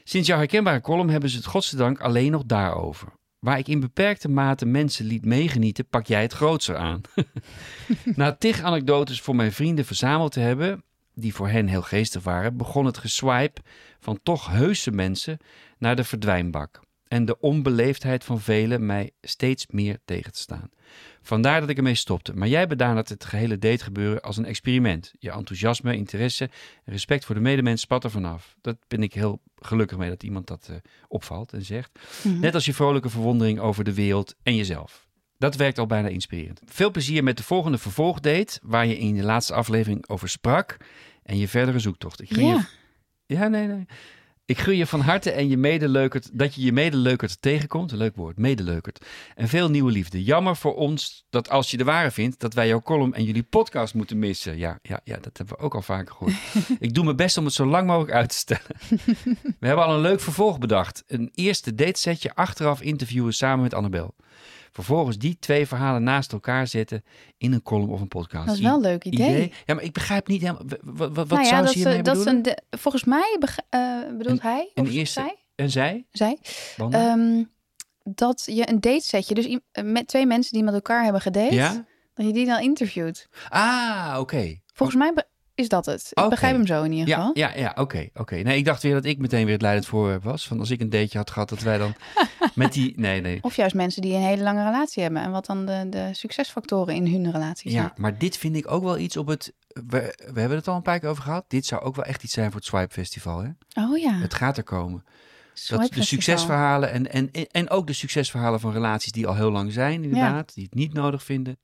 Sinds 0.05 0.29
jouw 0.29 0.39
herkenbare 0.39 0.81
column 0.81 1.11
hebben 1.11 1.31
ze 1.31 1.37
het 1.37 1.47
godzijdank 1.47 2.01
alleen 2.01 2.31
nog 2.31 2.45
daarover. 2.45 3.09
Waar 3.39 3.59
ik 3.59 3.69
in 3.69 3.81
beperkte 3.81 4.29
mate 4.29 4.67
mensen 4.67 5.05
liet 5.05 5.25
meegenieten, 5.25 5.89
pak 5.89 6.07
jij 6.07 6.23
het 6.23 6.33
grootser 6.33 6.77
aan. 6.77 7.01
Na 8.15 8.33
tig 8.33 8.63
anekdotes 8.63 9.21
voor 9.21 9.37
mijn 9.37 9.53
vrienden 9.53 9.85
verzameld 9.85 10.33
te 10.33 10.41
hebben, 10.41 10.85
die 11.15 11.35
voor 11.35 11.49
hen 11.49 11.67
heel 11.67 11.83
geestig 11.83 12.23
waren, 12.23 12.57
begon 12.57 12.87
het 12.87 12.99
geswipe 12.99 13.61
van 14.07 14.19
toch 14.23 14.47
heuse 14.49 14.91
mensen 14.91 15.39
naar 15.79 15.97
de 15.97 16.05
verdwijnbak. 16.05 16.81
En 17.09 17.25
de 17.25 17.41
onbeleefdheid 17.41 18.25
van 18.25 18.41
velen 18.41 18.87
mij 18.87 19.11
steeds 19.21 19.67
meer 19.67 19.99
tegen 20.05 20.33
te 20.33 20.39
staan. 20.39 20.71
Vandaar 21.23 21.61
dat 21.61 21.69
ik 21.69 21.77
ermee 21.77 21.95
stopte. 21.95 22.35
Maar 22.35 22.49
jij 22.49 22.67
benadert 22.67 23.09
het 23.09 23.25
gehele 23.25 23.59
dategebeuren 23.59 24.21
als 24.21 24.37
een 24.37 24.45
experiment. 24.45 25.13
Je 25.19 25.31
enthousiasme, 25.31 25.97
interesse 25.97 26.45
en 26.85 26.93
respect 26.93 27.25
voor 27.25 27.35
de 27.35 27.41
medemens 27.41 27.81
spat 27.81 28.05
er 28.05 28.11
vanaf. 28.11 28.57
Dat 28.61 28.77
ben 28.89 29.03
ik 29.03 29.15
heel 29.15 29.41
gelukkig 29.57 29.99
mee 29.99 30.09
dat 30.09 30.23
iemand 30.23 30.47
dat 30.47 30.67
eh, 30.71 30.77
opvalt 31.09 31.53
en 31.53 31.65
zegt. 31.65 31.99
Mhm. 32.23 32.41
Net 32.41 32.55
als 32.55 32.65
je 32.65 32.75
vrolijke 32.75 33.11
verwondering 33.11 33.59
over 33.59 33.85
de 33.85 33.95
wereld 33.95 34.35
en 34.43 34.57
jezelf. 34.57 35.07
Dat 35.39 35.57
werkt 35.57 35.79
al 35.79 35.87
bijna 35.87 36.09
inspirerend. 36.09 36.61
Veel 36.65 36.91
plezier 36.91 37.25
met 37.25 37.37
de 37.37 37.43
volgende 37.43 37.79
vervolgdate, 37.79 38.61
waar 38.63 38.87
je 38.87 38.99
in 38.99 39.15
de 39.15 39.23
laatste 39.23 39.55
aflevering 39.55 40.09
over 40.09 40.29
sprak. 40.29 40.77
En 41.23 41.39
je 41.39 41.49
verdere 41.49 41.79
zoektocht. 41.79 42.21
Ik 42.21 42.33
gun 42.33 42.47
je 42.47 42.65
Ja, 43.27 43.49
nee, 43.49 43.67
nee. 43.67 43.87
Ik 44.47 44.59
gun 44.59 44.77
je 44.77 44.87
van 44.87 45.01
harte 45.01 45.31
en 45.31 45.49
je 45.49 45.57
medeleukert, 45.57 46.39
dat 46.39 46.55
je 46.55 46.63
je 46.63 46.73
medeleukert 46.73 47.43
tegenkomt. 47.43 47.93
Een 47.93 47.99
leuk 47.99 48.17
woord, 48.17 48.39
medeleukert. 48.39 49.07
En 49.35 49.49
veel 49.49 49.71
nieuwe 49.71 49.93
liefde. 49.93 50.25
Jammer 50.25 50.57
voor 50.57 50.75
ons 50.75 51.27
dat 51.31 51.51
als 51.51 51.71
je 51.71 51.77
de 51.77 51.85
ware 51.85 52.11
vindt, 52.11 52.41
dat 52.41 52.55
wij 52.55 52.69
jouw 52.69 52.83
column 52.83 53.15
en 53.15 53.25
jullie 53.25 53.43
podcast 53.43 53.95
moeten 53.95 54.19
missen. 54.19 54.59
Ja, 54.59 54.79
ja, 54.83 55.01
ja 55.05 55.19
dat 55.21 55.37
hebben 55.37 55.57
we 55.57 55.63
ook 55.63 55.75
al 55.75 55.83
vaker 55.83 56.15
gehoord. 56.15 56.35
Ik 56.79 56.95
doe 56.95 57.05
mijn 57.05 57.17
best 57.17 57.37
om 57.37 57.45
het 57.45 57.55
zo 57.55 57.67
lang 57.67 57.87
mogelijk 57.87 58.13
uit 58.13 58.29
te 58.29 58.37
stellen. 58.37 58.77
We 59.61 59.67
hebben 59.67 59.85
al 59.85 59.95
een 59.95 60.01
leuk 60.01 60.21
vervolg 60.21 60.59
bedacht. 60.59 61.05
Een 61.07 61.31
eerste 61.35 61.75
datesetje 61.75 62.35
achteraf 62.35 62.81
interviewen 62.81 63.33
samen 63.33 63.63
met 63.63 63.75
Annabel. 63.75 64.15
Vervolgens 64.73 65.19
die 65.19 65.37
twee 65.39 65.67
verhalen 65.67 66.03
naast 66.03 66.33
elkaar 66.33 66.67
zetten 66.67 67.05
in 67.39 67.53
een 67.53 67.63
column 67.63 67.91
of 67.91 68.01
een 68.01 68.09
podcast. 68.09 68.47
dat 68.47 68.55
is 68.57 68.61
wel 68.63 68.75
een 68.75 68.81
leuk 68.81 69.05
idee. 69.05 69.53
Ja, 69.67 69.75
maar 69.75 69.85
ik 69.85 69.93
begrijp 69.93 70.27
niet 70.29 70.41
helemaal. 70.41 70.63
Wat, 70.83 71.15
wat 71.15 71.29
nou 71.29 71.43
ja, 71.43 71.49
zou 71.49 71.63
dat 71.63 71.73
ze 71.73 71.79
hiermee 71.79 72.03
dat 72.03 72.17
ze 72.19 72.25
bedoelen? 72.25 72.35
een 72.37 72.43
de- 72.71 72.77
volgens 72.79 73.05
mij 73.05 73.39
eh, 73.69 73.99
bedoelt 74.19 74.43
hij, 74.43 74.71
een 74.75 74.85
of 74.87 74.91
eerste- 74.93 75.21
zij, 75.21 75.37
En 75.55 75.71
zij? 75.71 76.07
zij 76.11 76.39
ehm, 76.91 77.45
dat 78.05 78.43
je 78.47 78.69
een 78.69 78.81
date 78.81 79.05
zetje, 79.05 79.35
dus 79.35 79.47
i- 79.47 79.61
met 79.83 80.07
twee 80.09 80.27
mensen 80.27 80.53
die 80.53 80.63
met 80.65 80.75
elkaar 80.75 81.03
hebben 81.03 81.21
gedate, 81.23 81.55
ja? 81.55 81.85
dat 82.15 82.27
je 82.27 82.33
die 82.33 82.47
dan 82.47 82.61
interviewt. 82.61 83.29
Ah, 83.49 84.17
oké. 84.21 84.61
Volgens 84.73 84.99
mij 84.99 85.13
is 85.57 85.69
dat 85.69 85.87
het. 85.87 86.11
Ik 86.13 86.29
begrijp 86.29 86.57
hem 86.57 86.67
zo 86.67 86.83
in 86.83 86.93
ieder 86.93 87.09
Ja, 87.09 87.17
geval. 87.17 87.31
ja, 87.35 87.53
ja 87.57 87.73
oké. 87.79 88.09
oké. 88.15 88.35
Nee, 88.35 88.57
ik 88.59 88.65
dacht 88.65 88.83
weer 88.83 88.95
dat 88.95 89.05
ik 89.05 89.19
meteen 89.19 89.45
weer 89.45 89.53
het 89.53 89.63
leidend 89.63 89.87
voorwerp 89.87 90.23
was. 90.23 90.47
Van 90.47 90.59
als 90.59 90.71
ik 90.71 90.81
een 90.81 90.91
dateje 90.91 91.19
had 91.19 91.31
gehad, 91.31 91.49
dat 91.49 91.61
wij 91.61 91.79
dan 91.79 91.95
met 92.55 92.73
die... 92.73 92.93
Nee, 92.97 93.21
nee. 93.21 93.39
Of 93.43 93.57
juist 93.57 93.75
mensen 93.75 94.03
die 94.03 94.15
een 94.15 94.23
hele 94.23 94.43
lange 94.43 94.65
relatie 94.65 95.03
hebben. 95.03 95.23
En 95.23 95.31
wat 95.31 95.47
dan 95.47 95.67
de, 95.67 95.87
de 95.91 96.09
succesfactoren 96.13 96.95
in 96.95 97.07
hun 97.07 97.31
relatie 97.33 97.71
zijn. 97.71 97.83
Ja, 97.83 97.93
maar 97.97 98.19
dit 98.19 98.37
vind 98.37 98.57
ik 98.57 98.71
ook 98.71 98.83
wel 98.83 98.99
iets 98.99 99.17
op 99.17 99.27
het... 99.27 99.53
We, 99.69 100.15
we 100.33 100.41
hebben 100.41 100.59
het 100.59 100.69
al 100.69 100.77
een 100.77 100.83
paar 100.83 100.99
keer 101.01 101.09
over 101.09 101.23
gehad. 101.23 101.45
Dit 101.49 101.67
zou 101.67 101.83
ook 101.83 101.97
wel 101.97 102.05
echt 102.05 102.23
iets 102.23 102.33
zijn 102.33 102.47
voor 102.51 102.61
het 102.61 102.69
Swipe 102.69 102.93
Festival, 102.93 103.39
hè? 103.43 103.49
Oh 103.85 103.99
ja. 103.99 104.13
Het 104.15 104.35
gaat 104.35 104.57
er 104.57 104.63
komen. 104.65 105.05
Swipe 105.55 105.81
Dat 105.83 105.91
de 105.91 105.97
Festival. 105.97 106.05
succesverhalen 106.23 106.91
en, 106.93 107.13
en, 107.13 107.31
en 107.51 107.71
ook 107.71 107.87
de 107.87 107.93
succesverhalen 107.93 108.61
van 108.61 108.73
relaties 108.73 109.13
die 109.13 109.27
al 109.27 109.35
heel 109.35 109.51
lang 109.51 109.73
zijn, 109.73 110.03
inderdaad, 110.05 110.55
die 110.55 110.65
het 110.65 110.75
niet 110.75 110.93
nodig 110.93 111.23
vinden. 111.23 111.59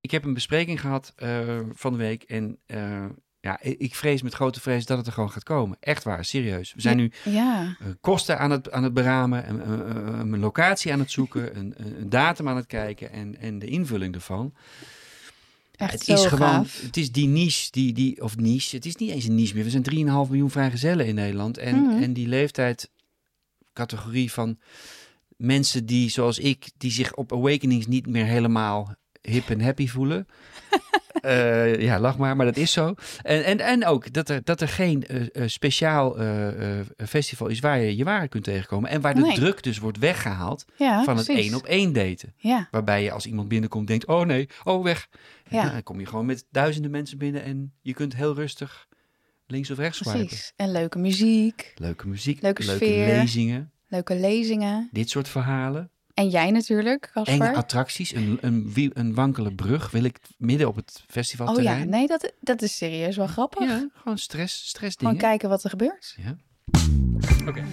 Ik 0.00 0.10
heb 0.10 0.24
een 0.24 0.34
bespreking 0.34 0.80
gehad 0.80 1.12
eh, 1.16 1.58
van 1.72 1.92
de 1.92 1.98
week 1.98 2.22
en 2.22 2.58
eh, 2.66 3.04
ja, 3.40 3.60
ik 3.62 3.94
vrees 3.94 4.22
met 4.22 4.34
grote 4.34 4.60
vrees 4.60 4.86
dat 4.86 4.98
het 4.98 5.06
er 5.06 5.12
gewoon 5.12 5.30
gaat 5.30 5.42
komen. 5.42 5.76
Echt 5.80 6.04
waar, 6.04 6.24
serieus. 6.24 6.74
We 6.74 6.80
zijn 6.80 6.96
nu 6.96 7.12
Ja, 7.24 7.76
eh, 7.80 7.86
kosten 8.00 8.38
aan 8.38 8.50
het, 8.50 8.70
aan 8.70 8.82
het 8.84 8.94
beramen, 8.94 9.48
een, 9.48 9.70
een, 10.20 10.38
locatie 10.38 10.92
aan 10.92 10.98
het 10.98 11.10
zoeken, 11.10 11.56
een, 11.58 11.74
een 11.76 12.08
datum 12.10 12.48
aan 12.48 12.56
het 12.56 12.66
kijken 12.66 13.12
en, 13.12 13.36
en 13.38 13.58
de 13.58 13.66
invulling 13.66 14.14
ervan. 14.14 14.54
echt 15.76 15.92
het 15.92 16.02
zo 16.04 16.12
is 16.12 16.24
gewoon, 16.26 16.48
gaaf. 16.48 16.80
het 16.82 16.96
is 16.96 17.12
die 17.12 17.26
niche, 17.26 17.70
die, 17.70 17.92
die, 17.92 18.22
of 18.22 18.36
niche, 18.36 18.76
het 18.76 18.86
is 18.86 18.96
niet 18.96 19.10
eens 19.10 19.24
een 19.24 19.34
niche 19.34 19.54
meer. 19.54 19.64
We 19.64 19.70
zijn 19.70 19.84
3,5 19.90 19.96
miljoen 20.04 20.50
vrijgezellen 20.50 21.06
in 21.06 21.14
Nederland. 21.14 21.58
En, 21.58 21.80
Mhm. 21.82 22.02
en 22.02 22.12
die 22.12 22.28
leeftijd, 22.28 22.90
categorie 23.72 24.32
van 24.32 24.58
mensen 25.36 25.86
die, 25.86 26.08
zoals 26.10 26.38
ik, 26.38 26.70
die 26.76 26.90
zich 26.90 27.14
op 27.14 27.32
Awakenings 27.32 27.86
niet 27.86 28.06
meer 28.06 28.24
helemaal 28.24 28.94
hip 29.22 29.48
en 29.50 29.60
happy 29.60 29.88
voelen. 29.88 30.26
Eh, 31.20 31.80
ja, 31.80 31.98
lach 32.00 32.18
maar, 32.18 32.36
maar 32.36 32.46
dat 32.46 32.56
is 32.56 32.72
zo. 32.72 32.94
En, 33.22 33.44
en, 33.44 33.58
en 33.60 33.86
ook 33.86 34.12
dat 34.12 34.28
er, 34.28 34.44
dat 34.44 34.60
er 34.60 34.68
geen 34.68 35.06
eh, 35.06 35.26
eh, 35.32 35.48
speciaal 35.48 36.16
festival 36.96 37.46
is 37.46 37.60
waar 37.60 37.78
je 37.80 37.96
je 37.96 38.04
waarheid 38.04 38.30
kunt 38.30 38.44
tegenkomen. 38.44 38.90
En 38.90 39.00
waar 39.00 39.14
de 39.14 39.20
Nee. 39.20 39.34
druk 39.34 39.62
dus 39.62 39.78
wordt 39.78 39.98
weggehaald 39.98 40.64
Ja, 40.76 41.04
van 41.04 41.16
het 41.16 41.28
één 41.28 41.54
op 41.54 41.64
één 41.64 41.92
daten. 41.92 42.34
Ja, 42.36 42.68
Waarbij 42.70 43.02
je 43.02 43.12
als 43.12 43.26
iemand 43.26 43.48
binnenkomt 43.48 43.86
denkt, 43.86 44.06
oh 44.06 44.24
nee, 44.26 44.48
oh 44.64 44.84
weg. 44.84 45.08
Ja. 45.48 45.62
Ja. 45.64 45.70
dan 45.70 45.82
kom 45.82 46.00
je 46.00 46.06
gewoon 46.06 46.26
met 46.26 46.44
duizenden 46.50 46.90
mensen 46.90 47.18
binnen 47.18 47.42
en 47.42 47.72
je 47.80 47.94
kunt 47.94 48.16
heel 48.16 48.34
rustig 48.34 48.88
links 49.46 49.70
of 49.70 49.78
rechts 49.78 49.98
swipen. 49.98 50.26
precies. 50.26 50.52
En 50.56 50.72
leuke 50.72 50.98
muziek, 50.98 51.72
Leuke 51.74 52.08
muziek, 52.08 52.42
Leuke 52.42 52.62
lezingen, 52.62 53.72
leuke 53.88 54.14
lezingen. 54.14 54.88
dit 54.92 55.10
soort 55.10 55.28
verhalen. 55.28 55.90
En 56.14 56.28
jij 56.28 56.50
natuurlijk, 56.50 57.10
Enge 57.14 57.24
Casper. 57.38 57.54
attracties, 57.56 58.14
een, 58.14 58.38
een, 58.40 58.90
een 58.94 59.14
wankele 59.14 59.54
brug 59.54 59.90
wil 59.90 60.04
ik 60.04 60.18
midden 60.38 60.68
op 60.68 60.76
het 60.76 60.96
Oh 61.00 61.10
festivalterrein. 61.12 61.78
ja, 61.78 61.84
nee, 61.84 62.06
dat, 62.06 62.32
dat 62.40 62.62
is 62.62 62.76
serieus 62.76 63.16
wel 63.16 63.26
grappig. 63.26 63.68
Ja, 63.68 63.88
gewoon 63.94 64.18
stress, 64.18 64.68
stress 64.68 64.96
Gewoon 64.98 65.12
dingen. 65.12 65.28
kijken 65.28 65.48
wat 65.48 65.64
er 65.64 65.70
gebeurt. 65.70 66.16
Ja. 66.22 66.36
Oké. 67.46 67.64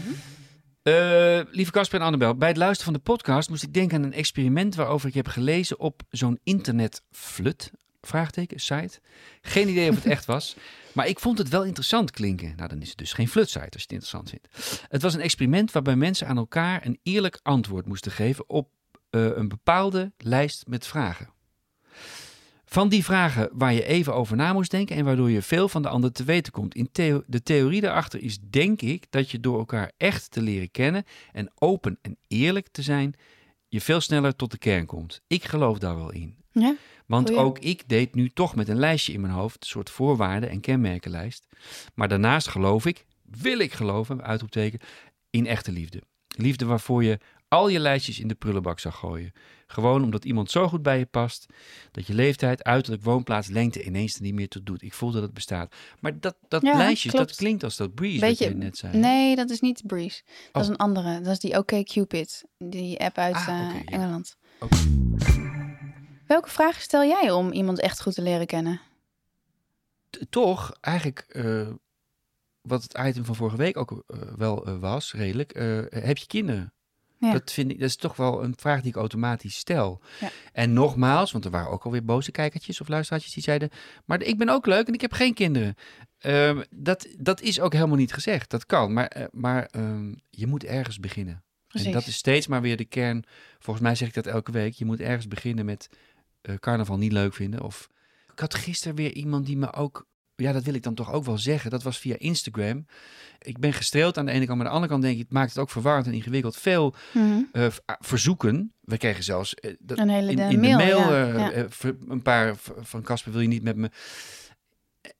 Eh, 0.84 1.42
lieve 1.52 1.72
Casper 1.72 2.00
en 2.00 2.06
Annabel, 2.06 2.36
bij 2.36 2.48
het 2.48 2.58
luisteren 2.58 2.94
van 2.94 3.02
de 3.04 3.12
podcast 3.12 3.50
moest 3.50 3.64
ik 3.64 3.74
denken 3.74 3.98
aan 3.98 4.04
een 4.04 4.14
experiment 4.14 4.76
waarover 4.76 5.08
ik 5.08 5.14
heb 5.14 5.28
gelezen 5.28 5.80
op 5.80 6.02
zo'n 6.10 6.40
internetflut, 6.44 7.72
vraagteken, 8.08 8.60
site. 8.60 9.00
Geen 9.42 9.70
idee 9.70 9.90
of 9.90 9.96
het 9.96 10.06
echt 10.06 10.26
was, 10.26 10.56
maar 10.96 11.08
ik 11.08 11.20
vond 11.20 11.38
het 11.38 11.50
wel 11.50 11.64
interessant 11.66 12.12
klinken. 12.12 12.54
Nou, 12.56 12.70
dan 12.70 12.82
is 12.82 12.90
het 12.90 12.98
dus 12.98 13.14
geen 13.14 13.28
flutsite 13.28 13.60
als 13.60 13.72
je 13.74 13.80
het 13.82 13.92
interessant 13.92 14.30
vindt. 14.30 14.48
Het 14.90 15.02
was 15.02 15.14
een 15.14 15.22
experiment 15.22 15.72
waarbij 15.72 15.96
mensen 15.96 16.28
aan 16.28 16.38
elkaar 16.38 16.86
een 16.86 17.00
eerlijk 17.04 17.40
antwoord 17.44 17.86
moesten 17.86 18.12
geven 18.12 18.50
op 18.50 18.70
eh, 19.10 19.26
een 19.36 19.48
bepaalde 19.48 20.12
lijst 20.18 20.68
met 20.68 20.88
vragen. 20.88 21.30
Van 22.70 22.90
die 22.90 23.04
vragen 23.04 23.50
waar 23.52 23.74
je 23.74 23.86
even 23.86 24.14
over 24.14 24.36
na 24.36 24.54
moest 24.54 24.72
denken 24.72 24.96
en 24.96 25.06
waardoor 25.06 25.32
je 25.32 25.42
veel 25.42 25.70
van 25.70 25.82
de 25.82 25.90
ander 25.90 26.12
te 26.12 26.24
weten 26.24 26.52
komt. 26.52 26.76
In 26.76 26.92
theo- 26.92 27.24
de 27.28 27.44
theorie 27.44 27.82
daarachter 27.82 28.22
is, 28.22 28.40
denk 28.40 28.82
ik, 28.82 29.06
dat 29.10 29.32
je 29.32 29.40
door 29.40 29.58
elkaar 29.58 29.92
echt 29.98 30.32
te 30.32 30.42
leren 30.42 30.72
kennen 30.72 31.04
en 31.32 31.52
open 31.56 32.00
en 32.02 32.18
eerlijk 32.28 32.68
te 32.68 32.82
zijn, 32.82 33.14
je 33.68 33.82
veel 33.82 34.02
sneller 34.02 34.36
tot 34.36 34.52
de 34.52 34.58
kern 34.58 34.86
komt. 34.86 35.22
Ik 35.28 35.44
geloof 35.44 35.80
daar 35.80 35.96
wel 35.96 36.12
in. 36.12 36.36
Ja, 36.52 36.76
Want 37.08 37.34
ook 37.36 37.60
ik 37.60 37.90
deed 37.90 38.16
nu 38.16 38.30
toch 38.30 38.56
met 38.56 38.68
een 38.68 38.80
lijstje 38.80 39.14
in 39.14 39.22
mijn 39.22 39.34
hoofd, 39.34 39.62
een 39.62 39.68
soort 39.68 39.90
voorwaarden- 39.90 40.50
en 40.50 40.60
kenmerkenlijst. 40.60 41.48
Maar 41.94 42.08
daarnaast 42.08 42.48
geloof 42.48 42.86
ik, 42.86 43.06
wil 43.24 43.60
ik 43.60 43.74
geloven, 43.74 44.24
uitroepteken, 44.24 44.80
in 45.30 45.48
echte 45.48 45.72
liefde. 45.72 46.02
Liefde 46.28 46.66
waarvoor 46.66 47.04
je 47.04 47.20
al 47.48 47.68
je 47.68 47.80
lijstjes 47.80 48.20
in 48.20 48.28
de 48.28 48.36
prullenbak 48.36 48.80
zou 48.80 48.94
gooien. 48.94 49.32
Gewoon 49.68 50.04
omdat 50.04 50.26
iemand 50.26 50.52
zo 50.52 50.68
goed 50.68 50.82
bij 50.82 50.98
je 51.00 51.06
past, 51.06 51.46
dat 51.92 52.08
je 52.08 52.14
leeftijd, 52.14 52.64
uiterlijk, 52.64 53.04
woonplaats, 53.04 53.48
lengte 53.48 53.84
ineens 53.84 54.16
er 54.16 54.22
niet 54.22 54.34
meer 54.34 54.48
toe 54.48 54.64
doet. 54.64 54.82
Ik 54.82 54.94
voel 54.94 55.12
dat 55.12 55.22
het 55.22 55.34
bestaat. 55.34 55.76
Maar 56.00 56.20
dat, 56.20 56.36
dat 56.48 56.62
Ja, 56.62 56.94
dat 57.12 57.36
klinkt 57.36 57.64
als 57.64 57.78
dat 57.78 57.96
Breeze 57.96 58.20
Weet 58.20 58.40
wat 58.40 58.48
je, 58.48 58.56
net 58.56 58.78
zei. 58.78 58.98
nee, 58.98 59.36
dat 59.36 59.50
is 59.50 59.60
niet 59.60 59.84
Breeze. 59.86 60.22
Dat 60.26 60.36
Oh. 60.54 60.62
is 60.62 60.68
een 60.68 60.76
andere. 60.76 61.22
Dat 61.22 61.32
is 61.32 61.40
die 61.40 61.58
OK 61.58 61.84
Cupid. 61.84 62.44
Die 62.58 63.00
app 63.00 63.18
uit 63.18 63.36
Ah, 63.36 63.48
eh, 63.48 63.74
ja. 63.76 63.82
Engeland. 63.86 64.38
Welke 66.28 66.50
vragen 66.50 66.82
stel 66.82 67.04
jij 67.04 67.32
om 67.32 67.52
iemand 67.52 67.80
echt 67.80 68.02
goed 68.02 68.14
te 68.14 68.22
leren 68.22 68.48
kennen? 68.48 68.82
t- 70.10 70.26
toch 70.30 70.78
eigenlijk 70.82 71.26
eh, 71.30 71.68
wat 72.62 72.84
het 72.84 72.98
item 72.98 73.26
van 73.26 73.36
vorige 73.36 73.58
week 73.58 73.78
ook 73.78 74.04
eh, 74.08 74.20
wel 74.36 74.66
eh, 74.66 74.80
was, 74.80 75.14
redelijk. 75.14 75.54
heb 75.90 76.18
je 76.18 76.28
kinderen? 76.28 76.72
Ja. 77.20 77.32
Dat, 77.32 77.52
vind 77.52 77.72
ik, 77.72 77.80
dat 77.80 77.88
is 77.88 77.96
toch 77.96 78.16
wel 78.16 78.44
een 78.44 78.54
vraag 78.58 78.80
die 78.80 78.90
ik 78.90 78.96
automatisch 78.96 79.58
stel. 79.58 80.02
Ja. 80.20 80.30
En 80.54 80.74
nogmaals, 80.74 81.32
want 81.32 81.46
er 81.46 81.52
waren 81.52 81.72
ook 81.72 81.84
alweer 81.84 82.06
boze 82.06 82.32
kijkertjes 82.32 82.82
of 82.82 82.88
luisteraartjes 82.88 83.34
die 83.34 83.44
zeiden... 83.44 83.70
maar 84.06 84.22
ik 84.22 84.38
ben 84.38 84.50
ook 84.50 84.66
leuk 84.66 84.88
en 84.88 84.94
ik 84.94 85.02
heb 85.02 85.14
geen 85.14 85.34
kinderen. 85.34 85.76
Ehm, 86.18 86.64
dat, 86.70 87.08
dat 87.18 87.42
is 87.42 87.60
ook 87.60 87.74
helemaal 87.74 87.98
niet 87.98 88.14
gezegd. 88.14 88.50
Dat 88.50 88.66
kan, 88.66 88.94
maar, 88.94 89.28
maar 89.32 89.66
ehm, 89.66 90.14
je 90.30 90.48
moet 90.48 90.64
ergens 90.64 91.00
beginnen. 91.00 91.44
Precies. 91.68 91.88
En 91.88 91.94
dat 91.94 92.08
is 92.08 92.16
steeds 92.16 92.48
maar 92.48 92.62
weer 92.62 92.78
de 92.78 92.86
kern. 92.86 93.24
Volgens 93.60 93.86
mij 93.86 93.96
zeg 93.96 94.08
ik 94.08 94.14
dat 94.14 94.28
elke 94.28 94.52
week. 94.52 94.74
Je 94.74 94.86
moet 94.86 95.00
ergens 95.00 95.28
beginnen 95.28 95.66
met 95.66 95.90
carnaval 96.60 96.98
niet 96.98 97.12
leuk 97.12 97.34
vinden. 97.34 97.62
Of 97.64 97.90
ik 98.34 98.40
had 98.40 98.56
gisteren 98.56 98.96
weer 98.96 99.12
iemand 99.14 99.46
die 99.46 99.58
me 99.58 99.74
ook. 99.74 100.08
Ja, 100.36 100.52
dat 100.52 100.64
wil 100.64 100.74
ik 100.74 100.84
dan 100.84 100.94
toch 100.94 101.12
ook 101.14 101.26
wel 101.26 101.38
zeggen. 101.38 101.70
Dat 101.72 101.84
was 101.84 101.98
via 101.98 102.16
Instagram. 102.18 102.86
Ik 103.40 103.60
ben 103.60 103.74
gestreeld 103.74 104.18
aan 104.18 104.26
de 104.26 104.32
ene 104.32 104.46
kant, 104.46 104.58
maar 104.58 104.68
aan 104.68 104.74
de 104.74 104.76
andere 104.82 104.92
kant 104.92 105.04
denk 105.04 105.16
ik, 105.16 105.22
het 105.24 105.32
maakt 105.32 105.50
het 105.50 105.58
ook 105.60 105.70
verwarrend 105.70 106.06
en 106.08 106.14
ingewikkeld. 106.14 106.58
Veel 106.58 106.96
Mhm. 107.14 107.42
eh, 107.52 107.68
ah, 107.86 107.96
verzoeken. 108.00 108.74
We 108.82 108.98
kregen 108.98 109.24
zelfs 109.24 109.54
eh, 109.56 109.74
dat, 109.80 109.98
Een 109.98 110.10
hele 110.10 110.30
in, 110.32 110.36
de 110.36 110.44
in 110.44 110.60
mail, 110.60 110.78
de 110.78 110.84
mail 110.84 111.00
ja, 111.14 111.28
eh, 111.28 111.34
ja. 111.40 111.52
eh, 111.52 111.64
ver- 111.70 111.98
een 112.08 112.22
paar 112.22 112.56
van 112.82 113.02
Casper, 113.02 113.32
wil 113.32 113.42
je 113.42 113.48
niet 113.48 113.64
met 113.64 113.76
me. 113.76 113.90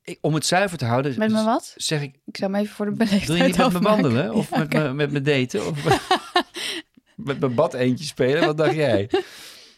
Ik- 0.02 0.18
om 0.22 0.34
het 0.34 0.46
zuiver 0.46 0.78
te 0.78 0.86
houden, 0.86 1.18
Met 1.18 1.32
me 1.32 1.44
wat? 1.44 1.74
zeg 1.78 2.02
ik, 2.02 2.16
Ik 2.26 2.38
zou 2.38 2.52
hem 2.52 2.62
even 2.62 2.76
voor 2.76 2.86
de 2.86 2.92
beleefdheid 2.92 3.26
wil 3.28 3.36
je 3.36 3.44
niet 3.44 3.58
met 3.58 3.72
me 3.74 3.80
wandelen? 3.80 4.34
Of 4.34 4.50
Ja, 4.50 4.58
met, 4.58 4.74
me, 4.74 4.94
met 4.94 5.12
me 5.12 5.22
daten? 5.22 5.68
Of 5.68 5.84
met 7.16 7.40
mijn 7.40 7.56
bad 7.56 7.74
eentje 7.74 8.06
spelen? 8.06 8.46
Wat 8.46 8.58
dacht 8.58 8.76
jij? 8.76 9.10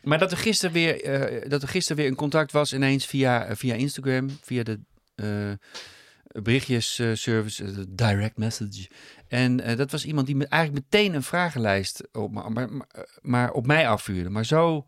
Maar 0.04 0.18
dat 0.20 0.32
er 0.32 0.38
gisteren 0.38 0.74
weer, 0.74 1.04
eh, 1.04 1.50
dat 1.50 1.62
er 1.62 1.68
gisteren 1.68 1.98
weer 1.98 2.08
een 2.12 2.16
contact 2.18 2.52
was 2.52 2.74
ineens 2.74 3.06
via, 3.06 3.46
eh, 3.46 3.56
via 3.56 3.74
Instagram, 3.76 4.30
via 4.42 4.64
de 4.64 4.80
eh 5.16 5.52
berichtjesservice, 6.44 7.86
direct 7.90 8.38
message. 8.38 8.90
En 9.28 9.58
dat 9.78 9.92
was 9.92 10.06
iemand 10.06 10.26
die 10.28 10.36
me 10.36 10.48
eigenlijk 10.48 10.86
meteen 10.92 11.14
een 11.14 11.24
vragenlijst 11.24 12.08
op, 12.12 12.32
maar, 12.32 12.52
maar, 12.52 12.70
maar, 13.22 13.52
op 13.52 13.66
mij 13.68 13.88
afvuurde. 13.90 14.30
Maar 14.30 14.46
zo, 14.46 14.86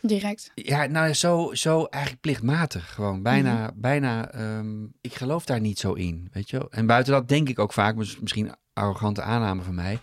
Direct. 0.00 0.50
ja, 0.54 0.86
nou 0.86 1.12
zo, 1.12 1.50
zo 1.54 1.84
eigenlijk 1.84 2.22
plichtmatig. 2.22 2.94
Gewoon 2.94 3.22
bijna, 3.22 3.54
Mhm. 3.66 3.80
bijna. 3.80 4.30
ehm, 4.32 4.84
ik 5.00 5.14
geloof 5.14 5.44
daar 5.44 5.60
niet 5.60 5.78
zo 5.78 5.92
in, 5.92 6.28
weet 6.32 6.50
je 6.50 6.58
wel. 6.58 6.70
En 6.70 6.86
buiten 6.86 7.12
dat 7.12 7.28
denk 7.28 7.48
ik 7.48 7.58
ook 7.58 7.72
vaak, 7.72 7.96
misschien 7.96 8.54
arrogante 8.72 9.22
aanname 9.22 9.62
van 9.62 9.74
mij. 9.74 9.98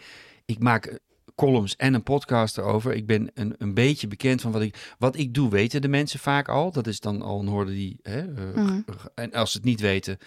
Ik 0.45 0.59
maak 0.59 0.99
columns 1.45 1.75
en 1.75 1.93
een 1.93 2.03
podcast 2.03 2.57
erover. 2.57 2.93
Ik 2.93 3.05
ben 3.05 3.31
een, 3.33 3.55
een 3.57 3.73
beetje 3.73 4.07
bekend 4.07 4.41
van 4.41 4.51
wat 4.51 4.61
ik, 4.61 4.95
wat 4.99 5.17
ik 5.17 5.33
doe, 5.33 5.49
weten 5.49 5.81
de 5.81 5.87
mensen 5.87 6.19
vaak 6.19 6.49
al. 6.49 6.71
Dat 6.71 6.87
is 6.87 6.99
dan 6.99 7.21
al 7.21 7.39
een 7.39 7.47
hoorde 7.47 7.71
die. 7.71 7.99
Hè, 8.01 8.19
eh, 8.19 8.55
Mhm. 8.55 8.81
En 9.15 9.33
als 9.33 9.51
ze 9.51 9.57
het 9.57 9.65
niet 9.65 9.79
weten, 9.79 10.17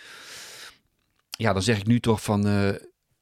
ja, 1.31 1.53
dan 1.53 1.63
zeg 1.63 1.79
ik 1.79 1.87
nu 1.87 2.01
toch 2.01 2.23
van. 2.23 2.47
eh, 2.47 2.69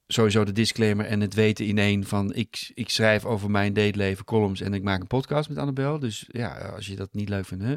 Sowieso 0.06 0.44
de 0.44 0.52
disclaimer 0.52 1.06
en 1.06 1.20
het 1.20 1.34
weten 1.34 1.66
in 1.66 1.78
één 1.78 2.04
van 2.04 2.34
ik, 2.34 2.70
ik 2.74 2.88
schrijf 2.88 3.24
over 3.24 3.50
mijn 3.50 3.72
dateleven 3.72 4.24
columns 4.24 4.60
en 4.60 4.74
ik 4.74 4.82
maak 4.82 5.00
een 5.00 5.06
podcast 5.06 5.48
met 5.48 5.58
Annabel. 5.58 5.98
Dus 5.98 6.24
ja, 6.28 6.54
als 6.58 6.86
je 6.86 6.96
dat 6.96 7.08
niet 7.12 7.28
leuk 7.28 7.44
vindt. 7.46 7.64
Hè? 7.64 7.76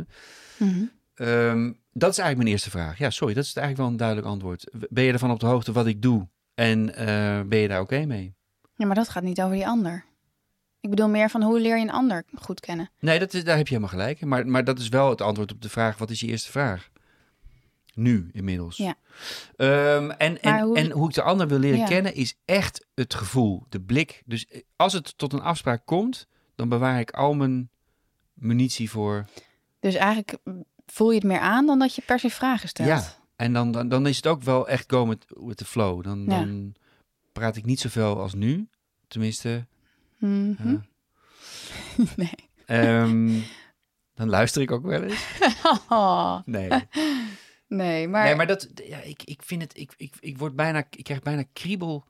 Mhm. 0.57 0.83
Ehm, 1.13 1.63
dat 1.93 2.11
is 2.11 2.17
eigenlijk 2.17 2.37
mijn 2.37 2.47
eerste 2.47 2.69
vraag. 2.69 2.97
Ja, 2.97 3.09
sorry, 3.09 3.33
dat 3.33 3.43
is 3.43 3.53
eigenlijk 3.55 3.77
wel 3.77 3.87
een 3.91 3.97
duidelijk 3.97 4.27
antwoord. 4.27 4.69
Ben 4.89 5.03
je 5.03 5.11
ervan 5.11 5.31
op 5.31 5.39
de 5.39 5.45
hoogte 5.45 5.71
wat 5.71 5.85
ik 5.85 6.01
doe? 6.01 6.27
En 6.53 6.95
eh, 6.95 7.41
ben 7.41 7.59
je 7.59 7.67
daar 7.67 7.81
oké 7.81 8.05
mee? 8.05 8.34
Ja, 8.75 8.85
maar 8.85 8.95
dat 8.95 9.09
gaat 9.09 9.23
niet 9.23 9.41
over 9.41 9.55
die 9.55 9.67
ander. 9.67 10.05
Ik 10.79 10.89
bedoel 10.89 11.09
meer 11.09 11.29
van 11.29 11.41
hoe 11.43 11.59
leer 11.59 11.75
je 11.77 11.81
een 11.83 11.91
ander 11.91 12.23
goed 12.35 12.59
kennen? 12.59 12.89
Nee, 12.99 13.19
dat 13.19 13.33
is, 13.33 13.43
daar 13.43 13.57
heb 13.57 13.67
je 13.67 13.73
helemaal 13.75 13.97
gelijk. 13.99 14.21
Maar, 14.25 14.47
maar 14.47 14.63
dat 14.63 14.79
is 14.79 14.89
wel 14.89 15.09
het 15.09 15.21
antwoord 15.21 15.51
op 15.51 15.61
de 15.61 15.69
vraag: 15.69 15.97
wat 15.97 16.09
is 16.09 16.19
je 16.19 16.27
eerste 16.27 16.51
vraag? 16.51 16.89
Nu 17.93 18.29
inmiddels. 18.31 18.77
Ja. 18.77 18.95
Ehm, 19.55 20.09
en, 20.09 20.41
en, 20.41 20.59
hoe- 20.59 20.77
en 20.77 20.91
hoe 20.91 21.07
ik 21.09 21.13
de 21.15 21.21
ander 21.21 21.47
wil 21.47 21.59
leren 21.59 21.79
Ja. 21.79 21.85
kennen 21.85 22.15
is 22.15 22.35
echt 22.45 22.85
het 22.95 23.13
gevoel, 23.13 23.65
de 23.69 23.81
blik. 23.81 24.21
Dus 24.25 24.45
eh, 24.45 24.61
als 24.75 24.93
het 24.93 25.17
tot 25.17 25.33
een 25.33 25.41
afspraak 25.41 25.81
komt, 25.85 26.27
dan 26.55 26.69
bewaar 26.69 26.99
ik 26.99 27.11
al 27.11 27.33
mijn 27.33 27.69
munitie 28.33 28.89
voor. 28.89 29.25
Dus 29.79 29.95
eigenlijk 29.95 30.37
voel 30.85 31.09
je 31.09 31.15
het 31.17 31.23
meer 31.27 31.39
aan 31.39 31.65
dan 31.65 31.79
dat 31.79 31.95
je 31.95 32.01
per 32.05 32.19
se 32.19 32.29
vragen 32.29 32.69
stelt. 32.69 32.87
Ja. 32.87 33.03
En 33.35 33.53
dan, 33.53 33.71
dan, 33.71 33.89
dan 33.89 34.07
is 34.07 34.15
het 34.15 34.27
ook 34.27 34.41
wel 34.43 34.67
echt 34.67 34.91
go 34.91 35.05
met, 35.05 35.25
with 35.27 35.57
the 35.57 35.65
flow. 35.65 36.03
Dan, 36.03 36.19
Ja. 36.23 36.39
dan 36.39 36.75
praat 37.35 37.55
ik 37.55 37.65
niet 37.65 37.79
zoveel 37.79 38.19
als 38.21 38.33
nu. 38.33 38.67
Tenminste, 39.07 39.67
Mhm. 40.17 40.69
Ja. 40.69 40.85
nee. 42.15 42.49
Ehm, 42.65 43.39
dan 44.13 44.29
luister 44.29 44.61
ik 44.61 44.71
ook 44.71 44.83
wel 44.83 45.03
eens. 45.03 45.25
Oh, 45.89 46.39
Nee, 46.45 46.69
nee, 47.67 48.07
maar, 48.07 48.23
nee 48.23 48.35
maar 48.35 48.47
dat, 48.47 48.69
ja, 48.83 48.97
ik, 48.97 49.23
ik 49.23 49.43
vind 49.43 49.61
het, 49.61 49.77
ik, 49.77 49.93
ik, 49.97 50.13
ik 50.19 50.37
word 50.37 50.55
bijna, 50.55 50.87
ik 50.89 51.03
krijg 51.03 51.21
bijna 51.21 51.43
kriebel 51.53 52.05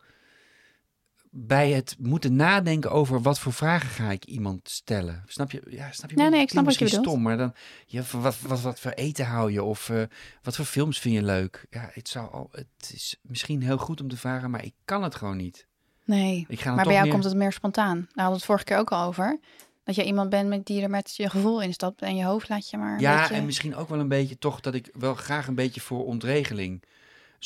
bij 1.37 1.71
het 1.71 1.95
moeten 1.99 2.35
nadenken 2.35 2.91
over 2.91 3.21
wat 3.21 3.39
voor 3.39 3.53
vragen 3.53 3.89
ga 3.89 4.11
ik 4.11 4.25
iemand 4.25 4.69
stellen. 4.69 5.23
Snap 5.25 5.51
je? 5.51 5.61
Ja, 5.69 5.91
snap 5.91 6.09
je? 6.09 6.15
Nee, 6.15 6.29
nee, 6.29 6.41
ik 6.41 6.49
snap 6.49 6.65
wat 6.65 6.77
je 6.77 6.85
bedoelt. 6.85 7.05
stom, 7.05 7.21
maar 7.21 7.37
dan, 7.37 7.53
ja, 7.85 8.01
wat, 8.11 8.39
wat, 8.39 8.61
wat 8.61 8.79
voor 8.79 8.91
eten 8.91 9.25
hou 9.25 9.51
je? 9.51 9.63
Of 9.63 9.89
eh, 9.89 10.01
wat 10.43 10.55
voor 10.55 10.65
films 10.65 10.99
vind 10.99 11.15
je 11.15 11.23
leuk? 11.23 11.65
Ja, 11.69 11.89
het, 11.93 12.09
zou 12.09 12.31
al, 12.31 12.49
het 12.51 12.91
is 12.93 13.19
misschien 13.21 13.61
heel 13.61 13.77
goed 13.77 14.01
om 14.01 14.07
te 14.07 14.17
vragen, 14.17 14.49
maar 14.49 14.63
ik 14.63 14.73
kan 14.85 15.03
het 15.03 15.15
gewoon 15.15 15.37
niet. 15.37 15.67
nee. 16.05 16.45
Ik 16.47 16.59
ga 16.59 16.75
maar 16.75 16.83
bij 16.83 16.93
jou 16.93 17.03
meer... 17.03 17.13
komt 17.13 17.25
het 17.25 17.35
meer 17.35 17.51
spontaan. 17.51 17.95
Daar 17.95 18.07
hadden 18.07 18.27
we 18.27 18.35
het 18.35 18.45
vorige 18.45 18.63
keer 18.63 18.77
ook 18.77 18.91
al 18.91 19.07
over. 19.07 19.39
Dat 19.83 19.95
je 19.95 20.05
iemand 20.05 20.29
bent 20.29 20.49
met 20.49 20.65
die 20.65 20.81
er 20.81 20.89
met 20.89 21.15
je 21.15 21.29
gevoel 21.29 21.61
instapt 21.61 22.01
en 22.01 22.15
je 22.15 22.23
hoofd 22.23 22.49
laat 22.49 22.69
je 22.69 22.77
maar 22.77 22.99
Ja, 22.99 23.19
beetje... 23.19 23.35
en 23.35 23.45
misschien 23.45 23.75
ook 23.75 23.89
wel 23.89 23.99
een 23.99 24.07
beetje 24.07 24.37
toch 24.37 24.59
dat 24.59 24.73
ik 24.73 24.89
wel 24.93 25.15
graag 25.15 25.47
een 25.47 25.55
beetje 25.55 25.81
voor 25.81 26.05
ontregeling 26.05 26.83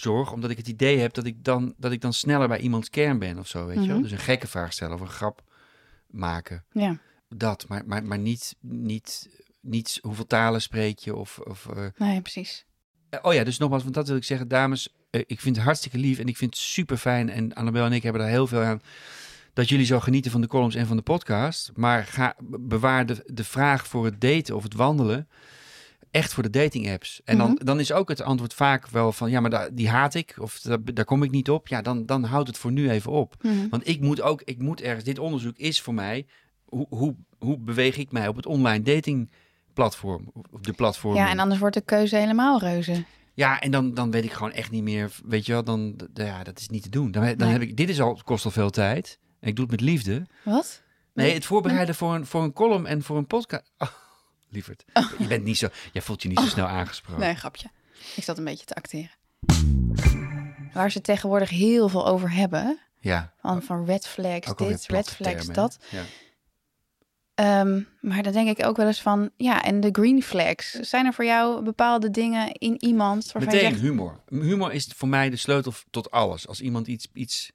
zorg. 0.01 0.31
Omdat 0.31 0.49
ik 0.49 0.57
het 0.57 0.67
idee 0.67 0.97
heb 0.99 1.13
dat 1.13 1.25
ik 1.25 1.43
dan, 1.43 1.73
dat 1.77 1.91
ik 1.91 2.01
dan 2.01 2.13
sneller 2.13 2.47
bij 2.47 2.59
iemands 2.59 2.89
kern 2.89 3.19
ben 3.19 3.39
of 3.39 3.47
zo, 3.47 3.65
weet 3.65 3.75
je 3.75 3.85
wel. 3.87 3.93
Mhm. 3.93 4.01
Dus 4.01 4.11
een 4.11 4.17
gekke 4.17 4.47
vraag 4.47 4.73
stellen 4.73 4.93
of 4.93 5.01
een 5.01 5.07
grap 5.07 5.43
maken. 6.07 6.63
Ja. 6.71 6.97
Dat, 7.35 7.65
maar, 7.67 7.83
maar, 7.85 8.03
maar 8.03 8.19
niet, 8.19 8.55
niet, 8.59 9.29
niet 9.61 9.99
hoeveel 10.01 10.27
talen 10.27 10.61
spreek 10.61 10.99
je 10.99 11.15
of... 11.15 11.39
of 11.39 11.67
eh, 11.75 11.85
Nee, 11.97 12.21
precies. 12.21 12.65
eh, 13.09 13.19
oh 13.21 13.33
ja, 13.33 13.43
dus 13.43 13.57
nogmaals, 13.57 13.83
want 13.83 13.95
dat 13.95 14.07
wil 14.07 14.17
ik 14.17 14.23
zeggen. 14.23 14.47
Dames, 14.47 14.89
eh, 15.09 15.21
ik 15.25 15.39
vind 15.39 15.55
het 15.55 15.65
hartstikke 15.65 15.97
lief 15.97 16.19
en 16.19 16.27
ik 16.27 16.37
vind 16.37 16.53
het 16.53 16.63
super 16.63 16.97
fijn. 16.97 17.29
En 17.29 17.53
Annabel 17.53 17.85
en 17.85 17.93
ik 17.93 18.03
hebben 18.03 18.21
daar 18.21 18.31
heel 18.31 18.47
veel 18.47 18.61
aan. 18.61 18.81
Dat 19.53 19.69
jullie 19.69 19.85
zo 19.85 19.99
genieten 19.99 20.31
van 20.31 20.41
de 20.41 20.47
columns 20.47 20.75
en 20.75 20.87
van 20.87 20.97
de 20.97 21.03
podcast. 21.03 21.71
Maar 21.75 22.05
ga, 22.05 22.35
bewaar 22.59 23.05
de, 23.05 23.23
de 23.25 23.43
vraag 23.43 23.87
voor 23.87 24.05
het 24.05 24.21
daten 24.21 24.55
of 24.55 24.63
het 24.63 24.73
wandelen 24.73 25.27
echt 26.11 26.33
voor 26.33 26.43
de 26.43 26.49
dating 26.49 26.89
apps. 26.91 27.21
En 27.25 27.37
dan, 27.37 27.51
Mhm. 27.51 27.65
dan 27.65 27.79
is 27.79 27.91
ook 27.91 28.09
het 28.09 28.21
antwoord 28.21 28.53
vaak 28.53 28.87
wel 28.87 29.11
van... 29.11 29.29
ja, 29.29 29.39
maar 29.39 29.49
da- 29.49 29.69
die 29.71 29.89
haat 29.89 30.13
ik 30.13 30.35
of 30.39 30.59
da- 30.59 30.77
daar 30.93 31.05
kom 31.05 31.23
ik 31.23 31.31
niet 31.31 31.49
op. 31.49 31.67
Ja, 31.67 31.81
dan, 31.81 32.05
dan 32.05 32.23
houdt 32.23 32.47
het 32.47 32.57
voor 32.57 32.71
nu 32.71 32.89
even 32.89 33.11
op. 33.11 33.35
Mhm. 33.41 33.69
Want 33.69 33.87
ik 33.87 34.01
moet 34.01 34.21
ook, 34.21 34.41
ik 34.41 34.57
moet 34.59 34.81
ergens... 34.81 35.03
Dit 35.03 35.19
onderzoek 35.19 35.57
is 35.57 35.81
voor 35.81 35.93
mij... 35.93 36.25
Hoe, 36.65 36.85
hoe, 36.89 37.15
hoe 37.39 37.57
beweeg 37.57 37.97
ik 37.97 38.11
mij 38.11 38.27
op 38.27 38.35
het 38.35 38.45
online 38.45 38.83
dating 38.83 39.31
platform? 39.73 40.31
Op 40.51 40.63
de 40.65 40.73
platform. 40.73 41.15
Ja, 41.15 41.29
en 41.29 41.39
anders 41.39 41.59
wordt 41.59 41.75
de 41.75 41.81
keuze 41.81 42.15
helemaal 42.15 42.59
reuze. 42.59 43.03
Ja, 43.33 43.59
en 43.59 43.71
dan, 43.71 43.93
dan 43.93 44.11
weet 44.11 44.23
ik 44.23 44.31
gewoon 44.31 44.51
echt 44.51 44.71
niet 44.71 44.83
meer, 44.83 45.11
weet 45.25 45.45
je 45.45 45.51
wel, 45.51 45.63
dan, 45.63 45.95
ja, 46.13 46.43
dat 46.43 46.59
is 46.59 46.67
niet 46.69 46.83
te 46.83 46.89
doen. 46.89 47.11
Dan, 47.11 47.23
dan 47.23 47.35
Nee. 47.37 47.49
heb 47.51 47.61
ik, 47.61 47.77
dit 47.77 47.89
is 47.89 48.01
al, 48.01 48.21
kost 48.23 48.45
al 48.45 48.51
veel 48.51 48.69
tijd. 48.69 49.19
En 49.39 49.47
ik 49.47 49.55
doe 49.55 49.65
het 49.65 49.71
met 49.71 49.81
liefde. 49.89 50.25
Wat? 50.43 50.83
Nee, 51.13 51.33
het 51.33 51.45
voorbereiden 51.45 51.95
voor 51.95 52.13
een, 52.15 52.25
voor 52.25 52.43
een 52.43 52.53
column 52.53 52.85
en 52.85 53.01
voor 53.03 53.17
een 53.17 53.27
podcast. 53.27 53.71
Oh, 54.49 54.55
lieverd, 54.55 54.85
je 55.17 55.27
bent 55.27 55.43
niet 55.43 55.57
zo, 55.57 55.67
jij 55.91 56.01
voelt 56.01 56.21
je 56.21 56.27
niet 56.27 56.39
zo 56.39 56.45
snel 56.45 56.67
aangesproken. 56.67 57.21
Nee, 57.21 57.35
grapje. 57.35 57.69
Ik 58.15 58.23
zat 58.23 58.37
een 58.37 58.43
beetje 58.43 58.65
te 58.65 58.75
acteren. 58.75 59.11
Waar 60.73 60.91
ze 60.91 60.97
het 60.97 61.07
tegenwoordig 61.07 61.49
heel 61.49 61.89
veel 61.89 62.07
over 62.07 62.31
hebben. 62.31 62.79
Ja, 62.99 63.33
Van, 63.41 63.61
van 63.61 63.85
red 63.85 64.07
flags, 64.07 64.55
dit, 64.55 64.85
red 64.87 65.09
flags, 65.09 65.15
termen, 65.15 65.53
dat. 65.53 65.77
Ja. 65.89 66.03
Ehm, 67.35 67.81
maar 68.01 68.23
dan 68.23 68.33
denk 68.33 68.57
ik 68.57 68.65
ook 68.65 68.77
wel 68.77 68.87
eens 68.87 69.01
van, 69.01 69.29
ja, 69.37 69.63
en 69.63 69.79
de 69.79 69.89
green 69.91 70.23
flags. 70.23 70.71
Zijn 70.71 71.05
er 71.05 71.13
voor 71.13 71.25
jou 71.25 71.63
bepaalde 71.63 72.09
dingen 72.11 72.51
in 72.51 72.83
iemand 72.83 73.31
waarvan 73.31 73.53
je 73.53 73.59
zegt... 73.59 73.79
humor. 73.79 74.19
Humor 74.29 74.73
is 74.73 74.89
voor 74.95 75.07
mij 75.07 75.29
de 75.29 75.35
sleutel 75.35 75.73
tot 75.89 76.11
alles. 76.11 76.47
Als 76.47 76.61
iemand 76.61 76.87
iets, 76.87 77.07
iets 77.13 77.51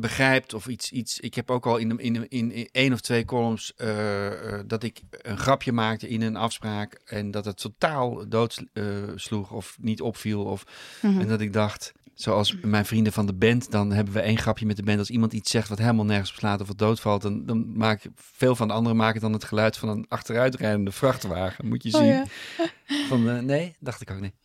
begrijpt 0.00 0.54
of 0.54 0.66
iets, 0.66 0.90
iets... 0.90 1.20
Ik 1.20 1.34
heb 1.34 1.50
ook 1.50 1.66
al 1.66 1.76
in, 1.76 1.98
in, 1.98 2.28
in, 2.28 2.52
in 2.52 2.68
één 2.72 2.92
of 2.92 3.00
twee 3.00 3.24
columns 3.24 3.74
eh, 3.76 4.54
eh, 4.54 4.60
dat 4.66 4.82
ik 4.82 5.00
een 5.10 5.38
grapje 5.38 5.72
maakte 5.72 6.08
in 6.08 6.22
een 6.22 6.36
afspraak 6.36 7.00
en 7.04 7.30
dat 7.30 7.44
het 7.44 7.56
totaal 7.56 8.28
dood 8.28 8.64
eh, 8.72 8.84
sloeg 9.14 9.52
of 9.52 9.76
niet 9.80 10.00
opviel. 10.00 10.44
Of, 10.44 10.64
Mhm. 11.02 11.20
En 11.20 11.28
dat 11.28 11.40
ik 11.40 11.52
dacht, 11.52 11.92
zoals 12.22 12.56
mijn 12.62 12.84
vrienden 12.84 13.12
van 13.12 13.26
de 13.26 13.34
band, 13.34 13.70
dan 13.70 13.92
hebben 13.92 14.14
we 14.14 14.20
één 14.20 14.38
grapje 14.38 14.66
met 14.66 14.76
de 14.76 14.82
band. 14.82 14.98
Als 14.98 15.10
iemand 15.10 15.32
iets 15.32 15.50
zegt 15.50 15.68
wat 15.68 15.78
helemaal 15.78 16.04
nergens 16.04 16.30
op 16.30 16.36
slaat 16.36 16.60
of 16.60 16.66
wat 16.66 16.78
doodvalt, 16.78 17.22
dan, 17.22 17.46
dan 17.46 17.76
maak 17.76 18.04
ik, 18.04 18.10
veel 18.14 18.56
van 18.56 18.68
de 18.68 18.74
anderen 18.74 18.96
maken 18.96 19.20
dan 19.20 19.32
het 19.32 19.44
geluid 19.44 19.76
van 19.76 19.88
een 19.88 20.04
achteruitrijdende 20.08 20.92
vrachtwagen. 20.92 21.68
Moet 21.68 21.82
je 21.82 21.90
zien. 21.90 22.00
Oh, 22.00 22.06
ja. 22.06 22.24
Van, 23.08 23.28
eh, 23.28 23.38
nee, 23.38 23.74
dacht 23.80 24.00
ik 24.00 24.10
ook 24.10 24.20
niet. 24.20 24.34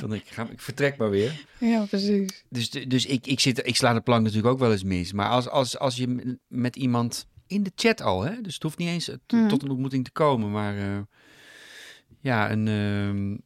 Van, 0.00 0.14
ik, 0.14 0.24
ga, 0.26 0.48
ik 0.50 0.60
vertrek 0.60 0.96
maar 0.96 1.10
weer. 1.10 1.44
ja, 1.58 1.84
precies. 1.84 2.44
Dus, 2.48 2.70
dus 2.70 3.06
ik, 3.06 3.26
ik, 3.26 3.40
zit, 3.40 3.66
ik 3.66 3.76
sla 3.76 3.92
de 3.92 4.00
plank 4.00 4.22
natuurlijk 4.22 4.52
ook 4.52 4.58
wel 4.58 4.72
eens 4.72 4.84
mis. 4.84 5.12
Maar 5.12 5.28
als, 5.28 5.48
als, 5.48 5.78
als 5.78 5.96
je 5.96 6.38
met 6.48 6.76
iemand 6.76 7.26
in 7.46 7.62
de 7.62 7.72
chat 7.74 8.02
al, 8.02 8.22
hè, 8.22 8.40
dus 8.40 8.54
het 8.54 8.62
hoeft 8.62 8.78
niet 8.78 8.88
eens 8.88 9.10
Mhm. 9.26 9.48
tot 9.48 9.62
een 9.62 9.70
ontmoeting 9.70 10.04
te 10.04 10.12
komen, 10.12 10.50
maar 10.50 10.76
eh, 10.76 10.98
ja, 12.20 12.50
een, 12.50 12.68
ehm, 12.68 13.36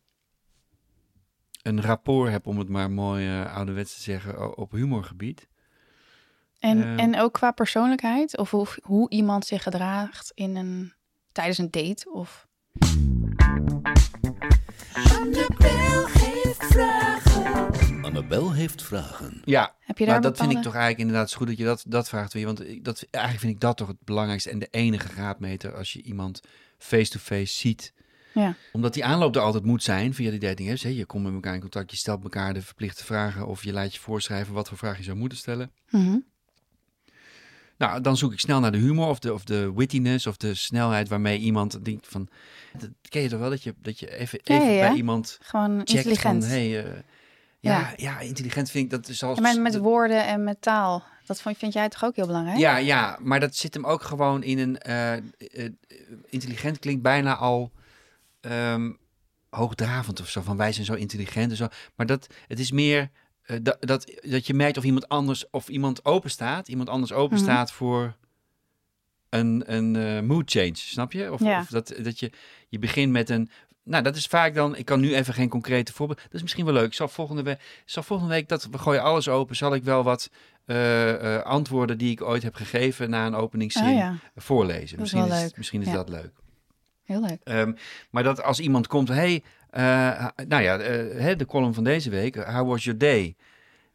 een 1.64 1.80
rapport 1.82 2.30
heb, 2.30 2.46
om 2.46 2.58
het 2.58 2.68
maar 2.68 2.90
mooi 2.90 3.28
eh, 3.40 3.54
ouderwets 3.56 3.94
te 3.94 4.00
zeggen, 4.00 4.56
op 4.56 4.70
humorgebied. 4.72 5.48
En, 6.58 6.82
Ehm. 6.82 6.98
en 6.98 7.18
ook 7.20 7.32
qua 7.32 7.50
persoonlijkheid? 7.50 8.38
Of 8.38 8.50
hoe, 8.50 8.66
hoe 8.82 9.10
iemand 9.10 9.46
zich 9.46 9.62
gedraagt 9.62 10.30
in 10.34 10.56
een, 10.56 10.92
tijdens 11.32 11.58
een 11.58 11.70
date? 11.70 12.10
Of... 12.12 12.46
Annabel 14.94 16.06
heeft 16.08 16.64
vragen. 16.66 18.04
Annabel 18.04 18.52
heeft 18.52 18.82
vragen. 18.82 19.42
Ja, 19.44 19.74
Heb 19.80 19.98
je 19.98 20.04
daar 20.04 20.12
maar 20.14 20.22
dat 20.22 20.32
bepaalde... 20.32 20.52
vind 20.52 20.66
ik 20.66 20.72
toch 20.72 20.80
eigenlijk 20.80 20.98
inderdaad 21.08 21.32
goed 21.34 21.46
dat 21.46 21.56
je 21.56 21.64
dat, 21.64 21.84
dat 21.86 22.08
vraagt 22.08 22.32
weer. 22.32 22.46
Want 22.46 22.68
ik- 22.68 22.84
dat, 22.84 23.06
eigenlijk 23.10 23.44
vind 23.44 23.54
ik 23.54 23.60
dat 23.60 23.76
toch 23.76 23.88
het 23.88 23.96
belangrijkste 24.04 24.50
en 24.50 24.58
de 24.58 24.68
enige 24.70 25.08
graadmeter 25.08 25.74
als 25.76 25.92
je 25.92 26.02
iemand 26.02 26.40
face-to-face 26.78 27.54
ziet. 27.54 27.92
Ja. 28.34 28.54
Omdat 28.72 28.94
die 28.94 29.04
aanloop 29.04 29.36
er 29.36 29.42
altijd 29.42 29.64
moet 29.64 29.82
zijn 29.82 30.14
via 30.14 30.30
die 30.30 30.38
dating 30.40 30.68
apps. 30.70 30.82
Hè. 30.82 30.88
Je 30.88 31.04
komt 31.04 31.24
met 31.24 31.32
elkaar 31.34 31.54
in 31.54 31.60
contact, 31.60 31.90
je 31.90 31.96
stelt 31.96 32.22
elkaar 32.22 32.54
de 32.54 32.62
verplichte 32.62 33.04
vragen 33.04 33.46
of 33.46 33.64
je 33.64 33.72
laat 33.72 33.94
je 33.94 34.00
voorschrijven 34.00 34.54
wat 34.54 34.68
voor 34.68 34.78
vraag 34.78 34.96
je 34.96 35.02
zou 35.02 35.16
moeten 35.16 35.38
stellen. 35.38 35.72
Mhm. 35.90 36.16
Nou, 37.78 38.00
dan 38.00 38.16
zoek 38.16 38.32
ik 38.32 38.40
snel 38.40 38.60
naar 38.60 38.72
de 38.72 38.78
humor 38.78 39.08
of 39.08 39.18
de, 39.18 39.32
of 39.32 39.44
de 39.44 39.72
wittiness 39.74 40.26
of 40.26 40.36
de 40.36 40.54
snelheid 40.54 41.08
waarmee 41.08 41.38
iemand 41.38 41.84
denkt 41.84 42.08
van... 42.08 42.28
Dat 42.78 42.90
ken 43.08 43.22
je 43.22 43.28
toch 43.28 43.38
wel, 43.40 43.50
dat 43.50 43.62
je, 43.62 43.74
dat 43.82 43.98
je 43.98 44.16
even, 44.16 44.40
even 44.44 44.64
ja, 44.66 44.70
ja. 44.72 44.88
bij 44.88 44.96
iemand 44.96 45.38
Gewoon 45.42 45.76
checkt 45.78 45.90
intelligent. 45.92 46.42
van... 46.44 46.52
Hey, 46.52 46.84
eh, 46.84 46.90
ja, 47.60 47.92
Ja. 47.96 48.20
intelligent 48.20 48.70
vind 48.70 48.84
ik 48.84 48.90
dat 48.90 49.08
is 49.08 49.22
als... 49.22 49.40
Met 49.40 49.72
dat- 49.72 49.82
woorden 49.82 50.26
en 50.26 50.44
met 50.44 50.60
taal. 50.60 51.04
Dat 51.26 51.42
vind 51.42 51.72
jij 51.72 51.88
toch 51.88 52.04
ook 52.04 52.16
heel 52.16 52.26
belangrijk? 52.26 52.58
Ja, 52.58 52.76
ja, 52.76 53.18
maar 53.22 53.40
dat 53.40 53.56
zit 53.56 53.74
hem 53.74 53.86
ook 53.86 54.02
gewoon 54.02 54.42
in 54.42 54.58
een. 54.58 54.78
eh, 54.78 55.12
eh, 55.16 55.22
intelligent 56.28 56.78
klinkt 56.78 57.02
bijna 57.02 57.36
al 57.36 57.72
ehm, 58.44 58.92
hoogdravend 59.50 60.20
of 60.20 60.28
zo. 60.28 60.40
Van 60.42 60.56
wij 60.56 60.72
zijn 60.72 60.86
zo 60.86 60.94
intelligent 60.94 61.50
en 61.50 61.56
zo. 61.56 61.68
Maar 61.96 62.06
dat, 62.06 62.26
het 62.48 62.58
is 62.58 62.70
meer 62.70 63.10
eh, 63.42 63.56
dat, 63.62 63.76
dat, 63.80 64.12
dat 64.22 64.46
je 64.46 64.54
merkt 64.54 64.76
of 64.76 64.84
iemand 64.84 65.08
anders 65.08 65.50
of 65.50 65.68
iemand 65.68 66.04
open 66.04 66.30
staat. 66.30 66.68
Iemand 66.68 66.88
anders 66.88 67.12
open 67.12 67.34
Mhm. 67.36 67.44
staat 67.44 67.72
voor 67.72 68.16
een, 69.28 69.62
een 69.66 69.96
eh, 69.96 70.20
mood 70.20 70.50
change, 70.50 70.74
snap 70.76 71.12
je? 71.12 71.32
Of, 71.32 71.40
Ja. 71.40 71.60
of 71.60 71.66
dat, 71.68 71.94
dat 72.02 72.18
je, 72.18 72.30
je 72.68 72.78
begint 72.78 73.12
met 73.12 73.30
een. 73.30 73.50
Nou, 73.82 74.02
dat 74.02 74.16
is 74.16 74.26
vaak 74.26 74.54
dan. 74.54 74.76
Ik 74.76 74.84
kan 74.84 75.00
nu 75.00 75.14
even 75.14 75.34
geen 75.34 75.48
concrete 75.48 75.92
voorbeeld. 75.92 76.22
Dat 76.22 76.32
is 76.34 76.42
misschien 76.42 76.64
wel 76.64 76.74
leuk. 76.74 76.86
Ik 76.86 76.94
zal 76.94 77.08
volgende 77.08 77.42
week, 77.42 77.60
zal 77.84 78.02
volgende 78.02 78.32
week 78.32 78.48
dat 78.48 78.68
we 78.70 78.78
gooien 78.78 79.02
alles 79.02 79.28
open. 79.28 79.56
Zal 79.56 79.74
ik 79.74 79.84
wel 79.84 80.02
wat 80.02 80.30
eh, 80.64 81.40
antwoorden 81.40 81.98
die 81.98 82.10
ik 82.10 82.22
ooit 82.22 82.42
heb 82.42 82.54
gegeven 82.54 83.10
na 83.10 83.26
een 83.26 83.34
openingszin 83.34 83.84
Oh 83.88 83.96
ja, 83.96 84.16
voorlezen. 84.36 84.82
Is 84.98 84.98
Misschien 85.54 85.82
is, 85.82 85.90
dat 85.92 86.08
leuk. 86.08 86.32
Heel 87.04 87.20
leuk. 87.20 87.40
Ehm, 87.44 87.72
maar 88.10 88.22
dat 88.22 88.42
als 88.42 88.60
iemand 88.60 88.86
komt, 88.86 89.08
hey, 89.08 89.42
eh, 89.70 90.26
nou 90.46 90.62
ja, 90.62 90.78
hè, 90.78 91.36
de 91.36 91.46
column 91.46 91.74
van 91.74 91.84
deze 91.84 92.10
week, 92.10 92.34
how 92.34 92.68
was 92.68 92.84
your 92.84 92.98
day? 92.98 93.36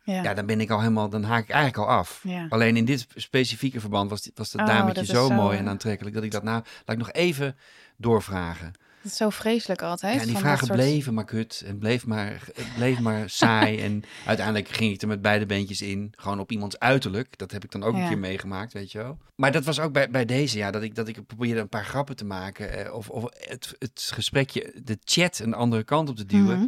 Ja. 0.04 0.24
Ja, 0.24 0.34
dan 0.34 0.46
ben 0.46 0.62
ik 0.62 0.70
al 0.70 0.80
helemaal, 0.80 1.10
dan 1.10 1.24
haak 1.24 1.44
ik 1.44 1.50
eigenlijk 1.50 1.90
al 1.90 1.96
af. 1.98 2.22
Ja. 2.24 2.46
Alleen 2.50 2.78
in 2.78 2.86
dit 2.86 3.08
specifieke 3.16 3.80
verband 3.80 4.10
was, 4.10 4.30
was 4.36 4.52
dat 4.52 4.62
Oh, 4.62 4.68
dametje 4.68 5.06
dat 5.06 5.16
zo, 5.16 5.28
zo, 5.28 5.34
mooi 5.34 5.58
en 5.58 5.68
aantrekkelijk 5.68 6.16
dat 6.16 6.24
ik 6.24 6.32
dat 6.32 6.44
nou, 6.44 6.64
laat 6.86 6.98
ik 6.98 6.98
nog 6.98 7.12
even 7.12 7.58
doorvragen. 7.98 8.74
Dat 9.02 9.12
is 9.12 9.18
zo 9.18 9.30
vreselijk 9.30 9.82
altijd. 9.82 10.20
Ja, 10.20 10.26
die 10.26 10.38
vragen 10.38 10.66
soort- 10.68 10.80
bleven 10.80 11.14
maar 11.14 11.26
kut 11.26 11.64
en 11.66 11.78
bleef 11.78 12.06
maar, 12.06 12.44
bleef 12.76 13.00
maar 13.00 13.30
saai. 13.42 13.80
en 13.82 14.04
uiteindelijk 14.26 14.68
ging 14.68 14.94
ik 14.94 15.02
er 15.02 15.08
met 15.08 15.22
beide 15.22 15.46
beentjes 15.46 15.82
in. 15.82 16.14
Gewoon 16.16 16.40
op 16.40 16.52
iemands 16.52 16.80
uiterlijk. 16.80 17.38
Dat 17.38 17.52
heb 17.52 17.64
ik 17.64 17.72
dan 17.72 17.84
ook 17.84 17.96
een 17.96 18.08
keer 18.08 18.18
meegemaakt, 18.18 18.74
weet 18.74 18.92
je 18.92 18.98
wel. 18.98 19.18
Maar 19.36 19.52
dat 19.52 19.64
was 19.64 19.80
ook 19.80 19.92
bij, 19.94 20.10
bij 20.10 20.26
deze, 20.26 20.58
ja, 20.58 20.72
dat 20.72 20.82
ik, 20.82 20.96
dat 20.96 21.08
ik 21.08 21.26
probeerde 21.28 21.60
een 21.60 21.70
paar 21.70 21.86
grappen 21.86 22.16
te 22.16 22.26
maken. 22.26 22.86
eh, 22.86 22.94
Of, 22.94 23.10
of 23.10 23.24
het, 23.38 23.76
het 23.80 24.10
gesprekje, 24.14 24.74
de 24.84 24.98
chat 25.04 25.40
een 25.40 25.54
andere 25.54 25.84
kant 25.84 26.10
op 26.10 26.16
te 26.16 26.26
duwen. 26.26 26.58
Mhm. 26.58 26.68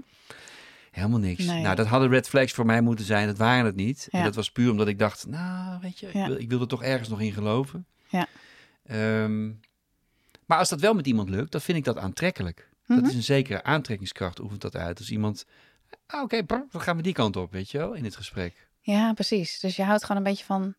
Helemaal 0.92 1.20
niks. 1.20 1.46
Nee. 1.46 1.62
Nou, 1.62 1.76
dat 1.76 1.88
hadden 1.88 2.10
red 2.10 2.28
flags 2.30 2.52
voor 2.54 2.66
mij 2.66 2.82
moeten 2.82 3.06
zijn. 3.06 3.28
Dat 3.28 3.38
waren 3.38 3.66
het 3.66 3.76
niet. 3.76 4.08
En 4.12 4.24
dat 4.24 4.36
was 4.36 4.52
puur 4.52 4.72
omdat 4.72 4.88
ik 4.88 5.00
dacht, 5.00 5.28
nou, 5.28 5.80
weet 5.82 6.00
je, 6.00 6.08
ik, 6.08 6.14
wil, 6.26 6.36
ik 6.40 6.50
wilde 6.50 6.66
toch 6.66 6.84
ergens 6.84 7.10
nog 7.10 7.22
in 7.22 7.32
geloven. 7.34 7.86
Ja. 8.10 8.28
Ehm, 8.86 9.50
Maar 10.52 10.60
als 10.60 10.70
dat 10.70 10.80
wel 10.80 10.94
met 10.94 11.08
iemand 11.08 11.30
lukt, 11.30 11.52
dan 11.52 11.62
vind 11.62 11.78
ik 11.78 11.84
dat 11.84 11.98
aantrekkelijk. 11.98 12.70
Mhm. 12.86 13.00
Dat 13.00 13.10
is 13.10 13.16
een 13.16 13.24
zekere 13.24 13.64
aantrekkingskracht, 13.64 14.40
oefent 14.40 14.62
dat 14.62 14.76
uit. 14.76 14.98
Als 15.00 15.12
iemand, 15.12 15.46
ah, 16.06 16.22
oké, 16.22 16.46
dan 16.46 16.68
gaan 16.72 16.98
we 16.98 17.04
die 17.04 17.14
kant 17.14 17.36
op, 17.36 17.52
weet 17.52 17.72
je 17.72 17.78
wel, 17.78 17.94
in 17.94 18.04
dit 18.04 18.16
gesprek. 18.16 18.70
Ja, 18.80 19.14
precies. 19.14 19.60
Dus 19.60 19.76
je 19.76 19.84
houdt 19.84 20.02
gewoon 20.02 20.18
een 20.18 20.30
beetje 20.30 20.46
van 20.46 20.76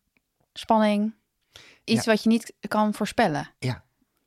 spanning. 0.53 1.13
Iets 1.83 2.05
wat 2.05 2.23
je 2.23 2.29
niet 2.29 2.53
kan 2.67 2.93
voorspellen. 2.93 3.49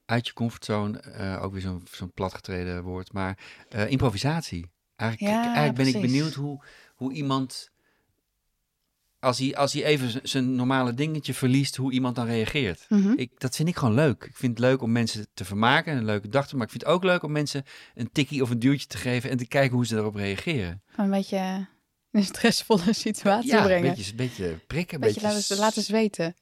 Uit 0.07 0.27
je 0.27 0.33
comfortzone, 0.33 0.99
eh, 0.99 1.43
ook 1.43 1.53
weer 1.53 1.61
zo'n 1.61 1.83
zo'n 1.91 2.13
platgetreden 2.13 2.83
woord, 2.83 3.13
maar 3.13 3.39
eh, 3.69 3.91
improvisatie. 3.91 4.71
Eigenlijk, 4.97 5.33
Ja, 5.33 5.43
eigenlijk 5.43 5.75
ben 5.75 5.87
ik 5.87 6.01
benieuwd 6.01 6.35
hoe, 6.35 6.65
hoe 6.95 7.13
iemand, 7.13 7.71
als 9.27 9.39
hij, 9.39 9.57
als 9.57 9.73
hij 9.73 9.85
even 9.85 10.21
zijn 10.23 10.55
normale 10.55 10.95
dingetje 10.95 11.35
verliest, 11.35 11.77
hoe 11.77 11.93
iemand 11.93 12.17
dan 12.17 12.27
reageert. 12.27 12.87
Mhm. 12.89 13.13
Ik, 13.17 13.31
dat 13.39 13.57
vind 13.57 13.69
ik 13.69 13.77
gewoon 13.77 13.95
leuk. 13.95 14.25
Ik 14.25 14.37
vind 14.37 14.51
het 14.59 14.61
leuk 14.67 14.83
om 14.83 14.93
mensen 14.93 15.27
te 15.35 15.45
vermaken 15.45 15.93
en 15.93 15.99
een 15.99 16.05
leuke 16.05 16.29
dag 16.29 16.49
te 16.49 16.57
maken. 16.57 16.57
Maar 16.57 16.67
ik 16.67 16.73
vind 16.73 16.83
het 16.85 16.93
ook 16.93 17.05
leuk 17.05 17.23
om 17.23 17.33
mensen 17.33 17.65
een 17.95 18.13
tikkie 18.13 18.43
of 18.43 18.51
een 18.51 18.59
duwtje 18.59 18.87
te 18.87 18.97
geven 18.97 19.31
en 19.31 19.37
te 19.37 19.47
kijken 19.47 19.77
hoe 19.77 19.87
ze 19.87 19.95
daarop 19.95 20.15
reageren. 20.15 20.83
Een 20.97 21.11
beetje 21.11 21.37
in 22.11 22.21
een 22.21 22.25
stressvolle 22.25 22.93
situatie 22.93 23.51
ja, 23.51 23.63
brengen. 23.63 23.89
een 23.91 23.95
beetje, 23.95 24.11
een 24.11 24.17
beetje 24.17 24.59
prikken, 24.67 24.95
Een 24.95 25.01
beetje 25.01 25.21
beetje... 25.21 25.37
laten, 25.37 25.57
laten 25.57 25.83
zweten. 25.83 26.35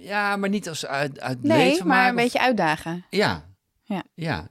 Ja, 0.00 0.36
maar 0.36 0.48
niet 0.48 0.68
als 0.68 0.86
uit, 0.86 1.20
uit 1.20 1.42
Nee, 1.42 1.84
maar 1.84 2.04
een 2.08 2.14
of- 2.16 2.22
beetje 2.22 2.40
uitdagen. 2.40 3.04
Ja. 3.10 3.48
Ja. 3.84 4.04
Ja. 4.14 4.48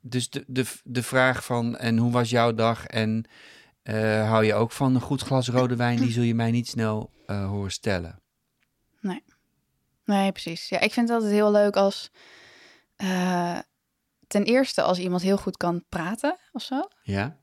Dus 0.00 0.30
de, 0.30 0.44
de, 0.46 0.64
de 0.84 1.02
vraag 1.02 1.44
van, 1.44 1.76
en 1.76 1.96
hoe 1.98 2.12
was 2.12 2.30
jouw 2.30 2.54
dag? 2.54 2.86
En 2.86 3.24
eh, 3.88 4.28
hou 4.28 4.44
je 4.44 4.54
ook 4.54 4.72
van 4.72 4.94
een 4.94 5.00
goed 5.00 5.22
glas 5.22 5.48
rode 5.48 5.76
wijn? 5.76 5.96
Die 5.96 6.10
zul 6.10 6.22
je 6.22 6.34
mij 6.34 6.50
niet 6.50 6.68
snel 6.68 7.10
eh, 7.26 7.48
horen 7.48 7.70
stellen. 7.70 8.22
Nee, 10.04 10.32
precies. 10.32 10.68
Ja, 10.68 10.80
ik 10.80 10.92
vind 10.92 11.08
het 11.08 11.16
altijd 11.16 11.34
heel 11.34 11.50
leuk 11.50 11.76
als... 11.76 12.10
eh, 12.96 13.58
ten 14.26 14.44
eerste 14.44 14.82
als 14.82 14.98
iemand 14.98 15.22
heel 15.22 15.36
goed 15.36 15.56
kan 15.56 15.84
praten 15.88 16.38
of 16.52 16.62
zo. 16.62 16.88
Ja? 17.02 17.38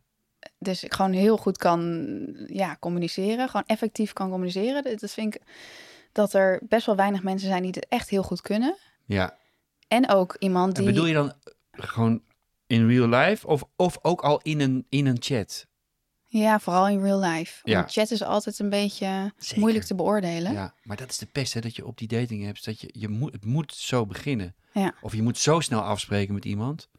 Dus 0.60 0.84
ik 0.84 0.94
gewoon 0.94 1.12
heel 1.12 1.38
goed 1.38 1.58
kan 1.58 2.08
ja, 2.48 2.78
communiceren. 2.80 3.50
Gewoon 3.50 3.66
effectief 3.66 4.14
kan 4.14 4.30
communiceren. 4.30 4.98
Dat 5.00 5.12
vind 5.12 5.36
ik 5.36 5.42
dat 6.12 6.34
er 6.34 6.62
best 6.68 6.86
wel 6.86 6.96
weinig 6.96 7.24
mensen 7.24 7.48
zijn 7.50 7.62
die 7.62 7.72
het 7.72 7.88
echt 7.88 8.10
heel 8.10 8.24
goed 8.24 8.42
kunnen. 8.42 8.76
Ja. 9.06 9.38
En 9.88 10.10
ook 10.10 10.36
iemand 10.40 10.78
En 10.78 10.84
die... 10.84 10.94
bedoel 10.94 11.08
je 11.08 11.14
dan 11.14 11.34
gewoon 11.72 12.24
in 12.68 12.88
real 12.88 13.08
life 13.08 13.48
of, 13.48 13.64
of 13.76 13.98
ook 14.02 14.22
al 14.22 14.40
in 14.44 14.62
een, 14.62 14.86
in 14.90 15.06
een 15.06 15.18
chat? 15.20 15.68
Ja, 16.28 16.60
vooral 16.60 16.88
in 16.88 17.02
real 17.02 17.20
life. 17.20 17.60
Ja. 17.64 17.76
Want 17.80 17.92
chat 17.92 18.12
is 18.12 18.22
altijd 18.24 18.60
een 18.60 18.70
beetje 18.70 19.34
Zeker. 19.38 19.60
moeilijk 19.60 19.86
te 19.86 19.96
beoordelen. 19.96 20.54
Ja, 20.54 20.74
maar 20.84 20.98
dat 20.98 21.10
is 21.10 21.18
de 21.18 21.26
pest, 21.26 21.54
hè, 21.54 21.60
dat 21.62 21.76
je 21.76 21.86
op 21.86 21.98
die 21.98 22.08
dating 22.08 22.44
hebt. 22.46 22.66
Dat 22.66 22.82
je, 22.82 22.90
je 22.92 23.08
moet, 23.10 23.34
het 23.34 23.46
moet 23.46 23.74
zo 23.74 24.06
beginnen. 24.06 24.56
Ja. 24.74 24.94
Of 25.02 25.14
je 25.16 25.22
moet 25.22 25.38
zo 25.38 25.60
snel 25.60 25.82
afspreken 25.82 26.34
met 26.34 26.46
iemand. 26.46 26.90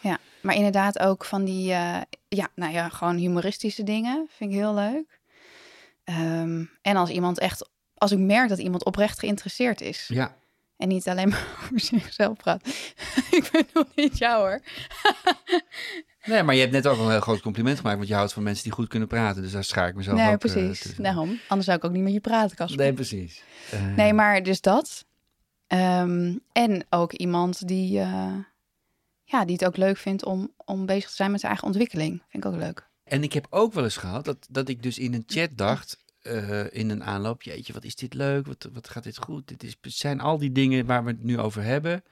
Ja, 0.00 0.18
maar 0.40 0.54
inderdaad 0.54 0.98
ook 0.98 1.24
van 1.24 1.44
die, 1.44 1.72
eh, 1.72 2.00
ja, 2.28 2.48
nou 2.54 2.72
ja, 2.72 2.88
gewoon 2.88 3.16
humoristische 3.16 3.82
dingen 3.82 4.26
vind 4.36 4.50
ik 4.50 4.56
heel 4.56 4.74
leuk. 4.74 5.20
Ehm, 6.04 6.64
en 6.82 6.96
als 6.96 7.10
iemand 7.10 7.38
echt, 7.38 7.68
als 7.94 8.12
ik 8.12 8.18
merk 8.18 8.48
dat 8.48 8.58
iemand 8.58 8.84
oprecht 8.84 9.18
geïnteresseerd 9.18 9.80
is 9.80 10.04
Ja. 10.08 10.36
en 10.76 10.88
niet 10.88 11.08
alleen 11.08 11.28
maar 11.28 11.46
over 11.64 11.80
zichzelf 11.80 12.36
praat. 12.36 12.66
ik 13.30 13.48
ben 13.52 13.66
nog 13.72 13.86
niet 13.94 14.18
jou 14.18 14.40
hoor. 14.40 14.60
Nee, 16.28 16.42
maar 16.42 16.54
je 16.54 16.60
hebt 16.60 16.72
net 16.72 16.86
ook 16.86 16.98
een 16.98 17.10
heel 17.10 17.20
groot 17.20 17.40
compliment 17.40 17.76
gemaakt. 17.76 17.96
Want 17.96 18.08
je 18.08 18.14
houdt 18.14 18.32
van 18.32 18.42
mensen 18.42 18.64
die 18.64 18.72
goed 18.72 18.88
kunnen 18.88 19.08
praten. 19.08 19.42
Dus 19.42 19.52
daar 19.52 19.64
schaar 19.64 19.88
ik 19.88 19.94
mezelf 19.94 20.16
nee, 20.16 20.26
ook... 20.26 20.32
eh, 20.32 20.38
precies. 20.38 20.80
tussen. 20.80 21.02
Daarom. 21.02 21.38
Anders 21.48 21.66
zou 21.66 21.78
ik 21.78 21.84
ook 21.84 21.92
niet 21.92 22.02
met 22.02 22.12
je 22.12 22.20
praten, 22.20 22.56
Casper. 22.56 22.78
Nee, 22.78 22.92
precies. 22.92 23.42
Eh, 23.70 23.86
Nee, 23.96 24.12
maar 24.12 24.42
dus 24.42 24.60
dat. 24.60 25.04
Ehm, 25.66 26.36
en 26.52 26.86
ook 26.90 27.12
iemand 27.12 27.68
die, 27.68 27.98
eh, 27.98 28.34
ja, 29.24 29.44
die 29.44 29.54
het 29.54 29.64
ook 29.64 29.76
leuk 29.76 29.96
vindt 29.96 30.24
om, 30.24 30.52
om 30.64 30.86
bezig 30.86 31.08
te 31.10 31.16
zijn 31.16 31.30
met 31.30 31.40
zijn 31.40 31.52
eigen 31.52 31.70
ontwikkeling. 31.70 32.22
Vind 32.28 32.44
ik 32.44 32.50
ook 32.50 32.58
leuk. 32.58 32.86
En 33.04 33.22
ik 33.22 33.32
heb 33.32 33.46
ook 33.50 33.72
wel 33.72 33.84
eens 33.84 33.96
gehad 33.96 34.24
dat, 34.24 34.46
dat 34.50 34.68
ik 34.68 34.82
dus 34.82 34.98
in 34.98 35.14
een 35.14 35.24
chat 35.26 35.50
dacht, 35.54 36.04
in 36.70 36.90
een 36.90 37.04
aanloop, 37.04 37.42
jeetje, 37.42 37.72
wat 37.72 37.84
is 37.84 37.94
dit 37.94 38.14
leuk, 38.14 38.46
wat, 38.46 38.68
wat 38.72 38.88
gaat 38.88 39.02
dit 39.02 39.18
goed, 39.18 39.48
dit 39.48 39.62
is, 39.62 39.76
zijn 39.80 40.20
al 40.20 40.38
die 40.38 40.52
dingen 40.52 40.86
waar 40.86 41.04
we 41.04 41.10
het 41.10 41.22
nu 41.22 41.38
over 41.38 41.62
hebben. 41.62 42.02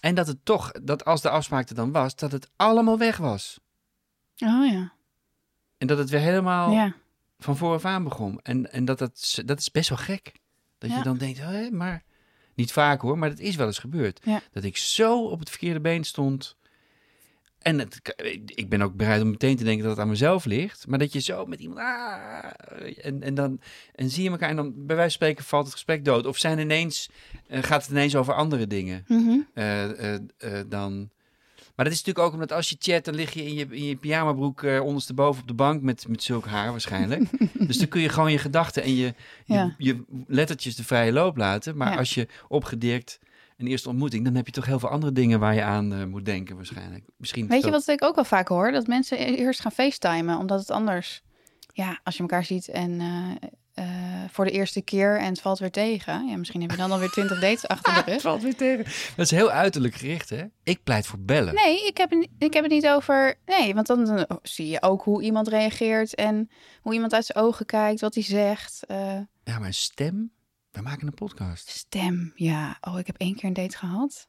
En 0.00 0.14
dat 0.14 0.26
het 0.26 0.44
toch, 0.44 0.72
dat 0.72 1.04
als 1.04 1.20
de 1.22 1.30
afspraak 1.30 1.68
er 1.68 1.74
dan 1.74 1.92
was, 1.92 2.16
dat 2.16 2.32
het 2.32 2.50
allemaal 2.56 2.98
weg 2.98 3.16
was. 3.16 3.58
Oh 4.38 4.66
ja. 4.70 4.92
En 5.78 5.86
dat 5.86 5.98
het 5.98 6.10
weer 6.10 6.20
helemaal 6.20 6.72
Ja. 6.72 6.94
van 7.38 7.56
vooraf 7.56 7.84
aan 7.84 8.04
begon. 8.04 8.40
En, 8.42 8.72
en 8.72 8.84
dat, 8.84 8.98
dat, 8.98 9.42
dat 9.44 9.58
is 9.58 9.70
best 9.70 9.88
wel 9.88 9.98
gek. 9.98 10.32
Dat 10.78 10.90
je 10.90 11.02
dan 11.02 11.18
denkt, 11.18 11.38
hé, 11.38 11.70
maar 11.70 12.02
niet 12.54 12.72
vaak 12.72 13.00
hoor, 13.00 13.18
maar 13.18 13.28
dat 13.28 13.38
is 13.38 13.56
wel 13.56 13.66
eens 13.66 13.78
gebeurd. 13.78 14.20
Ja. 14.24 14.40
Dat 14.52 14.64
ik 14.64 14.76
zo 14.76 15.24
op 15.26 15.38
het 15.38 15.50
verkeerde 15.50 15.80
been 15.80 16.04
stond. 16.04 16.56
En 17.66 17.78
het, 17.78 18.00
ik 18.44 18.68
ben 18.68 18.82
ook 18.82 18.94
bereid 18.94 19.22
om 19.22 19.30
meteen 19.30 19.56
te 19.56 19.64
denken 19.64 19.82
dat 19.82 19.92
het 19.92 20.00
aan 20.00 20.08
mezelf 20.08 20.44
ligt. 20.44 20.86
Maar 20.86 20.98
dat 20.98 21.12
je 21.12 21.20
zo 21.20 21.46
met 21.46 21.60
iemand. 21.60 21.78
Ah, 21.78 22.44
en, 23.02 23.22
en 23.22 23.34
dan 23.34 23.60
en 23.94 24.10
zie 24.10 24.22
je 24.24 24.30
elkaar 24.30 24.48
en 24.48 24.56
dan 24.56 24.72
bij 24.74 24.96
wijze 24.96 25.00
van 25.00 25.10
spreken 25.10 25.44
valt 25.44 25.64
het 25.64 25.72
gesprek 25.72 26.04
dood. 26.04 26.26
Of 26.26 26.38
zijn 26.38 26.58
ineens, 26.58 27.10
eh, 27.48 27.62
gaat 27.62 27.82
het 27.82 27.90
ineens 27.90 28.16
over 28.16 28.34
andere 28.34 28.66
dingen. 28.66 29.04
Mhm. 29.08 29.38
eh, 29.54 30.14
eh, 30.14 30.20
dan. 30.66 31.10
Maar 31.74 31.84
dat 31.84 31.94
is 31.94 31.98
natuurlijk 32.04 32.26
ook 32.26 32.32
omdat 32.32 32.52
als 32.52 32.68
je 32.68 32.76
chat, 32.78 33.04
dan 33.04 33.14
lig 33.14 33.32
je 33.32 33.44
in 33.44 33.54
je, 33.54 33.66
in 33.70 33.84
je 33.84 33.96
pyjamabroek 33.96 34.62
ondersteboven 34.62 35.42
op 35.42 35.48
de 35.48 35.54
bank 35.54 35.82
met, 35.82 36.08
met 36.08 36.22
zulk 36.22 36.46
haar 36.46 36.70
waarschijnlijk. 36.70 37.22
dus 37.68 37.78
dan 37.78 37.88
kun 37.88 38.00
je 38.00 38.08
gewoon 38.08 38.32
je 38.32 38.38
gedachten 38.38 38.82
en 38.82 38.94
je, 38.94 39.14
je, 39.44 39.54
Ja. 39.54 39.74
je 39.78 40.04
lettertjes 40.26 40.76
de 40.76 40.84
vrije 40.84 41.12
loop 41.12 41.36
laten. 41.36 41.76
Maar 41.76 41.92
Ja. 41.92 41.98
als 41.98 42.14
je 42.14 42.28
opgedirkt 42.48 43.18
een 43.56 43.66
eerste 43.66 43.88
ontmoeting, 43.88 44.24
dan 44.24 44.34
heb 44.34 44.46
je 44.46 44.52
toch 44.52 44.66
heel 44.66 44.78
veel 44.78 44.88
andere 44.88 45.12
dingen 45.12 45.40
waar 45.40 45.54
je 45.54 45.62
aan 45.62 45.92
eh, 45.94 46.04
moet 46.04 46.24
denken 46.24 46.56
waarschijnlijk. 46.56 47.04
Misschien 47.16 47.46
Weet 47.48 47.64
je 47.64 47.70
dat- 47.70 47.84
wat 47.84 47.94
ik 47.94 48.04
ook 48.04 48.14
wel 48.14 48.24
vaak 48.24 48.48
hoor? 48.48 48.72
Dat 48.72 48.86
mensen 48.86 49.20
e- 49.20 49.34
eerst 49.34 49.60
gaan 49.60 49.72
facetimen, 49.72 50.38
omdat 50.38 50.58
het 50.60 50.70
anders... 50.70 51.24
Ja, 51.72 52.00
als 52.04 52.14
je 52.14 52.20
elkaar 52.20 52.44
ziet 52.44 52.68
en 52.68 53.00
eh, 53.00 53.48
eh, 53.84 54.30
voor 54.30 54.44
de 54.44 54.50
eerste 54.50 54.80
keer 54.82 55.18
en 55.18 55.26
het 55.28 55.40
valt 55.40 55.58
weer 55.58 55.70
tegen. 55.70 56.26
Ja, 56.28 56.36
misschien 56.36 56.60
heb 56.60 56.70
je 56.70 56.76
dan 56.76 56.90
alweer 56.92 57.08
twintig 57.10 57.40
dates 57.40 57.68
achter 57.76 57.92
de 57.94 57.98
Het 57.98 58.08
rug. 58.08 58.20
valt 58.20 58.42
weer 58.42 58.56
tegen. 58.56 58.84
Dat 59.16 59.24
is 59.24 59.30
heel 59.30 59.50
uiterlijk 59.50 59.94
gericht, 59.94 60.30
hè? 60.30 60.44
Ik 60.62 60.82
pleit 60.84 61.06
voor 61.06 61.18
bellen. 61.20 61.54
Nee, 61.54 61.86
ik 61.86 61.96
heb, 61.96 62.10
het 62.10 62.28
ik 62.38 62.52
heb 62.52 62.62
het 62.62 62.72
niet 62.72 62.86
over... 62.88 63.34
Nee, 63.46 63.74
want 63.74 63.86
dan 63.86 64.26
zie 64.42 64.68
je 64.68 64.82
ook 64.82 65.02
hoe 65.02 65.22
iemand 65.22 65.48
reageert 65.48 66.14
en 66.14 66.50
hoe 66.82 66.92
iemand 66.94 67.14
uit 67.14 67.24
zijn 67.26 67.38
ogen 67.44 67.66
kijkt, 67.66 68.00
wat 68.00 68.14
hij 68.14 68.22
zegt. 68.22 68.80
Ja, 69.44 69.58
maar 69.58 69.66
een 69.66 69.74
stem? 69.74 70.30
We 70.76 70.82
maken 70.82 71.06
een 71.06 71.14
podcast. 71.14 71.68
stem, 71.68 72.32
ja. 72.34 72.76
Oh, 72.80 72.98
ik 72.98 73.06
heb 73.06 73.16
één 73.16 73.34
keer 73.34 73.44
een 73.44 73.52
date 73.52 73.76
gehad. 73.76 74.28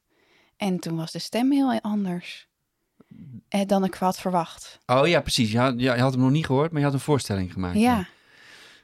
En 0.57 0.79
toen 0.79 0.95
was 0.95 1.11
de 1.11 1.19
stem 1.19 1.51
heel 1.51 1.81
anders 1.81 2.47
eh, 3.49 3.65
dan 3.65 3.83
ik 3.83 3.93
had 3.93 4.19
verwacht. 4.19 4.79
Oh 4.85 5.07
ja, 5.07 5.21
precies. 5.21 5.51
Je 5.51 5.57
had, 5.59 5.79
je 5.79 5.89
had 5.89 6.11
hem 6.11 6.21
nog 6.21 6.31
niet 6.31 6.45
gehoord, 6.45 6.71
maar 6.71 6.79
je 6.79 6.85
had 6.85 6.93
een 6.93 6.99
voorstelling 6.99 7.53
gemaakt. 7.53 7.77
Ja. 7.77 8.07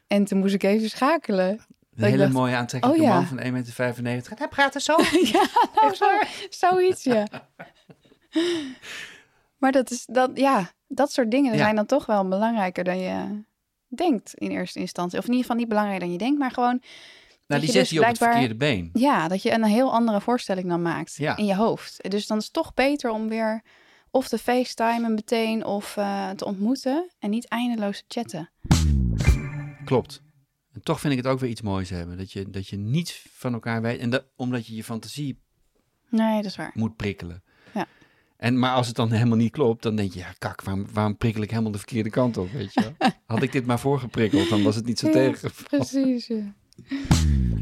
En 0.07 0.26
toen 0.26 0.39
moest 0.39 0.53
ik 0.53 0.64
even 0.64 0.89
schakelen. 0.89 1.66
Een 1.95 2.03
hele 2.03 2.18
dacht, 2.18 2.34
mooie 2.34 2.55
aantrekkelijke 2.55 3.01
oh 3.03 3.07
ja. 3.07 3.16
man 3.16 3.28
van 3.28 3.95
1,95 3.95 4.01
meter. 4.01 4.38
Hij 4.38 4.47
praat 4.47 4.76
er 4.76 4.82
zo. 4.82 4.95
ja, 5.34 5.47
nou, 5.76 5.95
zo, 5.95 6.07
zoiets, 6.49 7.03
ja. 7.03 7.28
maar 9.59 9.72
dat 9.72 9.91
is, 9.91 10.05
dat, 10.05 10.32
ja, 10.34 10.72
dat 10.88 11.11
soort 11.11 11.32
dingen 11.32 11.51
Ja. 11.51 11.57
zijn 11.57 11.76
dan 11.76 11.86
toch 11.86 12.05
wel 12.05 12.28
belangrijker 12.28 12.84
dan 12.84 12.99
je 12.99 13.43
denkt 13.88 14.34
in 14.34 14.51
eerste 14.51 14.80
instantie. 14.80 15.18
Of 15.20 15.24
in 15.26 15.32
ieder 15.32 15.45
geval 15.45 15.59
niet 15.59 15.70
belangrijker 15.70 16.05
dan 16.05 16.14
je 16.14 16.24
denkt, 16.24 16.39
maar 16.39 16.51
gewoon, 16.51 16.82
Nou, 17.47 17.61
die 17.61 17.69
je 17.71 17.77
zet 17.77 17.89
dus 17.89 17.89
hij 17.89 17.99
op 17.99 18.05
het 18.05 18.17
verkeerde 18.17 18.55
been. 18.55 18.89
ja, 18.93 19.27
dat 19.27 19.41
je 19.41 19.51
een 19.51 19.63
heel 19.63 19.93
andere 19.93 20.21
voorstelling 20.21 20.67
dan 20.67 20.81
maakt 20.81 21.15
Ja. 21.15 21.37
in 21.37 21.45
je 21.45 21.55
hoofd. 21.55 22.09
Dus 22.11 22.27
dan 22.27 22.37
is 22.37 22.43
het 22.43 22.53
toch 22.53 22.73
beter 22.73 23.09
om 23.11 23.27
weer 23.29 23.61
of 24.11 24.27
te 24.27 24.37
facetimen 24.37 25.13
meteen 25.13 25.65
of 25.65 25.97
eh, 25.97 26.29
te 26.29 26.45
ontmoeten 26.45 27.09
en 27.19 27.29
niet 27.29 27.47
eindeloos 27.47 27.97
te 27.97 28.03
chatten. 28.07 28.49
Klopt. 29.85 30.21
En 30.73 30.81
toch 30.81 30.99
vind 30.99 31.13
ik 31.13 31.19
het 31.23 31.27
ook 31.27 31.39
weer 31.39 31.49
iets 31.49 31.61
moois 31.61 31.89
hebben. 31.89 32.17
Dat 32.17 32.31
je, 32.31 32.49
dat 32.49 32.67
je 32.67 32.77
niets 32.77 33.25
van 33.33 33.53
elkaar 33.53 33.81
weet. 33.81 33.99
En 33.99 34.09
dat, 34.09 34.25
omdat 34.35 34.67
je 34.67 34.75
je 34.75 34.83
fantasie 34.83 35.41
Nee, 36.09 36.35
dat 36.35 36.45
is 36.45 36.55
waar. 36.55 36.71
moet 36.73 36.95
prikkelen. 36.95 37.43
Ja. 37.73 37.87
En, 38.37 38.59
maar 38.59 38.73
als 38.75 38.87
het 38.87 38.95
dan 38.95 39.11
helemaal 39.11 39.37
niet 39.37 39.51
klopt, 39.51 39.83
dan 39.83 39.95
denk 39.95 40.13
je, 40.13 40.19
ja 40.19 40.33
kak, 40.37 40.61
waarom, 40.61 40.85
waarom 40.93 41.17
prikkel 41.17 41.41
ik 41.41 41.49
helemaal 41.49 41.71
de 41.71 41.77
verkeerde 41.77 42.09
kant 42.09 42.37
op, 42.37 42.51
weet 42.51 42.73
je? 42.73 42.91
Had 43.25 43.41
ik 43.41 43.51
dit 43.51 43.65
maar 43.65 43.79
voorgeprikkeld, 43.79 44.49
dan 44.49 44.63
was 44.63 44.75
het 44.75 44.85
niet 44.85 44.99
zo 44.99 45.07
Ja, 45.07 45.13
tegen. 45.13 45.51
Precies, 45.67 46.27
ja. 46.27 46.53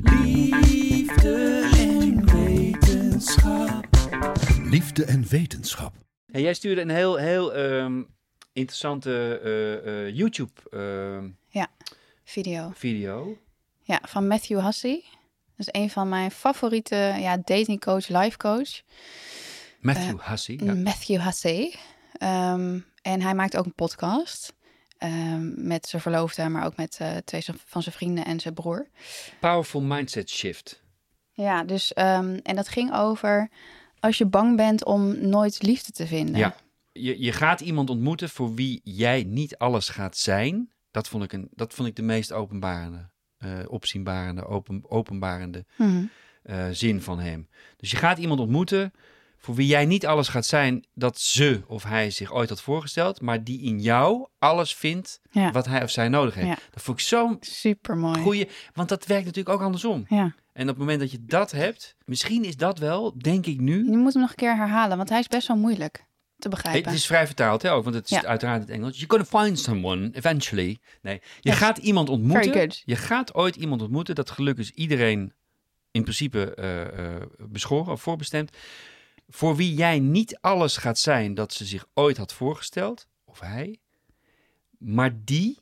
Liefde 0.04 1.70
en 1.78 2.26
wetenschap. 2.26 3.88
Liefde 4.64 5.06
en 5.06 5.28
wetenschap. 5.28 5.94
Hey, 6.32 6.42
jij 6.42 6.54
stuurde 6.54 6.82
een 6.82 6.90
heel, 6.90 7.16
heel 7.16 7.54
ehm, 7.54 8.04
interessante 8.54 9.40
eh, 9.44 10.08
eh, 10.08 10.16
YouTube 10.16 10.52
ehm, 10.72 11.30
Video. 12.24 12.72
video. 12.74 13.38
Ja, 13.82 14.00
van 14.04 14.28
Matthew 14.28 14.66
Hussey. 14.66 15.04
Dat 15.56 15.68
is 15.68 15.82
een 15.82 15.90
van 15.90 16.10
mijn 16.10 16.32
favoriete 16.32 16.96
ja, 17.20 17.38
datingcoach, 17.38 18.08
life 18.08 18.38
coach. 18.38 18.82
Matthew 19.80 20.20
Hussey. 20.22 20.60
Ja. 20.64 20.74
Matthew 20.74 21.22
Hussey. 21.22 21.76
Ehm, 22.14 22.80
en 23.02 23.22
hij 23.22 23.36
maakt 23.36 23.58
ook 23.58 23.66
een 23.66 23.76
podcast. 23.76 24.54
Ehm, 25.02 25.68
met 25.68 25.88
zijn 25.88 26.02
verloofde, 26.02 26.50
maar 26.50 26.66
ook 26.66 26.76
met 26.76 26.98
eh, 27.00 27.18
twee 27.18 27.44
van 27.66 27.82
zijn 27.84 27.96
vrienden 27.96 28.26
en 28.26 28.40
zijn 28.40 28.54
broer. 28.54 28.88
Powerful 29.40 29.82
Mindset 29.82 30.30
Shift. 30.30 30.82
Ja, 31.32 31.64
dus 31.64 31.94
ehm, 31.94 32.40
en 32.44 32.56
dat 32.56 32.68
ging 32.68 32.94
over 32.94 33.50
als 34.00 34.18
je 34.18 34.26
bang 34.26 34.56
bent 34.58 34.86
om 34.86 35.28
nooit 35.30 35.64
liefde 35.64 35.92
te 35.92 36.08
vinden. 36.08 36.36
Ja. 36.38 36.56
Je, 36.92 37.22
je 37.22 37.32
gaat 37.32 37.62
iemand 37.62 37.90
ontmoeten 37.90 38.30
voor 38.30 38.54
wie 38.54 38.82
jij 38.84 39.24
niet 39.24 39.58
alles 39.58 39.90
gaat 39.90 40.18
zijn. 40.18 40.72
Dat 40.92 41.08
vond 41.08 41.24
ik, 41.24 41.34
een, 41.34 41.48
dat 41.52 41.74
vond 41.74 41.88
ik 41.88 41.96
de 41.96 42.02
meest 42.02 42.32
openbarende, 42.32 43.10
eh 43.38 43.60
opzienbarende, 43.68 44.46
open, 44.46 44.84
openbarende 44.90 45.66
Mhm. 45.78 46.04
eh, 46.44 46.68
zin 46.72 47.02
van 47.02 47.20
hem. 47.20 47.48
Dus 47.78 47.92
je 47.92 47.98
gaat 47.98 48.18
iemand 48.18 48.40
ontmoeten 48.40 48.94
voor 49.42 49.56
wie 49.56 49.68
jij 49.68 49.86
niet 49.86 50.06
alles 50.06 50.28
gaat 50.28 50.46
zijn 50.46 50.86
dat 50.94 51.20
ze 51.20 51.62
of 51.68 51.84
hij 51.84 52.12
zich 52.12 52.34
ooit 52.34 52.50
had 52.50 52.62
voorgesteld, 52.62 53.22
maar 53.22 53.44
die 53.44 53.62
in 53.62 53.80
jou 53.80 54.28
alles 54.40 54.76
vindt 54.76 55.22
Ja. 55.32 55.52
wat 55.52 55.66
hij 55.66 55.84
of 55.84 55.90
zij 55.90 56.08
nodig 56.10 56.34
heeft. 56.34 56.48
Ja. 56.48 56.58
Dat 56.72 56.84
vond 56.84 57.00
ik 57.00 57.06
zo'n 57.06 57.38
Super 57.40 57.98
mooi. 57.98 58.22
goeie, 58.22 58.50
want 58.74 58.90
dat 58.90 59.06
werkt 59.06 59.26
natuurlijk 59.26 59.56
ook 59.56 59.62
andersom. 59.66 60.06
Ja. 60.10 60.36
En 60.54 60.62
op 60.62 60.68
het 60.68 60.78
moment 60.78 61.00
dat 61.00 61.12
je 61.12 61.26
dat 61.26 61.52
hebt, 61.52 61.96
misschien 62.06 62.44
is 62.46 62.56
dat 62.58 62.80
wel, 62.80 63.18
denk 63.18 63.46
ik 63.46 63.60
nu, 63.60 63.86
Je 63.92 63.98
moet 63.98 64.14
hem 64.14 64.22
nog 64.22 64.30
een 64.32 64.36
keer 64.36 64.56
herhalen, 64.56 64.98
want 64.98 65.10
hij 65.10 65.20
is 65.20 65.28
best 65.28 65.48
wel 65.48 65.58
moeilijk 65.58 66.06
te 66.38 66.50
begrijpen. 66.50 66.90
Het 66.90 67.00
is 67.00 67.06
vrij 67.06 67.26
vertaald, 67.26 67.62
hè, 67.62 67.72
ook, 67.72 67.84
want 67.84 67.96
het 67.96 68.04
is 68.12 68.18
Ja. 68.22 68.24
uiteraard 68.26 68.62
het 68.62 68.70
Engels. 68.70 68.98
You're 69.00 69.24
gonna 69.26 69.46
find 69.46 69.60
someone 69.60 70.10
eventually. 70.14 70.78
Nee, 71.02 71.22
je 71.40 71.50
Yes. 71.50 71.58
gaat 71.58 71.78
iemand 71.78 72.10
ontmoeten. 72.10 72.44
Very 72.52 72.60
good. 72.60 72.82
Je 72.86 72.96
gaat 72.96 73.34
ooit 73.34 73.56
iemand 73.56 73.82
ontmoeten. 73.82 74.16
Dat 74.16 74.30
geluk 74.30 74.58
is 74.58 74.72
iedereen 74.72 75.34
in 75.92 76.02
principe 76.02 76.54
eh, 76.56 76.82
eh, 77.16 77.22
beschoren 77.50 77.92
of 77.94 78.02
voorbestemd. 78.02 78.58
Voor 79.34 79.56
wie 79.56 79.74
jij 79.74 80.00
niet 80.00 80.38
alles 80.42 80.78
gaat 80.78 81.00
zijn 81.00 81.34
dat 81.34 81.54
ze 81.54 81.66
zich 81.66 81.86
ooit 81.94 82.18
had 82.18 82.34
voorgesteld, 82.34 83.08
of 83.26 83.40
hij, 83.40 83.80
maar 84.78 85.12
die 85.24 85.58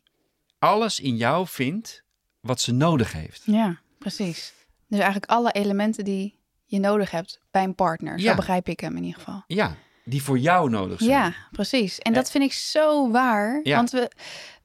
alles 0.60 1.00
in 1.00 1.16
jou 1.16 1.48
vindt 1.48 2.04
wat 2.40 2.62
ze 2.62 2.72
nodig 2.74 3.12
heeft. 3.12 3.42
Ja, 3.46 3.80
precies. 4.00 4.54
Dus 4.88 5.00
eigenlijk 5.00 5.32
alle 5.32 5.52
elementen 5.52 6.04
die 6.04 6.38
je 6.66 6.80
nodig 6.80 7.12
hebt 7.12 7.40
bij 7.52 7.64
een 7.64 7.76
partner. 7.76 8.20
Zo 8.20 8.26
Ja. 8.26 8.36
begrijp 8.36 8.68
ik 8.68 8.80
hem 8.80 8.96
in 8.96 9.04
ieder 9.04 9.20
geval. 9.20 9.44
Ja, 9.48 9.76
die 10.06 10.24
voor 10.24 10.38
jou 10.40 10.70
nodig 10.70 11.00
zijn. 11.00 11.10
Ja, 11.12 11.34
precies. 11.52 12.00
En 12.00 12.14
dat 12.14 12.32
vind 12.32 12.44
ik 12.44 12.54
zo 12.54 13.12
waar. 13.12 13.60
Ja. 13.64 13.76
Want, 13.76 13.90
we, 13.92 14.12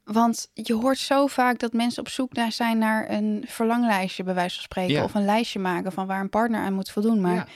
want 0.04 0.50
je 0.52 0.74
hoort 0.74 0.98
zo 0.98 1.26
vaak 1.26 1.58
dat 1.58 1.72
mensen 1.72 2.02
op 2.02 2.08
zoek 2.08 2.32
naar 2.32 2.52
zijn 2.52 2.78
naar 2.78 3.10
een 3.10 3.44
verlanglijstje, 3.46 4.22
bij 4.22 4.34
wijze 4.34 4.54
van 4.54 4.64
spreken. 4.64 4.94
Ja. 4.94 5.04
Of 5.04 5.14
een 5.14 5.24
lijstje 5.24 5.58
maken 5.58 5.92
van 5.92 6.06
waar 6.06 6.20
een 6.20 6.28
partner 6.30 6.60
aan 6.60 6.74
moet 6.74 6.90
voldoen. 6.90 7.20
Maar 7.20 7.48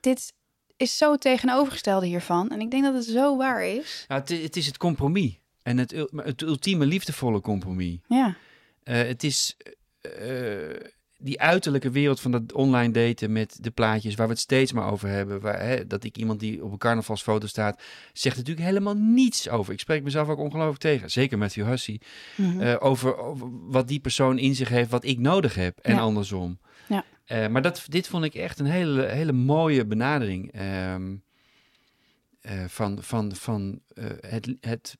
dit 0.00 0.32
is 0.76 0.96
zo 0.96 1.16
tegenovergestelde 1.16 2.06
hiervan. 2.06 2.50
En 2.50 2.60
ik 2.60 2.70
denk 2.70 2.84
dat 2.84 2.94
het 2.94 3.04
zo 3.04 3.36
waar 3.36 3.64
is. 3.64 4.04
Nou, 4.08 4.20
het, 4.20 4.28
het 4.28 4.56
is 4.56 4.66
het 4.66 4.76
compromis. 4.76 5.40
En 5.62 5.78
het, 5.78 5.90
het 6.16 6.42
ultieme 6.42 6.86
liefdevolle 6.86 7.40
compromis. 7.40 7.98
Ja, 8.08 8.36
Eh, 8.82 9.02
het 9.02 9.24
is 9.24 9.56
eh, 10.00 10.10
die 11.22 11.40
uiterlijke 11.40 11.90
wereld 11.90 12.20
van 12.20 12.30
dat 12.30 12.52
online 12.52 12.92
daten 12.92 13.32
met 13.32 13.58
de 13.60 13.70
plaatjes 13.70 14.14
waar 14.14 14.26
we 14.26 14.32
het 14.32 14.42
steeds 14.42 14.72
maar 14.72 14.90
over 14.92 15.08
hebben. 15.08 15.40
Waar, 15.40 15.60
hè, 15.66 15.86
dat 15.86 16.04
ik 16.04 16.16
iemand 16.16 16.40
die 16.40 16.64
op 16.64 16.72
een 16.72 16.78
carnavalsfoto 16.78 17.46
staat, 17.46 17.82
zegt 18.12 18.36
natuurlijk 18.36 18.66
helemaal 18.66 18.94
niets 18.94 19.48
over. 19.48 19.72
Ik 19.72 19.80
spreek 19.80 20.02
mezelf 20.02 20.28
ook 20.28 20.38
ongelooflijk 20.38 20.80
tegen. 20.80 21.10
Zeker 21.10 21.38
Matthew 21.38 21.66
Hussey. 21.66 22.00
Eh, 22.58 22.74
over, 22.78 23.16
over 23.16 23.48
wat 23.70 23.88
die 23.88 24.00
persoon 24.00 24.38
in 24.38 24.54
zich 24.54 24.68
heeft, 24.68 24.90
wat 24.90 25.04
ik 25.04 25.18
nodig 25.18 25.54
heb. 25.54 25.78
En 25.78 25.94
Ja. 25.94 26.00
andersom. 26.00 26.58
Ja. 26.88 27.04
Eh, 27.24 27.46
maar 27.48 27.62
dat, 27.62 27.84
dit 27.88 28.08
vond 28.08 28.24
ik 28.24 28.34
echt 28.34 28.58
een 28.58 28.66
hele, 28.66 29.04
hele 29.06 29.32
mooie 29.32 29.86
benadering. 29.86 30.52
ehm, 30.52 31.14
eh, 32.40 32.64
van 32.66 32.98
van, 33.02 33.34
van 33.34 33.80
het, 34.20 34.54
het, 34.60 34.96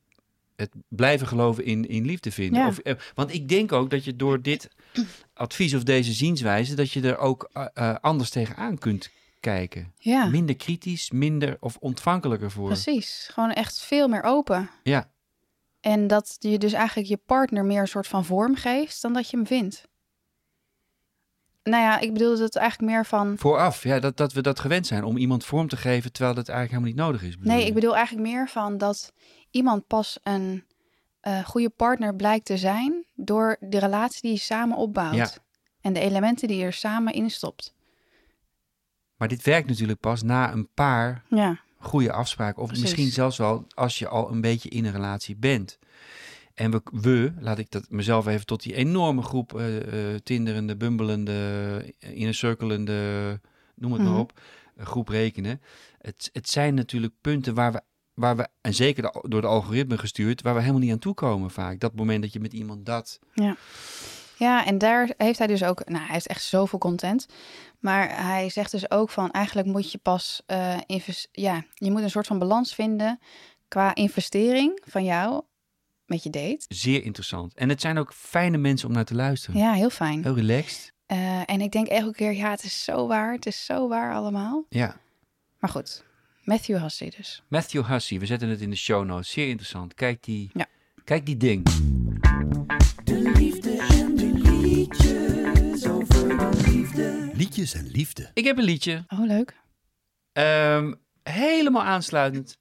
het 0.62 0.74
blijven 0.88 1.26
geloven 1.26 1.64
in, 1.64 1.88
in 1.88 2.04
liefde 2.04 2.30
vinden. 2.32 2.60
Ja. 2.60 2.68
Of, 2.68 2.78
eh, 2.78 2.94
want 3.14 3.34
ik 3.34 3.48
denk 3.48 3.72
ook 3.72 3.90
dat 3.90 4.04
je 4.04 4.16
door 4.16 4.42
dit 4.42 4.68
advies 5.34 5.74
of 5.74 5.82
deze 5.82 6.12
zienswijze, 6.12 6.74
dat 6.74 6.90
je 6.90 7.00
er 7.00 7.18
ook 7.18 7.50
eh, 7.52 7.94
anders 8.00 8.30
tegenaan 8.30 8.78
kunt 8.78 9.10
kijken. 9.40 9.92
ja 9.98 10.26
Minder 10.26 10.56
kritisch, 10.56 11.10
minder 11.10 11.56
of 11.60 11.76
ontvankelijker 11.80 12.50
voor. 12.50 12.66
precies. 12.66 13.28
Gewoon 13.32 13.52
echt 13.52 13.80
veel 13.80 14.08
meer 14.08 14.22
open. 14.22 14.70
Ja, 14.82 15.10
En 15.80 16.06
dat 16.06 16.36
je 16.38 16.58
dus 16.58 16.72
eigenlijk 16.72 17.08
je 17.08 17.16
partner 17.16 17.64
meer 17.64 17.80
een 17.80 17.88
soort 17.88 18.06
van 18.06 18.24
vorm 18.24 18.54
geeft 18.56 19.02
dan 19.02 19.12
dat 19.12 19.30
je 19.30 19.36
hem 19.36 19.46
vindt. 19.46 19.88
Nou 21.62 21.82
ja, 21.82 21.98
ik 21.98 22.12
bedoel 22.12 22.38
het 22.38 22.56
eigenlijk 22.56 22.92
meer 22.92 23.06
van. 23.06 23.38
vooraf. 23.38 23.82
Ja, 23.82 24.00
dat, 24.00 24.16
dat 24.16 24.32
we 24.32 24.40
dat 24.40 24.60
gewend 24.60 24.86
zijn 24.86 25.04
om 25.04 25.16
iemand 25.16 25.44
vorm 25.44 25.68
te 25.68 25.76
geven 25.76 26.12
terwijl 26.12 26.34
dat 26.34 26.48
eigenlijk 26.48 26.84
helemaal 26.84 27.06
niet 27.06 27.20
nodig 27.20 27.28
is. 27.30 27.46
Nee, 27.46 27.60
je? 27.60 27.66
ik 27.66 27.74
bedoel 27.74 27.96
eigenlijk 27.96 28.28
meer 28.28 28.48
van 28.48 28.78
dat 28.78 29.12
iemand 29.50 29.86
pas 29.86 30.18
een 30.22 30.64
eh, 31.20 31.44
goede 31.44 31.70
partner 31.70 32.14
blijkt 32.14 32.44
te 32.44 32.56
zijn 32.56 33.04
door 33.14 33.56
de 33.60 33.78
relatie 33.78 34.20
die 34.22 34.32
je 34.32 34.38
samen 34.38 34.76
opbouwt. 34.76 35.14
Ja. 35.14 35.30
En 35.80 35.92
de 35.92 36.00
elementen 36.00 36.48
die 36.48 36.56
je 36.56 36.64
er 36.64 36.72
samen 36.72 37.12
in 37.12 37.30
stopt. 37.30 37.74
Maar 39.16 39.28
dit 39.28 39.42
werkt 39.42 39.68
natuurlijk 39.68 40.00
pas 40.00 40.22
na 40.22 40.52
een 40.52 40.68
paar 40.74 41.24
Ja, 41.28 41.60
goede 41.78 42.12
afspraken. 42.12 42.62
Of 42.62 42.68
Precies. 42.68 42.84
misschien 42.84 43.10
zelfs 43.12 43.36
wel 43.36 43.66
als 43.74 43.98
je 43.98 44.08
al 44.08 44.30
een 44.30 44.40
beetje 44.40 44.68
in 44.68 44.84
een 44.84 44.92
relatie 44.92 45.36
bent. 45.36 45.78
En 46.54 46.70
we, 46.70 46.80
we 46.92 47.32
laat 47.40 47.58
ik 47.58 47.70
dat 47.70 47.90
mezelf 47.90 48.26
even 48.26 48.46
tot 48.46 48.62
die 48.62 48.74
enorme 48.74 49.22
groep 49.22 49.58
eh, 49.58 49.76
eh, 50.14 50.20
tinderende, 50.22 50.76
bumbelende, 50.76 51.94
cirkelende, 52.30 53.40
noem 53.74 53.92
het 53.92 54.02
maar 54.02 54.10
Mhm. 54.10 54.20
op, 54.20 54.40
eh, 54.76 54.86
groep 54.86 55.08
rekenen. 55.08 55.60
Het, 55.98 56.30
het 56.32 56.48
zijn 56.48 56.74
natuurlijk 56.74 57.12
punten 57.20 57.54
waar 57.54 57.72
we, 57.72 57.80
waar 58.14 58.36
we, 58.36 58.48
en 58.60 58.74
zeker 58.74 59.02
de- 59.02 59.24
door 59.28 59.40
de 59.40 59.46
algoritme 59.46 59.98
gestuurd, 59.98 60.42
waar 60.42 60.54
we 60.54 60.60
helemaal 60.60 60.80
niet 60.80 60.92
aan 60.92 60.98
toekomen 60.98 61.50
vaak. 61.50 61.80
Dat 61.80 61.94
moment 61.94 62.22
dat 62.22 62.32
je 62.32 62.40
met 62.40 62.52
iemand 62.52 62.86
dat... 62.86 63.18
ja, 64.38 64.66
en 64.66 64.78
daar 64.78 65.10
heeft 65.16 65.38
hij 65.38 65.46
dus 65.46 65.64
ook. 65.64 65.88
Nou, 65.88 66.04
hij 66.04 66.12
heeft 66.14 66.26
echt 66.26 66.42
zoveel 66.44 66.78
content. 66.78 67.26
Maar 67.78 68.24
hij 68.26 68.50
zegt 68.50 68.70
dus 68.70 68.90
ook 68.90 69.10
van 69.10 69.30
eigenlijk 69.30 69.68
moet 69.68 69.92
je 69.92 69.98
pas 69.98 70.42
invest- 70.86 71.28
ja, 71.32 71.64
je 71.74 71.90
moet 71.90 72.02
een 72.02 72.10
soort 72.10 72.26
van 72.26 72.38
balans 72.38 72.74
vinden 72.74 73.18
qua 73.68 73.94
investering 73.94 74.82
van 74.86 75.04
jou 75.04 75.42
met 76.06 76.22
je 76.22 76.30
date. 76.30 76.64
Zeer 76.68 77.02
interessant. 77.04 77.54
En 77.54 77.68
het 77.68 77.80
zijn 77.80 77.98
ook 77.98 78.12
fijne 78.14 78.56
mensen 78.56 78.88
om 78.88 78.94
naar 78.94 79.04
te 79.04 79.14
luisteren. 79.14 79.60
Ja, 79.60 79.72
heel 79.72 79.90
fijn. 79.90 80.22
Heel 80.22 80.34
relaxed. 80.34 80.92
Eh, 81.06 81.50
en 81.50 81.60
ik 81.60 81.72
denk 81.72 81.86
elke 81.86 82.12
keer, 82.16 82.32
ja, 82.32 82.50
het 82.50 82.62
is 82.64 82.84
zo 82.84 83.06
waar, 83.06 83.32
het 83.32 83.46
is 83.46 83.64
zo 83.64 83.88
waar 83.88 84.14
allemaal. 84.14 84.64
Ja. 84.68 84.96
Maar 85.58 85.70
goed, 85.70 86.04
Matthew 86.44 86.82
Hussey 86.82 87.12
dus. 87.16 87.42
Matthew 87.48 87.86
Hussey, 87.86 88.18
we 88.18 88.26
zetten 88.26 88.48
het 88.48 88.60
in 88.60 88.70
de 88.70 88.76
show 88.76 89.04
notes. 89.04 89.30
Zeer 89.30 89.48
interessant. 89.48 89.94
Kijk 89.94 90.22
die, 90.22 90.50
Ja. 90.54 90.66
kijk 91.04 91.26
die 91.26 91.36
ding. 91.36 91.64
De 93.04 93.32
liefde 93.34 93.76
en 93.90 94.16
de 94.16 94.32
liedjes 94.34 95.86
over 95.86 96.28
de 96.28 96.62
liefde. 96.70 97.30
Liedjes 97.34 97.74
en 97.74 97.86
liefde. 97.86 98.30
Ik 98.34 98.44
heb 98.44 98.58
een 98.58 98.64
liedje. 98.64 99.04
Oh, 99.08 99.26
leuk. 99.26 99.56
Ehm, 100.32 100.94
helemaal 101.22 101.82
aansluitend 101.82 102.58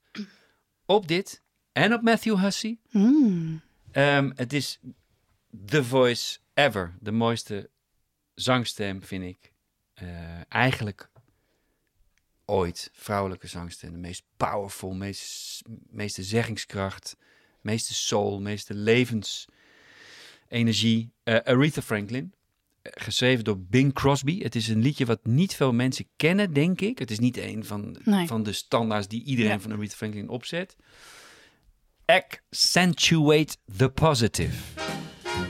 op 0.86 1.08
dit 1.08 1.41
en 1.72 1.94
op 1.94 2.02
Matthew 2.02 2.40
Hussey. 2.40 2.78
Mm. 2.90 3.62
Ehm, 3.92 4.32
het 4.36 4.54
is 4.54 4.80
The 5.66 5.84
Voice 5.84 6.40
Ever. 6.54 6.94
De 7.00 7.12
mooiste 7.12 7.70
zangstem, 8.34 9.04
vind 9.04 9.24
ik. 9.24 9.52
Eh, 9.94 10.08
eigenlijk 10.50 11.10
ooit. 12.46 12.90
Vrouwelijke 12.94 13.48
zangstem. 13.48 13.92
De 13.92 13.98
meest 13.98 14.24
powerful, 14.38 14.94
meest, 14.94 15.62
meeste 15.90 16.24
zeggingskracht, 16.24 17.16
meeste 17.62 17.94
soul, 17.94 18.42
meeste 18.42 18.74
levensenergie. 18.74 21.12
Eh, 21.24 21.36
Aretha 21.44 21.82
Franklin. 21.82 22.34
Eh, 22.82 22.92
Geschreven 23.04 23.44
door 23.44 23.60
Bing 23.60 23.94
Crosby. 23.94 24.44
Het 24.44 24.56
is 24.56 24.68
een 24.68 24.82
liedje 24.82 25.06
wat 25.06 25.26
niet 25.26 25.56
veel 25.56 25.74
mensen 25.74 26.08
kennen, 26.16 26.54
denk 26.54 26.82
ik. 26.82 27.00
Het 27.00 27.12
is 27.12 27.20
niet 27.20 27.38
een 27.38 27.66
van, 27.66 27.98
Nee. 28.04 28.28
van 28.28 28.44
de 28.44 28.54
standaards 28.54 29.08
die 29.08 29.24
iedereen 29.24 29.52
Ja. 29.52 29.60
van 29.60 29.72
Aretha 29.72 29.96
Franklin 29.96 30.30
opzet. 30.30 30.76
Accentuate 32.12 33.56
the 33.78 33.90
positive. 33.90 34.54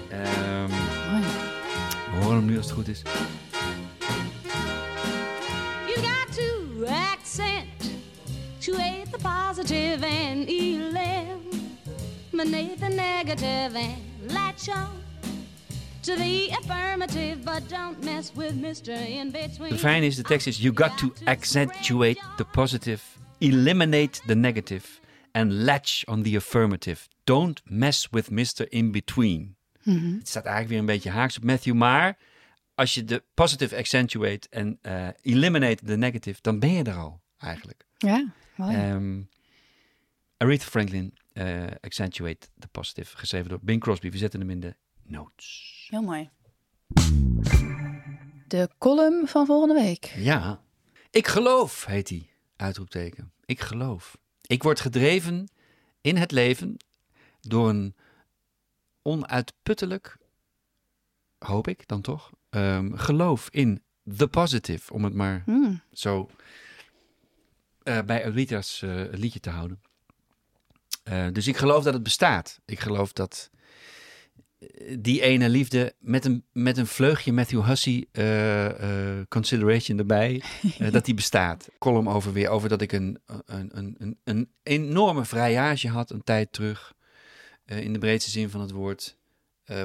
Ehm, 0.10 0.70
Mooi. 0.70 1.22
we 2.12 2.18
horen 2.22 2.36
hem 2.36 2.46
nu 2.46 2.58
als 2.58 2.66
het 2.66 2.76
goed 2.76 2.88
is. 2.88 3.02
You 5.88 6.02
got 6.02 6.34
to 6.36 6.86
accentuate 6.86 9.10
the 9.12 9.18
positive 9.22 10.06
and 10.06 10.48
eliminate 10.48 11.40
the 12.80 12.90
negative 12.90 13.76
and 13.76 13.96
latch 14.32 14.70
on 14.70 14.90
to 16.02 16.16
the 16.16 16.58
affirmative, 16.62 17.38
but 17.44 17.70
don't 17.70 18.04
mess 18.04 18.32
with 18.36 18.54
Mr. 18.62 19.08
In 19.08 19.32
Between. 19.32 19.78
Fijn 19.78 20.04
is, 20.04 20.16
de 20.16 20.22
tekst 20.22 20.48
is... 20.48 20.58
You 20.58 20.74
got 20.74 20.98
to 20.98 21.14
accentuate 21.24 22.22
the 22.38 22.46
positive, 22.52 23.02
eliminate 23.38 24.22
the 24.26 24.36
negative... 24.36 25.01
and 25.32 25.52
latch 25.52 26.08
on 26.08 26.24
the 26.24 26.36
affirmative. 26.36 27.08
Don't 27.24 27.62
mess 27.64 28.08
with 28.12 28.30
Mr. 28.30 28.66
In 28.70 28.92
Between. 28.92 29.56
Het 29.84 30.28
staat 30.28 30.46
eigenlijk 30.46 30.68
weer 30.68 30.80
een 30.80 30.86
beetje 30.86 31.10
haaks 31.10 31.38
op 31.38 31.44
Matthew, 31.44 31.76
maar... 31.76 32.18
als 32.76 32.94
je 32.94 33.04
de 33.04 33.24
positive 33.34 33.78
accentuate 33.78 34.48
en 34.50 34.78
eh, 34.82 35.08
eliminate 35.22 35.86
the 35.86 35.96
negative... 35.96 36.40
dan 36.42 36.60
ben 36.60 36.72
je 36.74 36.84
er 36.84 36.96
al, 36.96 37.22
eigenlijk. 37.38 37.86
Ja, 37.98 38.34
mooi. 38.56 38.76
Ehm 38.76 39.22
Aretha 40.42 40.66
Franklin, 40.66 41.14
eh, 41.34 41.64
Accentuate 41.82 42.48
the 42.60 42.68
Positive, 42.68 43.18
geschreven 43.18 43.50
door 43.50 43.60
Bing 43.62 43.82
Crosby. 43.82 44.12
We 44.12 44.18
zetten 44.18 44.40
hem 44.40 44.50
in 44.50 44.60
de 44.60 44.76
notes. 45.04 45.88
Heel 45.90 46.02
mooi. 46.02 46.30
De 48.48 48.70
column 48.78 49.28
van 49.28 49.46
volgende 49.46 49.74
week. 49.74 50.14
Ja. 50.16 50.62
Ik 51.10 51.28
geloof, 51.28 51.86
heet 51.86 52.08
die. 52.08 52.30
Uitroepteken. 52.56 53.32
Ik 53.46 53.60
geloof. 53.60 54.18
Ik 54.52 54.64
word 54.64 54.80
gedreven 54.80 55.48
in 56.02 56.18
het 56.18 56.32
leven 56.32 56.78
door 57.42 57.70
een 57.70 57.96
onuitputtelijk, 59.02 60.18
hoop 61.38 61.68
ik 61.68 61.88
dan 61.88 62.02
toch, 62.02 62.32
ehm, 62.50 62.94
geloof 62.96 63.50
in 63.52 63.82
the 64.18 64.28
positive. 64.28 64.94
Om 64.94 65.04
het 65.04 65.14
maar 65.14 65.42
Hmm. 65.46 65.82
zo 65.92 66.30
eh, 67.84 68.02
bij 68.02 68.26
Alita's 68.26 68.82
eh, 68.82 69.04
liedje 69.12 69.40
te 69.40 69.50
houden. 69.50 69.82
Eh, 71.04 71.28
dus 71.32 71.48
ik 71.48 71.58
geloof 71.58 71.84
dat 71.84 71.94
het 71.94 72.04
bestaat. 72.04 72.60
Ik 72.66 72.80
geloof 72.80 73.14
dat 73.14 73.50
die 75.00 75.22
ene 75.22 75.50
liefde 75.50 75.94
met 76.00 76.26
een, 76.26 76.46
met 76.52 76.78
een 76.78 76.88
vleugje 76.88 77.34
Matthew 77.34 77.66
Hussey 77.66 78.08
eh, 78.12 78.66
eh, 79.20 79.26
consideration 79.28 79.98
erbij, 79.98 80.44
eh, 80.78 80.92
dat 80.92 81.06
die 81.06 81.14
bestaat. 81.14 81.70
Column 81.80 82.08
over 82.08 82.34
weer 82.34 82.50
over 82.50 82.70
dat 82.70 82.82
ik 82.82 82.92
een, 82.92 83.20
een, 83.46 83.78
een, 83.78 83.96
een, 84.00 84.20
een 84.24 84.52
enorme 84.64 85.26
vrijage 85.26 85.90
had 85.90 86.12
een 86.12 86.24
tijd 86.24 86.54
terug. 86.54 86.94
in 87.66 87.94
de 87.94 88.00
breedste 88.00 88.32
zin 88.32 88.50
van 88.50 88.62
het 88.62 88.72
woord. 88.72 89.18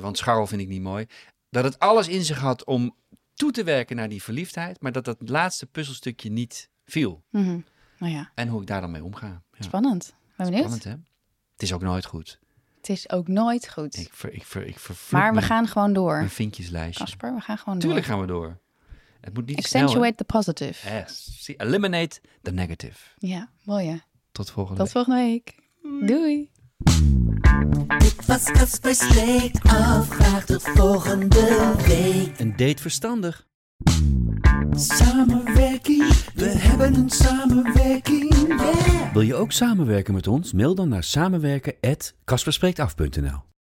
Want 0.01 0.19
scharrel 0.19 0.47
vind 0.47 0.61
ik 0.61 0.69
niet 0.69 0.83
mooi. 0.83 1.07
Dat 1.51 1.65
het 1.65 1.79
alles 1.79 2.09
in 2.09 2.25
zich 2.25 2.39
had 2.39 2.65
om 2.65 2.97
toe 3.35 3.51
te 3.53 3.65
werken 3.65 3.97
naar 3.97 4.09
die 4.09 4.23
verliefdheid, 4.23 4.81
maar 4.81 4.93
dat 4.93 5.05
dat 5.05 5.17
laatste 5.29 5.67
puzzelstukje 5.67 6.31
niet 6.31 6.71
viel. 6.85 7.23
Mhm. 7.31 7.61
Nou 7.99 8.13
ja, 8.13 8.31
En 8.35 8.49
hoe 8.49 8.61
ik 8.61 8.67
daar 8.67 8.81
dan 8.81 8.91
mee 8.91 9.05
omga. 9.05 9.27
Ja. 9.27 9.65
spannend. 9.65 10.15
Ben 10.37 10.47
benieuwd. 10.47 10.59
Spannend, 10.59 10.85
hè? 10.85 10.91
Het 11.53 11.63
is 11.63 11.73
ook 11.73 11.83
nooit 11.83 12.05
goed. 12.05 12.39
Het 12.87 12.97
is 12.97 13.11
ook 13.11 13.29
nooit 13.29 13.69
goed. 13.69 13.97
Ik, 13.97 14.09
ver, 14.13 14.33
ik, 14.33 14.45
ver, 14.45 14.67
ik 14.67 14.79
maar 15.11 15.29
we 15.29 15.35
mijn, 15.35 15.47
gaan 15.47 15.67
gewoon 15.69 15.93
door. 15.93 16.17
mijn 16.17 16.31
vinkjeslijstje. 16.31 17.05
Casper, 17.05 17.35
we 17.35 17.41
gaan 17.41 17.59
gewoon 17.59 17.79
Tuurlijk 17.79 18.07
door. 18.07 18.15
gaan 18.15 18.21
we 18.27 18.33
door. 18.33 18.59
Het 19.21 19.35
moet 19.35 19.47
niet 19.47 19.67
snel. 19.67 19.83
Accentuate 19.83 20.15
the 20.17 20.25
positive. 20.25 20.91
Yes. 20.91 21.45
See, 21.45 21.55
eliminate 21.57 22.21
the 22.43 22.53
negative. 22.53 22.99
Ja, 23.19 23.51
mooi 23.65 23.87
hè. 23.89 23.97
Tot 24.33 24.51
volgende 24.51 24.85
Tot 24.85 24.93
week. 24.93 25.05
volgende 25.05 25.29
week. 25.29 26.09
Doei. 26.09 26.51
Dit 27.99 28.27
was 28.27 28.45
af. 29.63 30.09
Graag 30.09 30.45
tot 30.45 30.63
volgende 30.63 31.75
week. 31.87 32.39
Een 32.39 32.57
date 32.57 32.83
verstandig. 32.83 33.47
Samenwerking, 34.79 36.13
we 36.35 36.45
hebben 36.45 36.95
een 36.95 37.11
samenwerking. 37.11 38.35
Wil 39.13 39.23
je 39.23 39.35
ook 39.35 39.53
samenwerken 39.53 40.15
met 40.15 40.27
ons? 40.27 40.53
Mail 40.53 40.75
dan 40.75 40.89
naar 40.89 41.05
samenwerken@kasperspreektaf.nl. 41.05 43.56